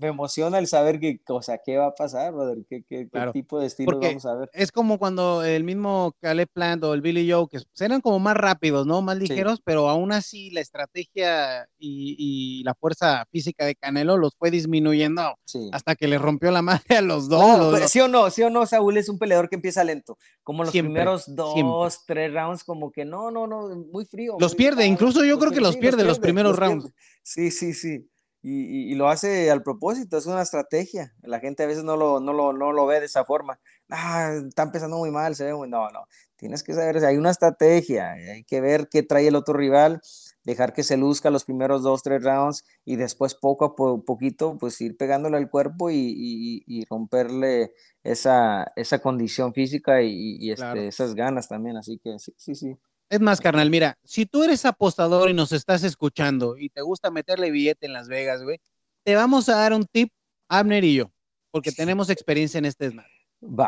[0.00, 3.32] me emociona el saber qué, o sea, qué va a pasar, brother, qué, qué, Claro.
[3.32, 4.50] qué tipo de estilo Porque vamos a ver.
[4.52, 8.36] Es como cuando el mismo Caleb Plant o el Billy Joe, que eran como más
[8.36, 9.02] rápidos, ¿no?
[9.02, 14.34] Más ligeros, pero aún así la estrategia y, y la fuerza física de Canelo los
[14.36, 15.68] fue disminuyendo Sí.
[15.72, 17.44] hasta que le rompió la madre a los dos.
[17.44, 20.16] Claro, pero sí o no, sí o no, Saúl es un peleador que empieza lento.
[20.42, 21.74] Como los Siempre, primeros dos, siempre.
[22.06, 24.36] tres rounds, como que no, no, no, muy frío.
[24.40, 26.92] Los muy pierde, incluso yo creo que los pierde los primeros los rounds.
[27.22, 28.09] Sí, sí, sí.
[28.42, 31.14] Y, y- y lo hace al propósito, es una estrategia.
[31.22, 33.60] La gente a veces no lo, no lo, no lo ve de esa forma.
[33.90, 35.68] Ah, está empezando muy mal, se ve muy...
[35.68, 36.06] No, no.
[36.36, 40.00] Tienes que saber, hay una estrategia, hay que ver qué trae el otro rival.
[40.42, 44.80] dejar que se luzca los primeros dos, tres rounds y después poco a poquito, pues
[44.80, 51.76] ir pegándole al cuerpo y, romperle esa, esa condición física y, este, esas ganas también.
[51.76, 52.76] Así que sí, sí, sí.
[53.10, 57.10] Es más, carnal, mira, si tú eres apostador y nos estás escuchando y te gusta
[57.10, 58.60] meterle billete en Las Vegas, güey,
[59.02, 60.12] te vamos a dar un tip,
[60.48, 61.12] Abner y yo,
[61.50, 63.06] porque tenemos experiencia en este snap.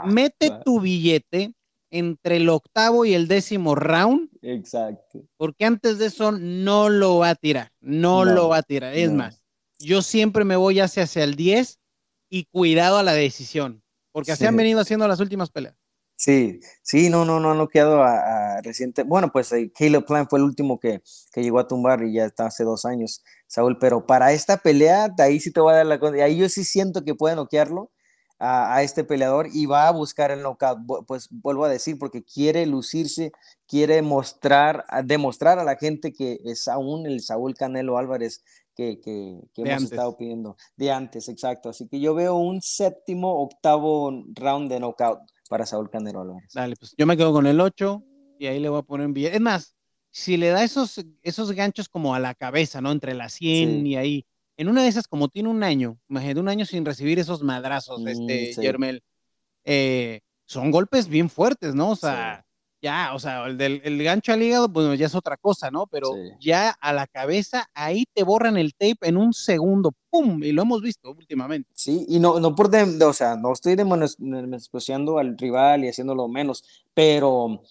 [0.04, 1.52] Mete tu billete
[1.90, 4.30] entre el octavo y el décimo round.
[4.42, 5.24] Exacto.
[5.36, 8.94] Porque antes de eso no lo va a tirar, no, lo va a tirar.
[8.94, 9.42] Es más,
[9.80, 11.80] yo siempre me voy hacia, hacia el 10
[12.30, 13.82] y cuidado a la decisión,
[14.12, 15.81] porque así han venido haciendo las últimas peleas.
[16.22, 19.02] Sí, sí, no, no, no, no quedado a, reciente.
[19.02, 22.26] Bueno, pues eh, Caleb Plant fue el último que, que, llegó a tumbar y ya
[22.26, 23.76] está hace dos años, Saúl.
[23.80, 26.22] Pero para esta pelea, de ahí sí te voy a dar la cosa.
[26.22, 27.90] Ahí yo sí siento que puede noquearlo
[28.38, 30.78] a, a, este peleador y va a buscar el knockout.
[31.08, 33.32] Pues vuelvo a decir, porque quiere lucirse,
[33.66, 38.44] quiere mostrar, demostrar a la gente que es aún el Saúl Canelo Álvarez
[38.76, 40.56] que, que, que hemos estado pidiendo.
[40.76, 41.70] De antes, exacto.
[41.70, 46.50] Así que yo veo un séptimo, octavo round de knockout para Saúl Canelo Álvarez.
[46.54, 48.02] Dale, pues yo me quedo con el 8
[48.38, 49.36] y ahí le voy a poner un billete.
[49.36, 49.76] Es más,
[50.10, 52.90] si le da esos, esos ganchos como a la cabeza, ¿no?
[52.90, 54.26] Entre la 100 y ahí.
[54.56, 58.00] En una de esas, como tiene un año, imagínate un año sin recibir esos madrazos,
[58.00, 59.02] mm, este, Germel,
[59.64, 61.90] eh, son golpes bien fuertes, ¿no?
[61.90, 62.46] O sea,
[62.82, 65.86] ya, o sea, el del el gancho al hígado, pues ya es otra cosa, ¿no?
[65.86, 66.10] Pero
[66.40, 70.42] ya a la cabeza, ahí te borran el tape en un segundo, ¡pum!
[70.42, 71.70] Y lo hemos visto últimamente.
[71.74, 76.26] Sí, y no, no por, de, o sea, no estoy despreciando al rival y haciéndolo
[76.26, 77.62] menos, pero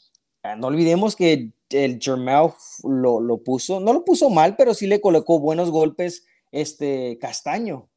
[0.43, 2.51] ah, no olvidemos que el Jermel
[2.83, 7.89] lo, lo puso, no lo puso mal, pero sí le colocó buenos golpes, este, Castaño,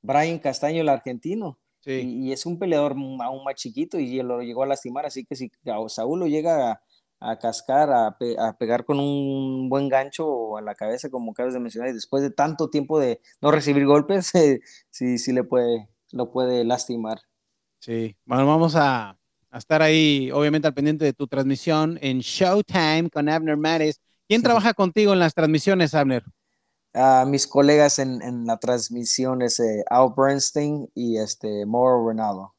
[0.00, 1.58] Brian Castaño, el argentino.
[1.86, 5.50] Y, es un peleador aún más chiquito y lo llegó a lastimar, así que si
[5.88, 6.80] Saúl lo llega
[7.20, 8.16] a, cascar, a,
[8.58, 12.30] pegar con un buen gancho a la cabeza, como acabas de mencionar, y después de
[12.30, 14.32] tanto tiempo de no recibir golpes,
[14.90, 17.20] sí, sí le puede, lo puede lastimar.
[17.78, 19.16] Sí, bueno, vamos a,
[19.52, 24.00] estar ahí, obviamente, al pendiente de tu transmisión en Showtime con Abner Mares.
[24.28, 26.24] ¿Quién trabaja contigo en las transmisiones, Abner?
[26.96, 29.60] A mis colegas en, en la transmisión es
[29.90, 32.54] Al Bernstein y este Mauro Ronaldo.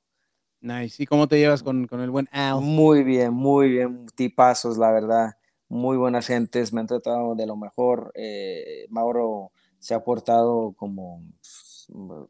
[0.62, 1.02] Nice.
[1.02, 2.62] ¿Y cómo te llevas con, con, el buen Al?
[2.62, 4.06] Muy bien, muy bien.
[4.16, 5.38] Tipazos, la verdad.
[5.70, 6.72] Muy buenas gentes.
[6.72, 8.12] Me han tratado de lo mejor.
[8.16, 11.24] Eh, Mauro se ha portado como,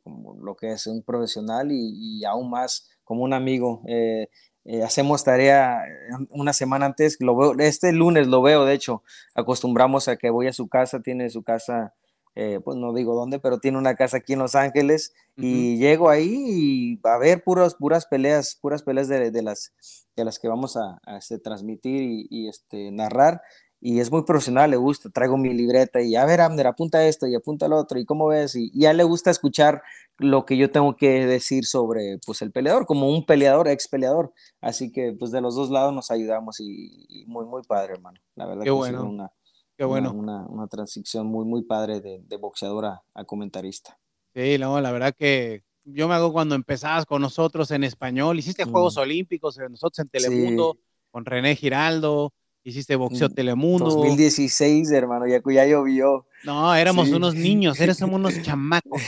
[0.04, 3.82] como, lo que es un profesional y, y aún más como un amigo.
[3.88, 4.30] Eh,
[4.70, 5.82] eh, hacemos tarea
[6.30, 9.02] una semana antes, lo veo, este lunes lo veo, de hecho,
[9.34, 11.94] acostumbramos a que voy a su casa, tiene su casa,
[12.36, 16.10] eh, pues no digo dónde, pero tiene una casa aquí en Los Ángeles y llego
[16.10, 19.72] ahí y a ver puras, puras peleas, puras peleas de, de las,
[20.18, 23.42] de las que vamos a, a este, transmitir y, y, este, narrar
[23.80, 27.28] y es muy profesional, le gusta, traigo mi libreta y a ver, Amner, apunta esto
[27.28, 29.84] y apunta lo otro y cómo ves, y, y a él le gusta escuchar
[30.18, 34.34] lo que yo tengo que decir sobre pues el peleador, como un peleador, ex peleador,
[34.62, 38.46] así que pues de los dos lados nos ayudamos y, muy, muy padre, hermano, la
[38.48, 39.04] verdad Qué que bueno.
[39.04, 39.32] una,
[39.78, 40.12] Qué bueno.
[40.12, 44.00] Una, una, transición muy, muy padre de, de boxeador a, comentarista.
[44.34, 48.66] Sí, no, la verdad que yo me hago cuando empezabas con nosotros en español, hiciste
[48.66, 50.80] Juegos Olímpicos, nosotros en Telemundo, sí.
[51.12, 52.34] con René Giraldo,
[52.70, 53.86] hiciste boxeo Telemundo.
[53.86, 56.26] 2016, hermano, ya, ya llovió.
[56.44, 57.14] No, éramos sí.
[57.14, 59.02] unos niños, éramos unos chamacos.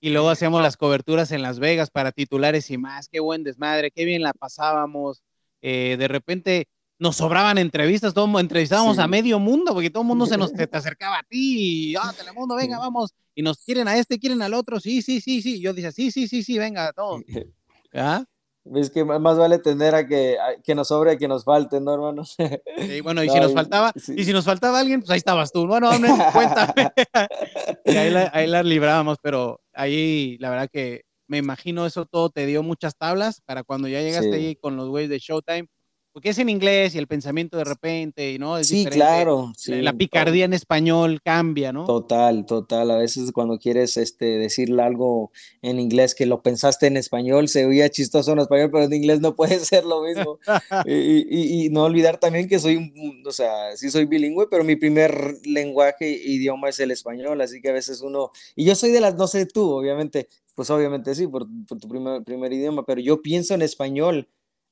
[0.00, 3.08] Y luego hacíamos las coberturas en Las Vegas para titulares y más.
[3.08, 5.22] Qué buen desmadre, qué bien la pasábamos.
[5.60, 9.02] Eh, de repente nos sobraban entrevistas, todo, entrevistábamos sí.
[9.02, 11.90] a medio mundo, porque todo el mundo se nos te, te acercaba a ti.
[11.90, 13.12] Y, ah, Telemundo, venga, vamos.
[13.34, 14.80] Y nos quieren a este, quieren al otro.
[14.80, 15.60] Sí, sí, sí, sí.
[15.60, 17.22] Yo decía, sí, sí, sí, sí, venga, todos.
[17.92, 18.24] ¿Ah?
[18.74, 21.80] Es que más vale tener a que, a, que nos sobre a que nos falte,
[21.80, 22.24] ¿no, hermano?
[22.24, 24.14] Sí, bueno, y no, si nos faltaba, sí.
[24.16, 25.66] y si nos faltaba alguien, pues ahí estabas tú.
[25.66, 26.92] Bueno, hombre, cuéntame.
[27.84, 32.30] y ahí la, ahí la librábamos, pero ahí la verdad que me imagino eso todo
[32.30, 34.46] te dio muchas tablas para cuando ya llegaste sí.
[34.46, 35.68] ahí con los güeyes de Showtime,
[36.18, 38.58] porque es en inglés y el pensamiento de repente, y ¿no?
[38.58, 39.52] Es sí, claro.
[39.56, 41.84] Sí, la picardía en español cambia, ¿no?
[41.84, 42.90] Total, total.
[42.90, 45.30] A veces cuando quieres este, decirle algo
[45.62, 49.20] en inglés que lo pensaste en español, se oía chistoso en español, pero en inglés
[49.20, 50.40] no puede ser lo mismo.
[50.86, 54.64] y, y, y, no olvidar también que soy, un, o sea, sí soy bilingüe, pero
[54.64, 58.90] mi primer lenguaje, idioma es el español, así que a veces uno, y yo soy
[58.90, 60.26] de las, no sé tú, obviamente,
[60.56, 64.26] pues obviamente sí, por, por tu primer, primer idioma, pero yo pienso en español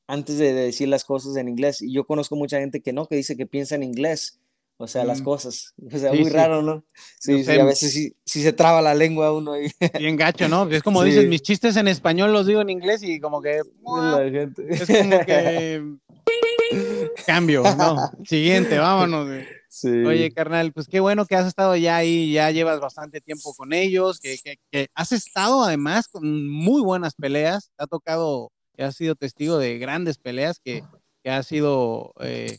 [0.07, 1.83] antes de decir las cosas en inglés.
[1.83, 4.39] Y yo conozco mucha gente que no, que dice que piensa en inglés,
[4.77, 5.07] o sea, mm.
[5.07, 5.75] las cosas.
[5.93, 6.37] O sea, sí, muy sí.
[6.37, 6.85] raro, ¿no?
[7.21, 9.71] Sí, sí, a veces sí, se traba la lengua uno ahí.
[9.99, 10.69] Bien gacho, ¿no?
[10.69, 13.61] Es como dices, mis chistes en español los digo en inglés y como que...
[13.85, 14.67] La gente.
[14.69, 15.97] Es como que...
[17.27, 18.11] Cambio, ¿no?
[18.25, 19.45] Siguiente, vámonos.
[19.69, 19.89] Sí.
[19.89, 23.73] Oye, carnal, pues qué bueno que has estado ya ahí, ya llevas bastante tiempo con
[23.73, 28.85] ellos, que, que- que has estado además con muy buenas peleas, te ha tocado, que
[28.85, 30.85] has sido testigo de grandes peleas, que,
[31.23, 32.59] que has sido eh,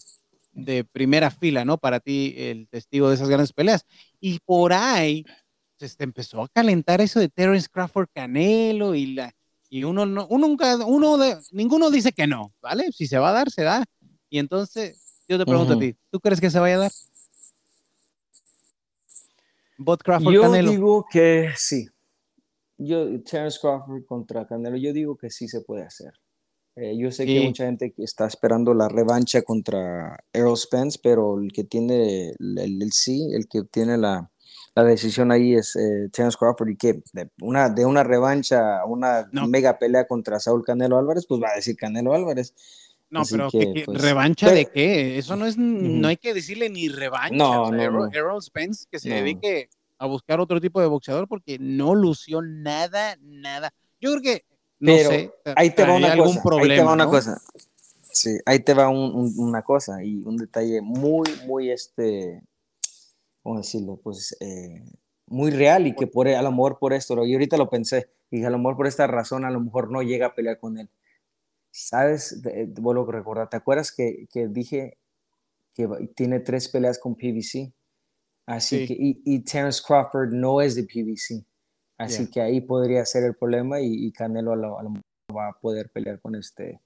[0.52, 1.78] de primera fila, ¿no?
[1.78, 3.86] Para ti, el testigo de esas grandes peleas.
[4.20, 5.26] Y por ahí,
[5.78, 9.34] pues, te empezó a calentar eso de Terence Crawford Canelo y la
[9.70, 12.92] y uno no, uno nunca, uno de, ninguno dice que no, ¿vale?
[12.92, 13.84] Si se va a dar, se da.
[14.30, 16.92] Y entonces, yo te pregunto a ti, ¿tú crees que se vaya a dar?
[19.78, 20.72] Bot Crawford Yo Canelo.
[20.72, 21.88] digo que sí.
[22.78, 26.14] Yo, Terence Crawford contra Canelo, yo digo que sí se puede hacer.
[26.76, 27.38] Eh, yo sé que Sí.
[27.40, 32.30] hay mucha gente que está esperando la revancha contra Errol Spence, pero el que tiene
[32.40, 34.30] el, el- el sí, el que tiene la,
[34.76, 39.28] la decisión ahí es eh, Terence Crawford y que de una, de una revancha, una
[39.32, 39.48] No.
[39.48, 42.54] mega pelea contra Saúl Canelo Álvarez, pues va a decir Canelo Álvarez.
[43.10, 45.18] No, Así pero que, ¿qué- qué- pues, ¿revancha pero- de qué?
[45.18, 46.08] Eso no es, no Ujú.
[46.10, 47.36] hay que decirle ni revancha.
[47.36, 48.20] No, O sea, no, Errol, no.
[48.20, 49.16] Errol Spence que se No.
[49.16, 53.74] dedique a buscar otro tipo de boxeador porque no lució nada, nada.
[54.00, 54.46] Yo creo que,
[54.80, 57.10] no Pero sé, ahí te va una algún cosa, problema, ahí te va una ¿no?
[57.12, 57.42] cosa.
[58.12, 62.42] Sí, ahí te va un- un- una cosa y un detalle muy, muy, este,
[63.44, 63.98] ¿cómo decirlo?
[64.04, 64.84] Pues eh,
[65.28, 68.44] muy real y que por, a lo mejor por esto, y ahorita lo pensé, y
[68.44, 70.90] a lo mejor por esta razón a lo mejor no llega a pelear con él.
[71.72, 72.42] ¿Sabes?
[72.80, 74.98] Vuelvo a recordar, ¿te acuerdas que, que dije
[75.76, 77.72] que tiene tres peleas con PBC?
[78.48, 78.88] Así Sí.
[78.88, 81.46] que, y, y Terence Crawford no es de PBC.
[82.00, 82.32] Así Ya.
[82.32, 85.04] que ahí podría ser el problema y, y Canelo a lo, a lo mejor
[85.36, 86.80] va a poder pelear con este,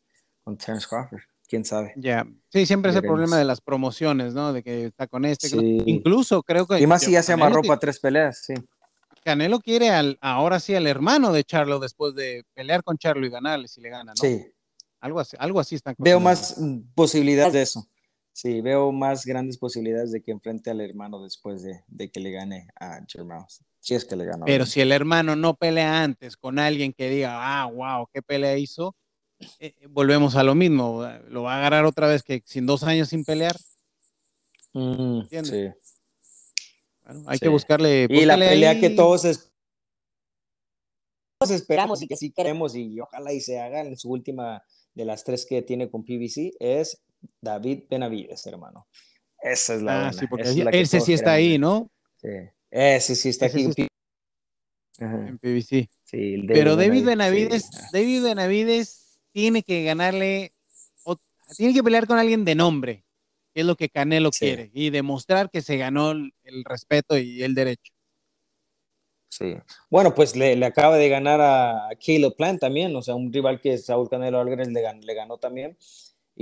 [0.44, 1.22] con Terence Crawford.
[1.48, 1.94] ¿Quién sabe?
[1.98, 4.54] Ya, sí, siempre es el problema de las promociones, ¿no?
[4.54, 5.50] De que está con este.
[5.50, 5.82] que Sí.
[5.86, 8.54] Incluso creo que Y más si ya se amarró para tres peleas, sí.
[9.24, 13.30] Canelo quiere al, ahora sí al hermano de Charlo después de pelear con Charlo y
[13.30, 14.16] ganarle si le gana, ¿no?
[14.16, 14.46] Sí,
[15.02, 16.56] Algo así, algo así están veo más
[16.96, 17.86] posibilidades de eso.
[18.34, 22.32] Sí, veo más grandes posibilidades de que enfrente al hermano después de, de que le
[22.32, 23.46] gane a Jermao.
[23.80, 24.46] Si es que le gana.
[24.46, 27.32] Pero si el hermano no pelea antes con alguien que diga,
[27.62, 28.96] ah, wow, qué pelea hizo,
[29.60, 31.06] eh, eh, volvemos a lo mismo.
[31.28, 33.56] Lo va a agarrar otra vez que sin dos años sin pelear.
[34.74, 35.52] Mm, ¿entiendes?
[35.52, 35.94] sí.
[37.04, 37.44] Bueno, hay Sí.
[37.44, 38.08] que buscarle.
[38.10, 39.52] Y la pelea ahí- que todos, es-
[41.40, 44.64] todos esperamos y que sí queremos y ojalá y se haga en su última
[44.94, 47.02] de las tres que tiene con PBC es
[47.42, 48.88] David Benavides, hermano.
[49.42, 50.44] Esa es la Ah, buena, sí, porque
[50.80, 51.58] ese todos sí está ahí.
[51.58, 51.90] ¿no?
[52.18, 52.30] Sí.
[52.70, 53.74] Ese sí está Ese aquí.
[53.74, 53.88] sí
[55.00, 55.90] en PBC.
[56.04, 57.06] sí, Pero David sí.
[57.06, 60.54] Benavides, David Benavides tiene que ganarle,
[61.04, 61.18] o-
[61.58, 63.04] tiene que pelear con alguien de nombre,
[63.54, 67.42] que es lo que Canelo quiere, y demostrar que se ganó el, el respeto y
[67.42, 67.92] el derecho.
[69.30, 69.56] Sí.
[69.90, 73.60] Bueno, pues le, le acaba de ganar a Caleb Plant también, o sea, un rival
[73.62, 75.78] que Saúl Canelo Álvarez le, gan- le ganó también.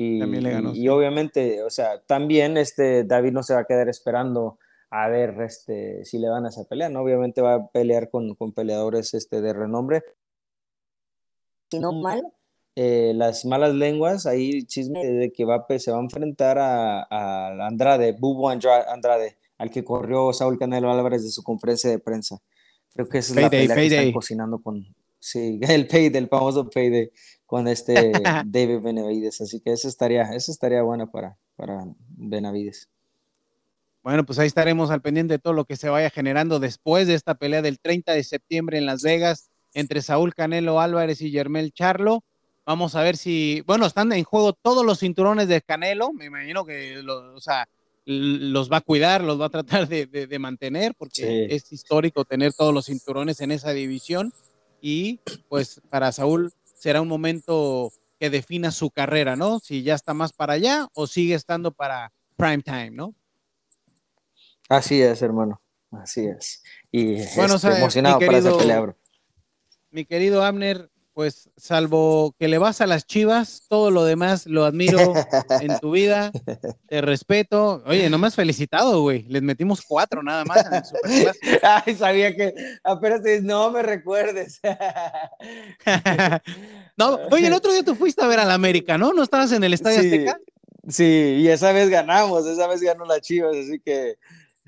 [0.01, 0.81] Y, También le ganó, y- sí.
[0.83, 4.57] y obviamente, o sea, también este David no se va a quedar esperando
[4.89, 7.01] a ver este, si le van a esa pelea, ¿no?
[7.01, 10.03] Obviamente va a pelear con, con peleadores este, de renombre.
[11.73, 12.23] No mal,
[12.75, 17.67] eh, las malas lenguas, ahí chisme de que va, se va a enfrentar a, a
[17.67, 22.39] Andrade, Bubo Andra- Andrade, al que corrió Saúl Canelo Álvarez de su conferencia de prensa.
[22.93, 24.83] Creo que esa es la Payday, pelea que están cocinando con,
[25.19, 27.11] sí, el payday, el famoso payday
[27.49, 28.11] con este
[28.45, 29.41] David Benavides.
[29.41, 32.87] Así que eso estaría, eso estaría bueno para, para Benavides.
[34.03, 37.15] Bueno, pues ahí estaremos al pendiente de todo lo que se vaya generando después de
[37.15, 41.73] esta pelea del 30 de septiembre en Las Vegas entre Saúl Canelo Álvarez y Yermel
[41.73, 42.23] Charlo.
[42.67, 46.13] Vamos a ver si, bueno, están en juego todos los cinturones de Canelo.
[46.13, 47.67] Me imagino que, lo- o sea,
[48.05, 51.55] los va a cuidar, los va a tratar de, de- de mantener, porque Sí.
[51.55, 54.31] es histórico tener todos los cinturones en esa división.
[54.81, 55.19] Y
[55.49, 59.59] pues para Saúl será un momento que defina su carrera, ¿no?
[59.59, 63.13] Si ya está más para allá o sigue estando para prime time, ¿no?
[64.69, 65.61] Así es, hermano.
[65.91, 66.63] Así es.
[66.91, 68.97] Y Bueno, o sea, emocionado mi para esa pelea, bro.
[69.91, 70.89] mi querido Abner,
[71.19, 75.13] pues salvo que le vas a las chivas, todo lo demás lo admiro
[75.59, 76.31] en tu vida,
[76.87, 77.83] te respeto.
[77.85, 79.23] Oye, no me has felicitado, güey.
[79.23, 81.57] Les metimos cuatro nada más en el Superclásico.
[81.85, 82.53] Ay, sabía que
[82.85, 84.61] apenas te dices, no me recuerdes.
[86.97, 89.11] no, oye, el otro día tú fuiste a ver al América, ¿no?
[89.11, 90.39] ¿No estabas en el Estadio Sí, Azteca?
[90.87, 94.15] Sí, y esa vez ganamos, esa vez ganó las Chivas, así que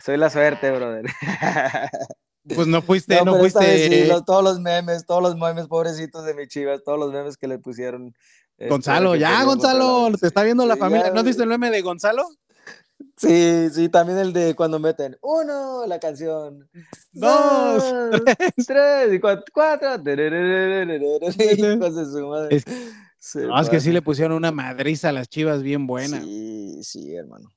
[0.04, 1.06] soy la suerte, brother.
[2.56, 3.78] Pues no fuiste, no, pero esta fuiste.
[3.78, 7.12] vez sí, los- todos los memes, todos los memes pobrecitos de mis Chivas, todos los
[7.14, 8.16] memes que le pusieron.
[8.58, 11.08] este, Gonzalo, ya, Gonzalo, te está viendo la Sí, familia.
[11.08, 12.28] ya, ¿No has visto el meme de Gonzalo?
[13.18, 16.70] Sí, sí, también el de cuando meten uno, la canción.
[17.12, 17.84] Dos,
[18.68, 19.96] tres, y cuatro, cuatro.
[19.96, 20.04] Hijos
[21.96, 22.56] de su madre.
[22.58, 22.66] Es-
[23.24, 26.20] Se No, es que sí le pusieron una madriza a las chivas bien buena.
[26.22, 27.52] Sí, sí, hermano.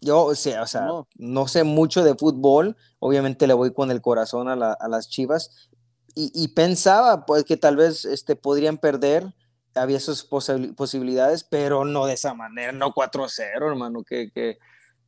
[0.00, 1.06] Yo, o sea, o sea, No.
[1.16, 5.08] no sé mucho de fútbol, obviamente le voy con el corazón a, la- a las
[5.08, 5.68] Chivas
[6.14, 9.26] y, y pensaba pues que tal vez este, podrían perder,
[9.74, 14.58] había posi- posibilidades, pero no de esa manera, no 4-0, hermano, que, que,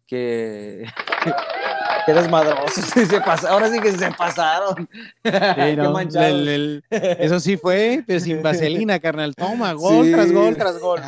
[0.06, 0.85] que,
[2.06, 3.16] que desmadrosos, se
[3.48, 4.89] ahora sí que se pasaron.
[5.24, 5.31] Sí,
[5.77, 9.35] no, el- el- eso sí fue, pero sin vaselina, carnal.
[9.35, 10.12] Toma, gol Sí.
[10.12, 11.01] tras gol tras gol.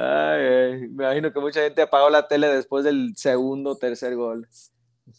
[0.00, 4.46] Ay, me imagino que mucha gente apagó la tele después del segundo o tercer gol.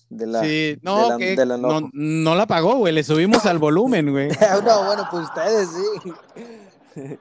[0.09, 1.89] De la, sí, de no, la- que del no, enojo.
[1.93, 2.93] no la pagó, güey.
[2.93, 4.29] Le subimos al volumen, güey.
[4.65, 6.11] no, bueno, pues ustedes sí.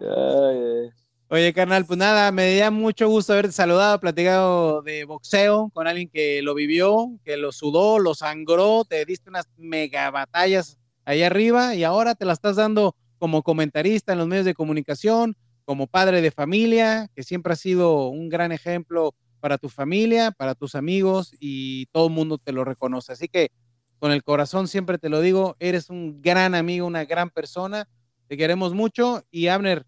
[0.00, 0.90] Ay.
[1.30, 6.08] Oye, carnal, pues nada, me da mucho gusto haberte saludado, platicado de boxeo con alguien
[6.08, 11.74] que lo vivió, que lo sudó, lo sangró, te diste unas mega batallas ahí arriba
[11.74, 15.36] y ahora te la estás dando como comentarista en los medios de comunicación,
[15.68, 20.54] como padre de familia, que siempre has sido un gran ejemplo para tu familia, para
[20.54, 23.12] tus amigos y todo el mundo te lo reconoce.
[23.12, 23.50] Así que
[23.98, 27.86] con el corazón siempre te lo digo, eres un gran amigo, una gran persona,
[28.28, 29.84] te queremos mucho y Abner,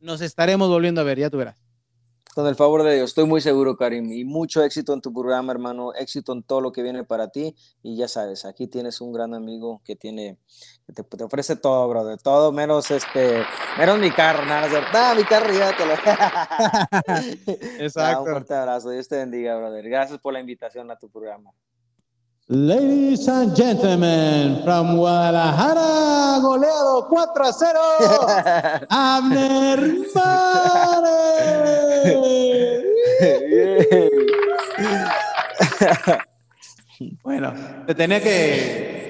[0.00, 1.58] nos estaremos volviendo a ver, ya tú verás.
[2.34, 4.10] Con el favor de Dios, estoy muy seguro, Karim.
[4.10, 5.92] Y mucho éxito en tu programa, hermano.
[5.92, 7.54] Éxito en todo lo que viene para ti.
[7.82, 10.38] Y ya sabes, aquí tienes un gran amigo que tiene,
[10.86, 12.18] que te, te ofrece todo, brother.
[12.22, 13.44] Todo menos este,
[13.78, 14.88] menos mi carro, nada, ¿cierto?
[14.94, 15.92] Ah, mi carro ya te lo.
[16.06, 16.88] Ah,
[17.78, 18.22] Exacto.
[18.22, 18.88] un fuerte abrazo.
[18.88, 19.86] Dios te bendiga, brother.
[19.86, 21.52] Gracias por la invitación a tu programa.
[22.54, 27.80] Ladies and gentlemen, from Guadalajara, goleado 4 a 0,
[28.90, 29.80] Abner
[30.14, 31.32] Mares.
[37.24, 37.54] Bueno,
[37.86, 39.01] te tenía que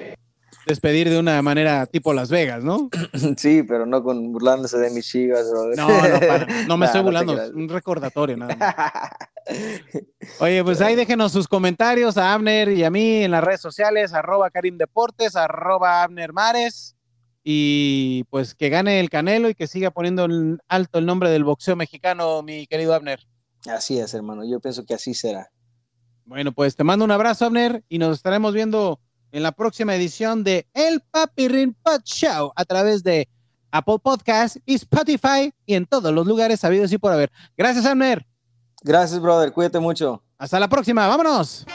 [0.66, 2.88] despedir de una manera tipo Las Vegas, ¿no?
[3.36, 5.76] Sí, pero no con burlándose de mis chivas, brother.
[5.76, 9.10] No, no, para- no me Nah, estoy burlando, es un recordatorio nada más.
[10.40, 14.12] Oye, pues ahí déjenos sus comentarios a Abner y a mí en las redes sociales,
[14.12, 16.96] arroba Karim Deportes, arroba Abner Mares,
[17.44, 21.42] y pues que gane el Canelo y que siga poniendo en alto el nombre del
[21.44, 23.20] boxeo mexicano, mi querido Abner.
[23.66, 24.44] Así es, hermano.
[24.48, 25.50] Yo pienso que así será.
[26.24, 29.00] Bueno, pues te mando un abrazo, Abner, y nos estaremos viendo
[29.32, 33.28] en la próxima edición de El Papirrin Pod Show a través de
[33.70, 37.32] Apple Podcast y Spotify y en todos los lugares sabidos y por haber.
[37.56, 38.24] Gracias, Abner.
[38.82, 39.52] Gracias, brother.
[39.52, 40.22] Cuídate mucho.
[40.38, 41.08] Hasta la próxima.
[41.08, 41.66] Vámonos.